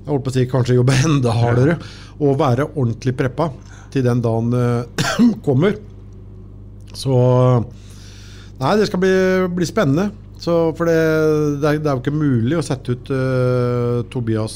jeg 0.02 0.10
holdt 0.10 0.24
på 0.26 0.32
å 0.32 0.34
si 0.34 0.46
kanskje 0.50 0.76
jobbe 0.78 0.96
enda 1.08 1.34
hardere. 1.36 1.76
Og 2.22 2.38
være 2.40 2.68
ordentlig 2.74 3.14
preppa 3.18 3.50
til 3.92 4.04
den 4.06 4.22
dagen 4.24 4.52
eh, 4.56 5.06
kommer. 5.46 5.78
Så 6.94 7.14
Nei, 8.62 8.76
det 8.78 8.86
skal 8.86 9.00
bli, 9.02 9.14
bli 9.56 9.66
spennende. 9.66 10.10
Så, 10.42 10.52
for 10.78 10.86
det, 10.86 10.94
det, 11.62 11.66
er, 11.66 11.80
det 11.82 11.88
er 11.90 11.96
jo 11.96 12.02
ikke 12.02 12.14
mulig 12.14 12.56
å 12.58 12.62
sette 12.66 12.94
ut 12.94 13.10
uh, 13.14 14.02
Tobias 14.10 14.54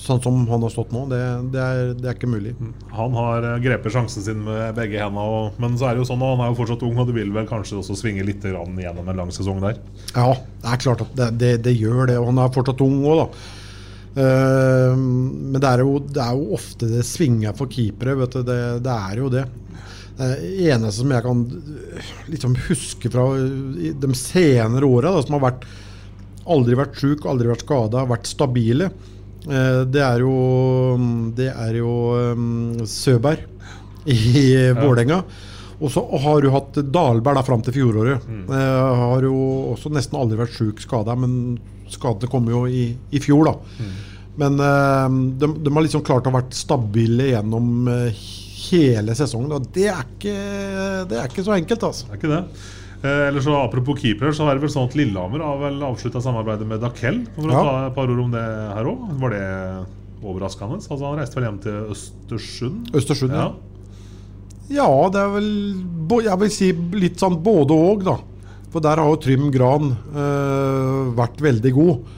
sånn 0.00 0.18
som 0.24 0.38
han 0.50 0.62
har 0.64 0.72
stått 0.72 0.90
nå. 0.94 1.04
Det, 1.10 1.18
det, 1.54 1.60
er, 1.62 1.90
det 1.98 2.08
er 2.10 2.16
ikke 2.16 2.30
mulig. 2.30 2.52
Han 2.96 3.14
har 3.14 3.44
eh, 3.46 3.58
grepet 3.62 3.92
sjansen 3.94 4.24
sin 4.24 4.40
med 4.46 4.72
begge 4.78 4.98
hendene. 4.98 5.22
og- 5.22 5.58
Men 5.62 5.76
så 5.78 5.86
er 5.90 5.94
det 5.94 6.02
jo 6.02 6.08
sånn, 6.08 6.22
han 6.24 6.42
er 6.42 6.50
jo 6.50 6.58
fortsatt 6.58 6.82
ung, 6.86 6.96
og 6.98 7.06
det 7.10 7.14
vil 7.18 7.30
vel 7.34 7.46
kanskje 7.50 7.78
også 7.78 7.98
svinge 8.00 8.24
litt 8.26 8.42
gjennom 8.46 9.10
en 9.12 9.20
lang 9.20 9.30
sesong 9.34 9.60
der. 9.62 9.78
Ja, 10.16 10.32
det 10.64 10.72
er 10.72 10.82
klart 10.82 11.04
at 11.06 11.14
det, 11.18 11.28
det, 11.42 11.52
det 11.68 11.76
gjør 11.78 12.08
det. 12.10 12.16
Og 12.18 12.30
han 12.32 12.42
er 12.42 12.54
fortsatt 12.56 12.82
ung 12.86 12.96
òg, 13.06 13.20
da. 13.22 13.59
Eh, 14.16 14.94
men 14.96 15.58
det 15.60 15.68
er, 15.68 15.84
jo, 15.84 15.98
det 16.02 16.22
er 16.24 16.38
jo 16.38 16.56
ofte 16.56 16.88
det 16.90 17.04
svinger 17.06 17.56
for 17.58 17.70
keepere. 17.70 18.16
Vet 18.22 18.38
du. 18.38 18.42
Det, 18.46 18.60
det 18.84 18.96
er 18.96 19.22
jo 19.22 19.30
det. 19.32 19.44
Det 20.20 20.32
eneste 20.68 20.98
som 21.00 21.14
jeg 21.14 21.24
kan 21.24 21.44
eh, 21.96 22.10
liksom 22.32 22.56
huske 22.68 23.12
fra 23.12 23.28
de 24.04 24.12
senere 24.18 24.88
åra, 24.88 25.14
som 25.24 25.38
har 25.38 25.46
vært 25.50 25.68
aldri 26.50 26.76
vært 26.78 26.98
sjuk, 26.98 27.28
aldri 27.28 27.50
vært 27.50 27.64
skada, 27.64 28.04
vært 28.08 28.28
stabile, 28.28 28.90
eh, 29.46 29.82
det 29.86 30.02
er 30.04 30.24
jo, 30.24 30.34
det 31.36 31.50
er 31.52 31.78
jo 31.78 31.94
um, 32.34 32.82
Søberg 32.88 33.46
i 34.10 34.72
Vålerenga. 34.76 35.22
Og 35.80 35.88
så 35.94 36.02
har 36.20 36.42
du 36.44 36.50
hatt 36.52 36.76
dalbær 36.92 37.38
da 37.38 37.42
fram 37.46 37.62
til 37.64 37.72
fjoråret. 37.78 38.26
Eh, 38.28 38.96
har 39.00 39.22
jo 39.24 39.34
også 39.72 39.92
nesten 39.94 40.18
aldri 40.20 40.36
vært 40.42 40.52
sjuk 40.58 40.80
skada, 40.84 41.14
men 41.16 41.58
skadene 41.90 42.28
kom 42.30 42.48
jo 42.52 42.66
i, 42.68 42.90
i 43.16 43.18
fjor, 43.24 43.48
da. 43.48 43.54
Men 44.40 44.60
eh, 44.60 45.16
de, 45.40 45.48
de 45.64 45.72
har 45.74 45.82
liksom 45.86 46.04
klart 46.06 46.28
å 46.28 46.32
ha 46.34 46.38
vært 46.40 46.52
stabile 46.56 47.30
gjennom 47.32 47.88
eh, 47.88 48.20
hele 48.70 49.16
sesongen. 49.18 49.56
Og 49.56 49.70
det 49.74 49.88
er 49.90 50.04
ikke, 50.04 50.36
det 51.10 51.18
er 51.18 51.32
ikke 51.32 51.46
så 51.48 51.56
enkelt, 51.56 51.88
altså. 51.88 52.06
Det 52.10 52.14
er 52.18 52.20
ikke 52.20 52.34
det. 52.36 52.42
Eh, 53.00 53.22
eller 53.30 53.40
så 53.40 53.56
Apropos 53.62 53.96
keeper, 54.02 54.34
så 54.36 54.44
er 54.50 54.58
det 54.58 54.66
vel 54.66 54.72
sånn 54.74 54.90
at 54.90 54.94
Lillehammer 55.00 55.40
har 55.46 55.56
vel 55.64 55.80
avslutta 55.88 56.20
samarbeidet 56.20 56.68
med 56.68 56.82
Dakell. 56.84 57.22
For 57.38 57.48
å 57.48 57.56
Ja. 57.56 57.64
ta 57.64 57.86
et 57.88 57.94
par 57.96 58.12
ord 58.12 58.20
om 58.26 58.30
det 58.36 58.44
her 58.44 58.84
òg. 58.92 59.08
Var 59.24 59.30
det 59.34 59.46
overraskende? 60.20 60.76
Altså 60.84 61.00
Han 61.08 61.16
reiste 61.18 61.40
vel 61.40 61.46
hjem 61.48 61.60
til 61.64 61.78
Østersund? 61.96 62.90
Østersund, 63.00 63.32
ja. 63.32 63.46
Ja, 63.48 63.69
det 65.10 65.20
er 65.20 65.32
vel 65.34 65.50
Jeg 66.24 66.40
vil 66.42 66.52
si 66.54 66.70
litt 66.98 67.18
sånn 67.20 67.40
både 67.42 67.74
og, 67.74 68.04
da. 68.06 68.16
For 68.70 68.82
der 68.84 69.02
har 69.02 69.10
jo 69.10 69.18
Trym 69.18 69.48
Gran 69.50 69.90
eh, 69.90 71.10
vært 71.18 71.42
veldig 71.42 71.72
god. 71.74 72.16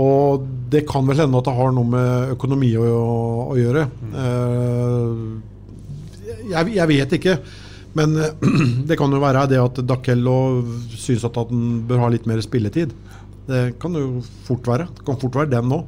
Og 0.00 0.44
det 0.72 0.84
kan 0.88 1.08
vel 1.08 1.22
hende 1.24 1.40
at 1.40 1.48
det 1.48 1.56
har 1.56 1.72
noe 1.74 1.88
med 1.88 2.34
økonomi 2.36 2.74
å, 2.78 2.84
å 3.48 3.56
gjøre. 3.58 3.86
Eh, 4.24 5.08
jeg, 6.52 6.74
jeg 6.76 6.90
vet 6.92 7.16
ikke. 7.16 7.38
Men 7.96 8.14
det 8.88 8.98
kan 9.00 9.12
jo 9.12 9.22
være 9.22 9.48
det 9.50 9.60
at 9.60 9.80
Dakello 9.88 10.36
syns 10.94 11.24
at 11.26 11.40
han 11.40 11.80
bør 11.88 12.04
ha 12.04 12.12
litt 12.12 12.28
mer 12.28 12.42
spilletid. 12.44 12.92
Det 13.48 13.64
kan 13.82 13.96
jo 13.96 14.20
fort 14.46 14.68
være. 14.68 14.88
Det 14.98 15.06
kan 15.06 15.18
fort 15.20 15.40
være 15.40 15.54
den 15.56 15.70
nå. 15.72 15.82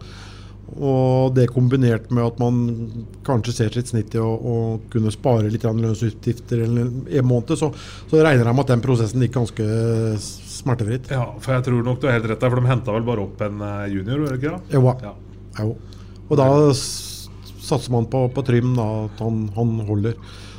Og 0.80 1.34
det 1.36 1.48
kombinert 1.52 2.08
med 2.14 2.24
at 2.24 2.38
man 2.40 2.60
kanskje 3.26 3.52
ser 3.56 3.74
sitt 3.74 3.90
snitt 3.92 4.14
i 4.16 4.20
å, 4.22 4.28
å 4.32 4.54
kunne 4.92 5.12
spare 5.12 5.50
litt 5.52 5.66
lønnsutgifter 5.68 6.62
eller 6.64 6.88
en 7.18 7.28
måned, 7.28 7.52
så, 7.60 7.68
så 8.08 8.22
regner 8.24 8.48
jeg 8.48 8.56
med 8.56 8.64
at 8.64 8.72
den 8.72 8.84
prosessen 8.84 9.24
gikk 9.26 9.34
ganske 9.36 9.66
smertefritt. 10.22 11.10
Ja, 11.12 11.26
for 11.42 11.56
jeg 11.58 11.66
tror 11.68 11.82
nok 11.86 12.00
du 12.00 12.06
har 12.08 12.16
helt 12.16 12.30
rett 12.30 12.40
der, 12.40 12.52
for 12.54 12.62
de 12.62 12.70
henta 12.70 12.94
vel 12.96 13.04
bare 13.06 13.26
opp 13.26 13.42
en 13.44 13.60
eh, 13.66 13.84
junior, 13.92 14.22
gjorde 14.22 14.36
de 14.36 14.40
ikke 14.40 14.54
det? 14.54 14.78
Jo, 14.78 14.94
Ja. 15.02 15.14
jo. 15.60 15.74
Og 16.32 16.38
da 16.40 16.48
satser 16.72 17.92
man 17.92 18.06
på, 18.08 18.24
på 18.32 18.44
Trym, 18.46 18.72
da, 18.78 18.86
at 19.10 19.20
han, 19.22 19.44
han 19.56 19.74
holder. 19.88 20.16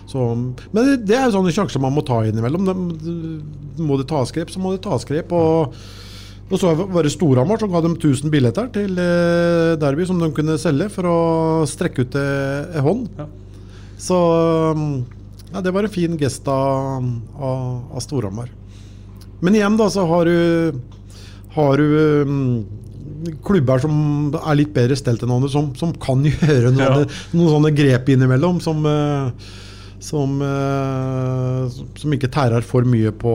Så, 0.09 0.21
men 0.37 0.77
det, 0.85 0.97
det 1.09 1.15
er 1.17 1.25
jo 1.25 1.37
sånne 1.39 1.53
sjanser 1.55 1.81
man 1.81 1.95
må 1.95 2.03
ta 2.05 2.19
innimellom. 2.27 2.67
Det, 2.69 3.81
må 3.81 3.97
det 3.97 4.05
tas 4.11 4.29
grep, 4.35 4.51
så 4.53 4.61
må 4.61 4.75
det 4.75 4.83
tas 4.85 5.07
grep. 5.09 5.31
Og 5.33 5.73
Og 6.51 6.59
så 6.59 6.73
var 6.75 7.05
det 7.07 7.13
Storhamar 7.13 7.57
som 7.61 7.71
ga 7.71 7.81
dem 7.81 7.95
1000 7.95 8.29
billetter 8.33 8.67
til 8.75 8.97
eh, 8.99 9.73
Derby 9.81 10.05
som 10.05 10.19
de 10.21 10.27
kunne 10.35 10.57
selge 10.61 10.89
for 10.93 11.07
å 11.09 11.17
strekke 11.69 12.05
ut 12.05 12.17
en 12.19 12.83
hånd. 12.85 13.07
Så 14.03 14.17
mm, 14.77 14.91
ja, 15.53 15.61
det 15.63 15.71
var 15.73 15.87
en 15.87 15.93
fin 15.93 16.17
gest 16.19 16.47
av, 16.51 17.07
av, 17.39 17.65
av 17.95 18.03
Storhamar. 18.03 18.51
Men 19.43 19.57
igjen 19.57 19.79
da 19.79 19.87
så 19.91 20.05
har 20.07 20.29
du, 20.29 20.77
har 21.55 21.81
du 21.81 21.97
um, 22.27 22.37
klubber 23.43 23.81
som 23.83 23.95
er 24.39 24.59
litt 24.59 24.71
bedre 24.75 24.95
stelt 24.99 25.23
enn 25.25 25.33
andre, 25.35 25.49
som, 25.51 25.71
som 25.79 25.91
kan 25.95 26.21
gjøre 26.27 26.71
noen, 26.75 27.03
Ja. 27.07 27.19
noen 27.33 27.51
sånne 27.55 27.73
grep 27.75 28.11
innimellom 28.13 28.61
som, 28.63 28.83
eh, 28.87 29.31
som, 30.03 30.35
eh, 30.43 31.81
som 31.99 32.15
ikke 32.15 32.31
tærer 32.33 32.65
for 32.67 32.85
mye 32.87 33.13
på, 33.15 33.33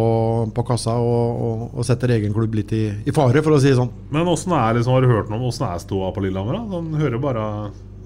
på 0.54 0.64
kassa 0.68 0.98
og, 1.00 1.42
og, 1.48 1.66
og 1.72 1.86
setter 1.88 2.12
egen 2.18 2.34
klubb 2.36 2.58
litt 2.58 2.74
i, 2.76 2.84
i 3.08 3.14
fare, 3.14 3.42
for 3.44 3.56
å 3.56 3.60
si 3.62 3.72
det 3.72 3.78
sånn. 3.78 3.92
Men 4.14 4.28
åssen 4.28 4.52
er 4.56 4.76
liksom, 4.76 4.96
har 4.96 5.04
du 5.04 5.12
hørt 5.12 5.30
noe 5.32 5.40
om 5.40 5.48
åssen 5.48 5.68
er 5.68 5.80
ståa 5.82 6.12
på 6.14 6.24
Lillehammer? 6.26 6.58
da? 6.58 6.78
Den 6.78 7.00
hører 7.00 7.22
bare 7.22 7.46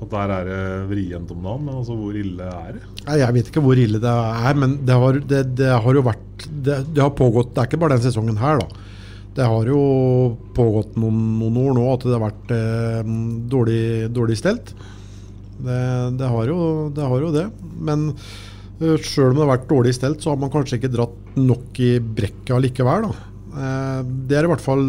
at 0.02 0.10
der 0.10 0.32
er 0.34 0.48
det 0.48 0.62
vrient 0.90 1.30
om 1.30 1.42
dagen, 1.44 1.66
men 1.66 1.78
altså 1.78 1.94
hvor 1.94 2.16
ille 2.18 2.46
er 2.50 2.78
det? 2.78 2.84
Jeg 3.22 3.34
vet 3.36 3.50
ikke 3.50 3.62
hvor 3.62 3.78
ille 3.78 4.00
det 4.02 4.14
er, 4.14 4.56
men 4.58 4.78
det 4.86 4.96
har, 4.98 5.18
det, 5.32 5.42
det 5.60 5.68
har 5.72 5.98
jo 5.98 6.06
vært 6.06 6.46
det, 6.50 6.78
det 6.90 7.02
har 7.02 7.12
pågått, 7.18 7.52
det 7.54 7.62
er 7.62 7.70
ikke 7.70 7.82
bare 7.82 7.98
den 7.98 8.06
sesongen 8.06 8.40
her, 8.40 8.62
da. 8.62 8.88
Det 9.32 9.46
har 9.48 9.68
jo 9.70 9.82
pågått 10.52 10.98
noen, 11.00 11.20
noen 11.40 11.60
år 11.62 11.76
nå 11.78 11.84
at 11.94 12.02
det 12.04 12.12
har 12.12 12.24
vært 12.26 12.50
eh, 12.52 13.12
dårlig, 13.48 13.84
dårlig 14.12 14.36
stelt. 14.36 14.74
Det, 15.62 15.78
det, 16.18 16.28
har 16.28 16.50
jo, 16.50 16.58
det 16.92 17.06
har 17.08 17.22
jo 17.22 17.30
det. 17.32 17.46
Men 17.80 18.10
sjøl 19.02 19.30
om 19.30 19.38
det 19.38 19.44
har 19.44 19.52
vært 19.54 19.70
dårlig 19.70 19.94
stelt, 19.96 20.22
så 20.22 20.32
har 20.32 20.40
man 20.40 20.52
kanskje 20.52 20.78
ikke 20.80 20.92
dratt 20.92 21.36
nok 21.38 21.80
i 21.82 21.92
brekket 22.02 22.64
likevel. 22.66 23.08
Da. 23.08 23.30
Eh, 23.52 24.00
det 24.28 24.38
er 24.38 24.48
i 24.48 24.52
hvert 24.52 24.64
fall 24.64 24.84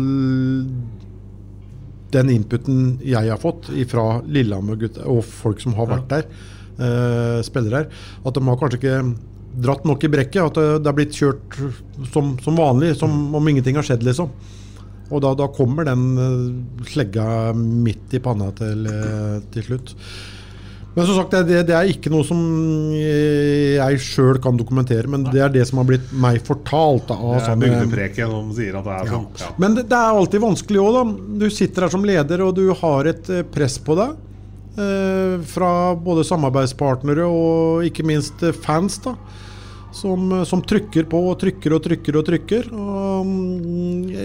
den 2.13 2.29
inputen 2.29 2.81
jeg 3.01 3.29
har 3.31 3.41
fått 3.41 3.71
fra 3.89 4.07
Lillehammer-gutter 4.29 5.07
og 5.09 5.23
folk 5.25 5.61
som 5.63 5.75
har 5.77 5.89
vært 5.89 6.09
der, 6.11 6.27
eh, 6.77 7.39
spillere 7.45 7.83
her, 7.83 7.87
at 8.25 8.33
de 8.33 8.43
har 8.45 8.59
kanskje 8.61 8.79
ikke 8.81 8.97
dratt 9.63 9.85
nok 9.85 10.03
i 10.03 10.11
brekket. 10.13 10.41
At 10.43 10.57
det, 10.57 10.67
har 10.81 10.93
er 10.93 10.97
blitt 10.97 11.17
kjørt 11.17 11.57
som, 12.11 12.35
som 12.41 12.57
vanlig, 12.57 12.95
som 12.97 13.35
om 13.35 13.47
ingenting 13.47 13.77
har 13.79 13.85
skjedd, 13.85 14.05
liksom. 14.05 14.31
Og 15.13 15.21
da, 15.21 15.33
da 15.37 15.49
kommer 15.53 15.85
den 15.85 16.05
eh, 16.17 16.85
slegga 16.89 17.25
midt 17.57 18.15
i 18.15 18.21
panna 18.23 18.49
til, 18.57 18.87
eh, 18.89 19.41
til 19.53 19.67
slutt. 19.67 19.93
Men 20.93 21.07
som 21.07 21.15
sagt, 21.17 21.33
det, 21.49 21.63
det, 21.65 21.73
er 21.73 21.89
ikke 21.89 22.11
noe 22.13 22.25
som 22.27 22.37
eh, 22.93 23.79
jeg 23.79 24.01
sjøl 24.05 24.37
kan 24.41 24.57
dokumentere, 24.59 25.09
men 25.09 25.23
det 25.25 25.41
er 25.41 25.53
det 25.53 25.63
som 25.65 25.79
har 25.81 25.87
blitt 25.89 26.11
meg 26.13 26.37
fortalt. 26.45 27.07
Da, 27.09 27.17
av 27.17 27.31
Det 27.33 27.39
er 27.39 27.47
sånne- 27.47 27.71
bygdepreken 27.71 28.35
som 28.35 28.51
sier 28.53 28.77
at 28.77 28.85
det 28.85 28.97
er 28.99 29.09
sånn. 29.15 29.25
Ja. 29.41 29.49
men 29.63 29.79
det, 29.79 29.87
det 29.89 29.97
er 29.97 30.19
alltid 30.19 30.43
vanskelig 30.43 30.83
òg, 30.83 30.99
da. 30.99 31.05
Du 31.41 31.47
sitter 31.53 31.87
her 31.87 31.95
som 31.95 32.05
leder, 32.05 32.45
og 32.45 32.53
du 32.59 32.67
har 32.77 33.09
et 33.09 33.33
eh, 33.33 33.41
press 33.55 33.79
på 33.81 33.97
deg. 33.97 34.13
Eh, 34.73 35.41
fra 35.49 35.71
både 35.97 36.25
samarbeidspartnere 36.29 37.25
og 37.29 37.89
ikke 37.89 38.05
minst 38.05 38.45
fans, 38.61 38.99
da. 39.01 39.15
Som, 39.93 40.31
som 40.49 40.61
trykker 40.65 41.05
på 41.05 41.19
og 41.29 41.35
trykker 41.41 41.73
og 41.75 41.83
trykker 41.85 42.15
og 42.17 42.23
trykker. 42.29 42.69
Og, 42.73 43.25
mm, 43.25 43.72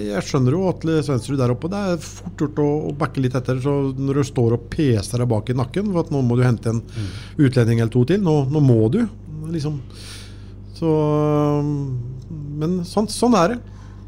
jeg, 0.08 0.24
skjønner 0.26 0.54
jo 0.56 0.66
Atle 0.70 0.98
Svensrud 1.04 1.38
der 1.40 1.52
oppe. 1.54 1.70
Det 1.72 1.80
er 1.92 2.02
fort 2.02 2.42
gjort 2.44 2.60
å, 2.64 2.68
å 2.90 2.92
backe 2.98 3.22
litt 3.22 3.36
etter. 3.38 3.60
Så 3.64 3.74
når 3.96 4.20
du 4.20 4.28
står 4.28 4.56
og 4.56 4.68
peser 4.72 5.22
deg 5.22 5.30
bak 5.30 5.50
i 5.52 5.56
nakken 5.58 5.92
for 5.92 6.04
at 6.04 6.12
nå 6.14 6.22
må 6.26 6.38
du 6.38 6.44
hente 6.46 6.72
en 6.72 6.82
utlending 7.38 7.82
eller 7.82 7.92
to 7.94 8.04
til. 8.08 8.22
Nå, 8.24 8.40
nå 8.52 8.62
må 8.64 8.80
du. 8.92 9.02
Liksom. 9.52 9.80
Så 10.78 10.90
Men 12.58 12.82
sånn, 12.86 13.08
sånn 13.10 13.36
er 13.38 13.54
det. 13.54 13.62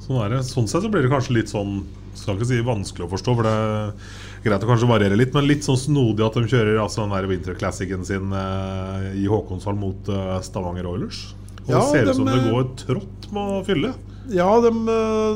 Sånn, 0.04 0.18
er 0.24 0.34
det. 0.34 0.44
sånn 0.48 0.68
sett 0.70 0.84
så 0.84 0.90
blir 0.92 1.06
det 1.06 1.12
kanskje 1.12 1.36
litt 1.36 1.50
sånn 1.52 1.82
Skal 2.18 2.36
ikke 2.36 2.48
si 2.48 2.58
vanskelig 2.66 3.06
å 3.06 3.10
forstå, 3.12 3.34
for 3.38 3.46
det 3.46 3.52
er 3.54 3.92
greit 4.44 4.64
å 4.64 4.68
kanskje 4.68 4.88
variere 4.90 5.16
litt, 5.16 5.30
men 5.36 5.46
litt 5.46 5.64
sånn 5.64 5.78
snodig 5.78 6.24
at 6.26 6.36
de 6.36 6.42
kjører 6.50 6.80
altså 6.82 7.04
den 7.04 7.14
der 7.14 7.28
Winter 7.30 7.56
Classicen 7.56 8.02
sin 8.08 8.34
eh, 8.34 9.06
i 9.20 9.28
Håkonshall 9.30 9.78
mot 9.78 10.10
eh, 10.10 10.34
Stavanger 10.44 10.88
Oilers. 10.90 11.20
Og 11.62 11.70
Ja, 11.70 11.78
det 11.78 11.86
ser 11.92 12.10
ut 12.10 12.18
som 12.18 12.28
det 12.28 12.36
eh, 12.40 12.48
går 12.50 12.66
trått 12.82 13.28
med 13.32 13.54
å 13.54 13.62
fylle. 13.64 13.92
Ja, 14.30 14.60
de, 14.62 14.70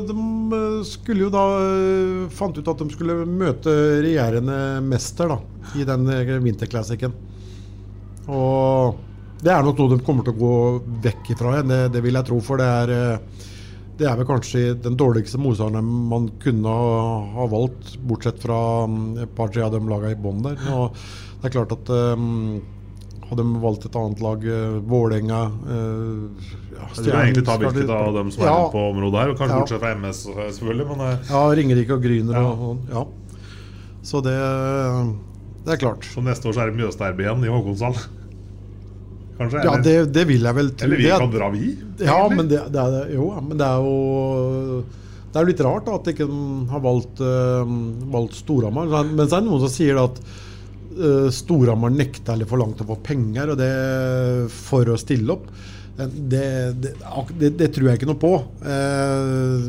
de 0.07 0.83
skulle 0.87 1.25
jo 1.25 1.31
da 1.33 1.43
eh, 1.59 2.27
Fant 2.31 2.55
ut 2.55 2.69
at 2.71 2.79
de 2.79 2.93
skulle 2.93 3.25
møte 3.27 3.73
regjerende 4.05 4.59
mester 4.87 5.33
da, 5.33 5.39
i 5.75 5.83
den 5.87 6.07
eh, 6.13 6.31
vinterklassikken. 6.43 7.15
Og 8.31 9.01
det 9.43 9.51
er 9.51 9.65
nok 9.65 9.81
noe 9.81 9.91
de 9.91 10.05
kommer 10.05 10.25
til 10.25 10.37
å 10.37 10.39
gå 10.39 10.53
vekk 11.03 11.33
ifra 11.35 11.57
igjen, 11.57 11.73
det, 11.73 11.81
det 11.97 12.03
vil 12.05 12.15
jeg 12.15 12.29
tro. 12.29 12.39
For 12.45 12.61
det 12.61 12.69
er, 12.69 12.93
eh, 12.95 13.43
det 13.99 14.07
er 14.07 14.15
vel 14.21 14.29
kanskje 14.29 14.63
den 14.85 14.95
dårligste 14.99 15.41
motstanderen 15.43 15.91
man 16.13 16.29
kunne 16.43 16.79
ha, 17.35 17.49
valgt, 17.51 17.97
bortsett 18.07 18.39
fra 18.43 18.61
mm, 18.87 19.03
et 19.25 19.35
par-tre 19.35 19.65
av 19.67 19.75
de 19.75 19.83
lagene 19.91 20.15
i 20.15 20.21
bånn 20.23 20.39
der. 20.45 20.63
Og 20.71 20.95
det 21.41 21.51
er 21.51 21.57
klart 21.57 21.75
at 21.75 21.91
um, 22.15 22.61
hadde 23.29 23.41
de 23.41 23.59
valgt 23.63 23.85
et 23.87 23.95
annet 23.99 24.19
lag, 24.21 24.43
uh, 24.45 24.79
Vålerenga 24.85 25.39
uh, 25.65 26.47
ja, 26.75 26.87
Du 26.97 27.09
kan 27.09 27.21
egentlig 27.23 27.45
ta 27.47 27.55
hvilket 27.61 27.89
av 27.89 28.13
dem 28.13 28.31
som 28.31 28.43
er 28.43 28.51
Ja. 28.51 28.57
på 28.73 28.83
området 28.91 29.21
her, 29.21 29.29
og 29.33 29.37
kanskje 29.39 29.55
Ja. 29.55 29.61
bortsett 29.63 29.81
fra 29.81 29.93
MS, 29.95 30.19
selvfølgelig. 30.59 30.87
Men 30.91 31.05
eh, 31.07 31.31
Ja, 31.31 31.43
Ringerike 31.59 31.95
og 31.97 32.03
Gryner 32.03 32.33
Ja. 32.37 32.43
og, 32.51 32.59
og 32.69 32.77
ja. 32.91 33.05
Så 34.05 34.21
det, 34.21 34.35
det 35.65 35.73
er 35.73 35.81
klart. 35.81 36.05
så 36.05 36.21
neste 36.21 36.45
år 36.49 36.53
så 36.53 36.61
er 36.65 36.69
det 36.71 36.77
Mjøsderby 36.77 37.25
igjen 37.25 37.45
i 37.47 37.49
Håkonshall. 37.49 37.97
Kanskje? 39.39 39.63
Ja, 39.65 39.73
det, 39.83 39.95
det 40.15 40.27
vil 40.29 40.45
jeg 40.47 40.55
vel 40.55 40.69
tro. 40.71 40.85
Eller 40.85 41.01
vi 41.01 41.09
kan 41.11 41.31
dra, 41.33 41.49
vi. 41.51 41.73
Ja, 42.05 42.19
men 42.31 42.47
det, 42.47 42.61
det 42.71 42.79
er. 42.85 43.09
Jo, 43.17 43.31
men 43.41 43.57
det 43.59 43.65
er 43.67 43.81
jo 43.83 44.83
Det 45.33 45.41
er 45.41 45.49
litt 45.49 45.63
rart 45.65 45.89
da, 45.89 45.97
at 45.97 46.05
de 46.07 46.13
ikke 46.15 46.27
har 46.71 46.79
valgt, 46.85 47.19
uh, 47.19 47.65
valgt 48.13 48.37
Storhamar. 48.39 48.87
Men 49.09 49.25
så 49.27 49.35
er 49.35 49.43
det 49.43 49.49
noen 49.49 49.65
som 49.65 49.73
sier 49.73 49.99
at 49.99 50.21
uh, 50.99 51.29
Storhamar 51.33 51.93
nekta 51.93 52.33
eller 52.35 52.49
forlangte 52.49 52.85
å 52.85 52.91
få 52.93 52.99
penger 53.05 53.53
og 53.53 53.61
det, 53.61 53.71
for 54.55 54.91
å 54.91 54.99
stille 54.99 55.35
opp. 55.35 55.49
Det, 55.95 56.73
det, 56.73 56.91
det, 57.39 57.49
det 57.55 57.67
tror 57.71 57.87
jeg 57.87 57.99
ikke 57.99 58.09
noe 58.09 58.19
på. 58.19 58.33
Eh, 58.67 59.67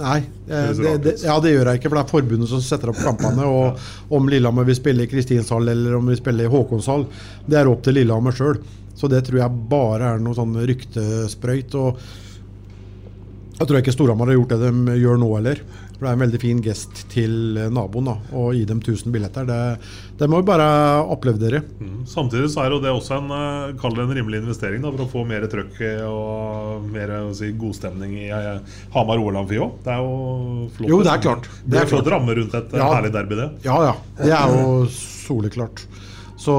nei. 0.00 0.16
eh, 0.50 0.80
ja, 1.22 1.36
det 1.42 1.52
gjør 1.52 1.70
jeg 1.70 1.78
ikke, 1.78 1.90
for 1.92 1.98
det 1.98 2.02
er 2.02 2.10
forbundet 2.10 2.50
som 2.50 2.64
setter 2.64 2.90
opp 2.90 2.98
kampene. 2.98 3.46
Og 3.46 3.78
om 4.18 4.26
Lillehammer 4.30 4.66
vil 4.66 4.78
spille 4.78 5.06
i 5.06 5.10
Kristinshall 5.10 5.70
eller 5.70 6.00
om 6.00 6.10
vi 6.10 6.18
spiller 6.18 6.48
i 6.48 6.50
Håkonshall, 6.50 7.06
det 7.46 7.60
er 7.60 7.70
opp 7.70 7.86
til 7.86 8.00
Lillehammer 8.00 8.34
sjøl. 8.34 8.58
Så 8.98 9.10
det 9.12 9.22
tror 9.26 9.44
jeg 9.44 9.66
bare 9.70 10.16
er 10.16 10.24
noe 10.24 10.34
sånn 10.34 10.56
ryktesprøyt. 10.66 11.78
Og 11.78 12.02
jeg 13.56 13.68
tror 13.68 13.78
ikke 13.78 13.94
Storhamar 13.94 14.32
har 14.32 14.40
gjort 14.40 14.56
det 14.56 14.66
de 14.66 14.98
gjør 14.98 15.22
nå 15.22 15.30
heller. 15.36 15.62
For 15.96 16.04
Det 16.04 16.10
er 16.10 16.16
en 16.18 16.22
veldig 16.26 16.38
fin 16.42 16.58
gest 16.64 16.98
til 17.12 17.56
eh, 17.56 17.70
naboen 17.72 18.10
da, 18.10 18.14
å 18.36 18.50
gi 18.52 18.66
dem 18.68 18.82
1000 18.82 19.14
billetter. 19.14 19.46
Det, 19.48 19.58
det 20.20 20.28
må 20.28 20.42
vi 20.42 20.48
bare 20.50 20.66
oppleve 21.14 21.40
dere. 21.40 21.62
Mm. 21.80 22.02
Samtidig 22.10 22.50
så 22.52 22.66
er 22.66 22.74
jo 22.76 22.80
det 22.84 22.92
også 22.92 23.16
en, 23.16 23.30
eh, 23.32 23.72
det 23.96 24.04
en 24.04 24.12
rimelig 24.18 24.42
investering 24.44 24.84
da, 24.84 24.92
for 24.92 25.06
å 25.06 25.08
få 25.14 25.24
mer 25.28 25.46
trøkk 25.48 25.80
eh, 25.80 26.04
og 26.04 26.84
mer 26.92 27.14
si, 27.38 27.48
godstemning 27.56 28.12
i 28.26 28.28
eh, 28.28 28.60
Hamar 28.92 29.22
OL-amfi 29.24 29.60
òg. 29.64 29.78
Det 29.86 29.94
er 29.96 30.04
jo 30.04 30.68
flott. 30.76 30.92
Jo, 30.92 31.00
det 31.06 31.14
er 31.14 31.24
klart. 31.24 31.48
Det 31.64 31.72
Det 31.72 31.80
er 31.80 31.88
er 31.88 31.92
flott 31.94 32.12
ramme 32.12 32.36
rundt 32.42 32.58
et 32.60 32.74
eh, 32.76 32.82
Ja. 32.84 32.90
herlig 32.92 33.14
derby, 33.16 33.40
det. 33.40 33.48
Ja, 33.64 33.78
ja. 33.88 33.94
Det 34.20 34.34
er 34.36 34.52
jo 34.52 34.84
soleklart. 34.92 35.86
Så 36.36 36.52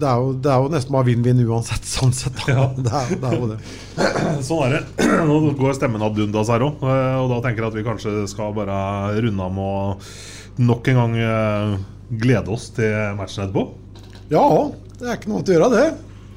det 0.00 0.08
er, 0.08 0.18
jo, 0.22 0.32
det 0.40 0.50
er 0.50 0.64
jo 0.64 0.72
nesten 0.72 0.94
bare 0.94 1.08
vinn-vinn 1.10 1.42
uansett, 1.44 1.86
sånn 1.88 2.12
sett. 2.16 2.40
Da. 2.46 2.66
Det, 2.76 2.90
er, 2.90 3.14
det 3.20 3.30
er 3.30 3.38
jo 3.38 3.48
det. 3.52 3.60
Sånn 4.48 4.62
er 4.66 4.76
det. 4.78 4.82
Nå 5.28 5.38
går 5.58 5.76
stemmen 5.76 6.04
ad 6.06 6.18
undas 6.24 6.52
her 6.52 6.64
òg, 6.66 6.84
og 6.84 7.32
da 7.34 7.40
tenker 7.44 7.66
jeg 7.66 7.72
at 7.72 7.78
vi 7.78 7.86
kanskje 7.86 8.14
skal 8.30 8.54
bare 8.56 8.76
runde 9.20 9.46
av 9.46 9.56
med 9.56 9.64
å 9.64 10.60
nok 10.60 10.90
en 10.92 11.00
gang 11.00 11.16
eh, 11.24 11.74
glede 12.20 12.52
oss 12.52 12.68
til 12.76 12.92
matchen 13.18 13.46
etterpå. 13.46 13.66
Ja, 14.32 14.44
det 15.00 15.08
er 15.08 15.18
ikke 15.18 15.30
noe 15.30 15.40
annet 15.40 15.52
å 15.52 15.56
gjøre, 15.56 15.70
det. 15.76 15.86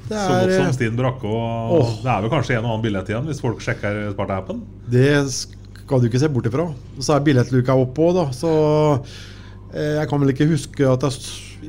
Det 0.04 0.20
Så 0.20 0.28
godt 0.28 0.42
er, 0.44 0.54
som 0.58 0.68
eh, 0.68 0.76
Stien 0.76 0.96
Brakke. 0.98 1.28
Og 1.28 1.76
Åh. 1.78 1.92
det 2.04 2.12
er 2.12 2.24
vel 2.24 2.32
kanskje 2.32 2.56
en 2.58 2.64
og 2.66 2.70
annen 2.72 2.84
billett 2.84 3.10
igjen, 3.12 3.28
hvis 3.28 3.42
folk 3.44 3.62
sjekker 3.64 4.00
Sparta-appen. 4.12 4.60
Det 4.92 5.08
skal 5.32 6.00
du 6.02 6.08
ikke 6.08 6.20
se 6.22 6.30
bort 6.32 6.48
ifra. 6.48 6.68
Så 7.00 7.14
er 7.16 7.24
billettluka 7.24 7.76
oppe 7.80 8.08
òg, 8.08 8.18
da. 8.18 8.26
Så 8.36 8.52
eh, 9.72 9.96
jeg 10.00 10.10
kan 10.10 10.22
vel 10.22 10.34
ikke 10.34 10.50
huske 10.52 10.88
at 10.88 11.08
har 11.08 11.18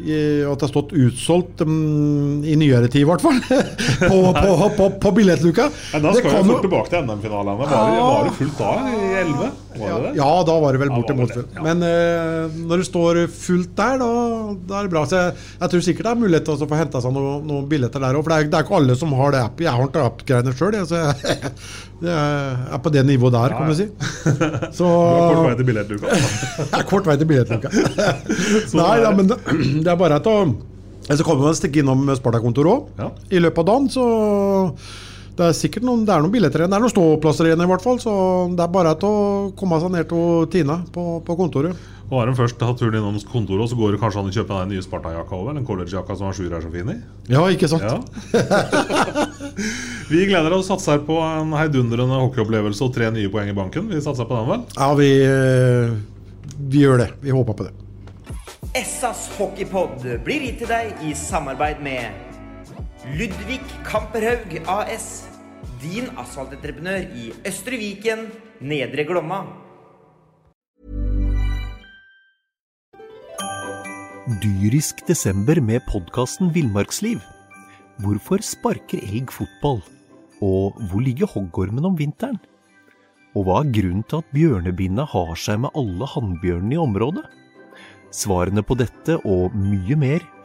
at 0.06 0.62
det 0.62 0.68
har 0.68 0.72
stått 0.72 0.94
utsolgt 0.94 1.66
um, 1.66 2.44
i 2.46 2.56
nyere 2.60 2.88
tid, 2.88 3.02
i 3.04 3.10
hvert 3.10 3.24
fall. 3.26 3.40
på, 4.12 4.20
på, 4.38 4.70
på, 4.78 4.90
på 5.02 5.14
billettluka. 5.18 5.70
Men 5.94 6.08
da 6.08 6.16
skal 6.18 6.38
vi 6.38 6.50
fort 6.54 6.66
tilbake 6.68 6.94
til 6.94 7.06
NM-finalene. 7.08 7.58
Var, 7.64 7.78
var 8.00 8.30
det 8.30 8.36
fullt 8.40 8.60
da 8.62 8.74
i 8.92 9.14
11? 9.26 9.54
Var 9.80 9.92
det 9.92 10.02
det? 10.06 10.12
Ja, 10.20 10.30
da 10.48 10.56
var 10.64 10.76
det 10.76 10.80
vel 10.82 10.92
bort 10.94 11.08
til 11.10 11.18
bortimot 11.20 11.54
det. 11.56 11.64
Men 11.66 11.84
eh, 11.88 12.56
når 12.70 12.82
det 12.82 12.88
står 12.88 13.20
fullt 13.32 13.72
der, 13.78 13.98
da, 14.02 14.10
da 14.70 14.78
er 14.80 14.88
det 14.88 14.94
bra. 14.94 15.04
Så 15.10 15.20
jeg, 15.20 15.34
jeg 15.62 15.72
tror 15.74 15.86
sikkert 15.88 16.08
det 16.08 16.12
er 16.14 16.22
mulighet 16.22 16.46
til 16.48 16.56
å 16.56 16.70
få 16.72 16.80
henta 16.80 17.02
seg 17.04 17.16
noen, 17.16 17.46
noen 17.50 17.68
billetter 17.72 18.04
der 18.04 18.18
òg. 18.20 18.24
For 18.26 18.34
det 18.34 18.38
er, 18.40 18.50
det 18.54 18.60
er 18.60 18.68
ikke 18.68 18.78
alle 18.80 18.98
som 19.00 19.16
har 19.20 19.36
det 19.36 19.42
app. 19.46 19.64
Jeg 19.66 19.74
har 19.76 19.90
ikke 19.90 20.06
app-greiene 20.10 20.54
sjøl, 20.60 20.78
så 20.90 21.02
jeg, 21.02 21.52
jeg 22.10 22.70
er 22.78 22.84
på 22.86 22.94
det 22.96 23.06
nivået 23.08 23.36
der, 23.38 23.56
kan 23.56 23.66
Ja, 23.66 23.74
du 23.74 23.80
si. 23.80 23.88
Så, 24.80 24.86
Du 24.86 24.92
har 24.92 25.36
kort 25.36 25.48
vei 25.50 25.56
til 25.62 25.68
billettluka. 25.72 26.20
jeg 26.62 26.80
er 26.82 26.88
kort 26.92 27.10
vei 27.10 27.18
til 27.22 27.30
billettluka. 27.30 27.74
Nei, 28.76 28.94
ja, 29.06 29.12
men 29.16 29.32
det- 29.32 29.42
det 29.86 29.92
er 29.92 30.00
bare 30.00 30.20
å 30.20 30.38
Så 31.06 31.24
kommer 31.24 31.46
man 31.46 31.54
et 31.56 31.60
stykke 31.62 31.84
innom 31.84 32.08
Sparta-kontoret 32.18 32.72
òg. 33.00 33.18
I 33.32 33.42
løpet 33.44 33.62
av 33.62 33.68
dagen 33.74 33.92
så 33.94 34.06
Det 35.36 35.44
er 35.44 35.56
sikkert 35.58 35.84
noen, 35.84 36.06
det 36.08 36.14
er 36.16 36.24
noen 36.24 36.32
billetter 36.32 36.64
igjen. 36.64 36.72
Det 36.72 36.78
er 36.78 36.84
noen 36.86 36.94
ståplasser 36.94 37.50
igjen 37.50 37.64
i 37.66 37.68
hvert 37.68 37.84
fall. 37.84 38.00
Så 38.00 38.14
det 38.56 38.64
er 38.64 38.72
bare 38.72 38.94
til 39.02 39.12
å 39.12 39.52
komme 39.60 39.82
seg 39.84 39.92
ned 39.92 40.08
til 40.08 40.48
Tina 40.54 40.80
på, 40.96 41.20
på 41.28 41.36
kontoret. 41.40 41.92
Og 42.06 42.20
har 42.20 42.30
de 42.30 42.36
først 42.38 42.60
tatt 42.62 42.78
turen 42.78 43.00
innom 43.00 43.18
kontoret, 43.32 43.68
så 43.72 43.78
går 43.80 43.96
det 43.96 44.00
kanskje 44.04 44.22
an 44.22 44.30
å 44.30 44.34
kjøpe 44.36 44.54
den 44.54 44.68
en 44.70 44.74
ny 44.76 44.82
Sparta-jakka 44.86 45.36
over? 45.36 45.56
Den 45.58 45.66
collegejakka 45.66 46.16
som 46.20 46.34
Sjur 46.38 46.54
er 46.54 46.62
så 46.62 46.70
fin 46.72 46.92
i? 46.94 46.98
Ja, 47.34 47.42
ikke 47.50 47.70
sant? 47.72 47.84
Ja. 47.84 47.98
vi 50.12 50.28
gleder 50.30 50.54
oss 50.54 50.70
og 50.70 50.78
satser 50.78 51.02
på 51.08 51.18
en 51.26 51.56
heidundrende 51.58 52.20
hockeyopplevelse 52.28 52.86
og 52.86 52.94
tre 52.96 53.10
nye 53.16 53.32
poeng 53.34 53.50
i 53.50 53.58
banken. 53.58 53.90
Vi 53.90 54.04
satser 54.06 54.30
på 54.30 54.38
den, 54.38 54.52
vel? 54.54 54.68
Ja, 54.78 54.92
vi, 55.00 55.10
eh, 55.26 56.54
vi 56.70 56.86
gjør 56.86 57.02
det. 57.02 57.10
Vi 57.26 57.34
håper 57.34 57.58
på 57.58 57.68
det. 57.68 57.74
Essas 58.76 59.26
hockeypod 59.40 60.06
blir 60.28 60.46
gitt 60.46 60.62
til 60.62 60.70
deg 60.70 61.08
i 61.10 61.18
samarbeid 61.18 61.82
med 61.84 62.25
Ludvig 63.14 63.62
Kamperhaug 63.86 64.56
AS. 64.66 65.28
Din 65.78 66.08
asfaltentreprenør 66.18 67.04
i 67.14 67.28
Østre 67.46 67.78
Viken, 67.78 68.24
Nedre 68.66 69.06
Glomma. 69.06 69.44
Dyrisk 74.42 75.06
desember 75.06 75.62
med 75.62 75.86
podkasten 75.86 76.50
Villmarksliv. 76.56 77.22
Hvorfor 78.02 78.42
sparker 78.42 79.06
elg 79.06 79.30
fotball? 79.30 79.84
Og 80.42 80.74
hvor 80.90 81.06
ligger 81.06 81.30
hoggormen 81.30 81.86
om 81.86 82.02
vinteren? 82.02 82.42
Og 83.38 83.46
hva 83.46 83.62
er 83.62 83.74
grunnen 83.78 84.06
til 84.10 84.26
at 84.26 84.34
bjørnebinna 84.34 85.06
har 85.14 85.36
seg 85.38 85.62
med 85.62 85.78
alle 85.78 86.10
hannbjørnene 86.10 86.74
i 86.74 86.86
området? 86.90 87.28
Svarene 88.10 88.66
på 88.66 88.82
dette 88.82 89.22
og 89.22 89.54
mye 89.54 89.94
mer 90.00 90.26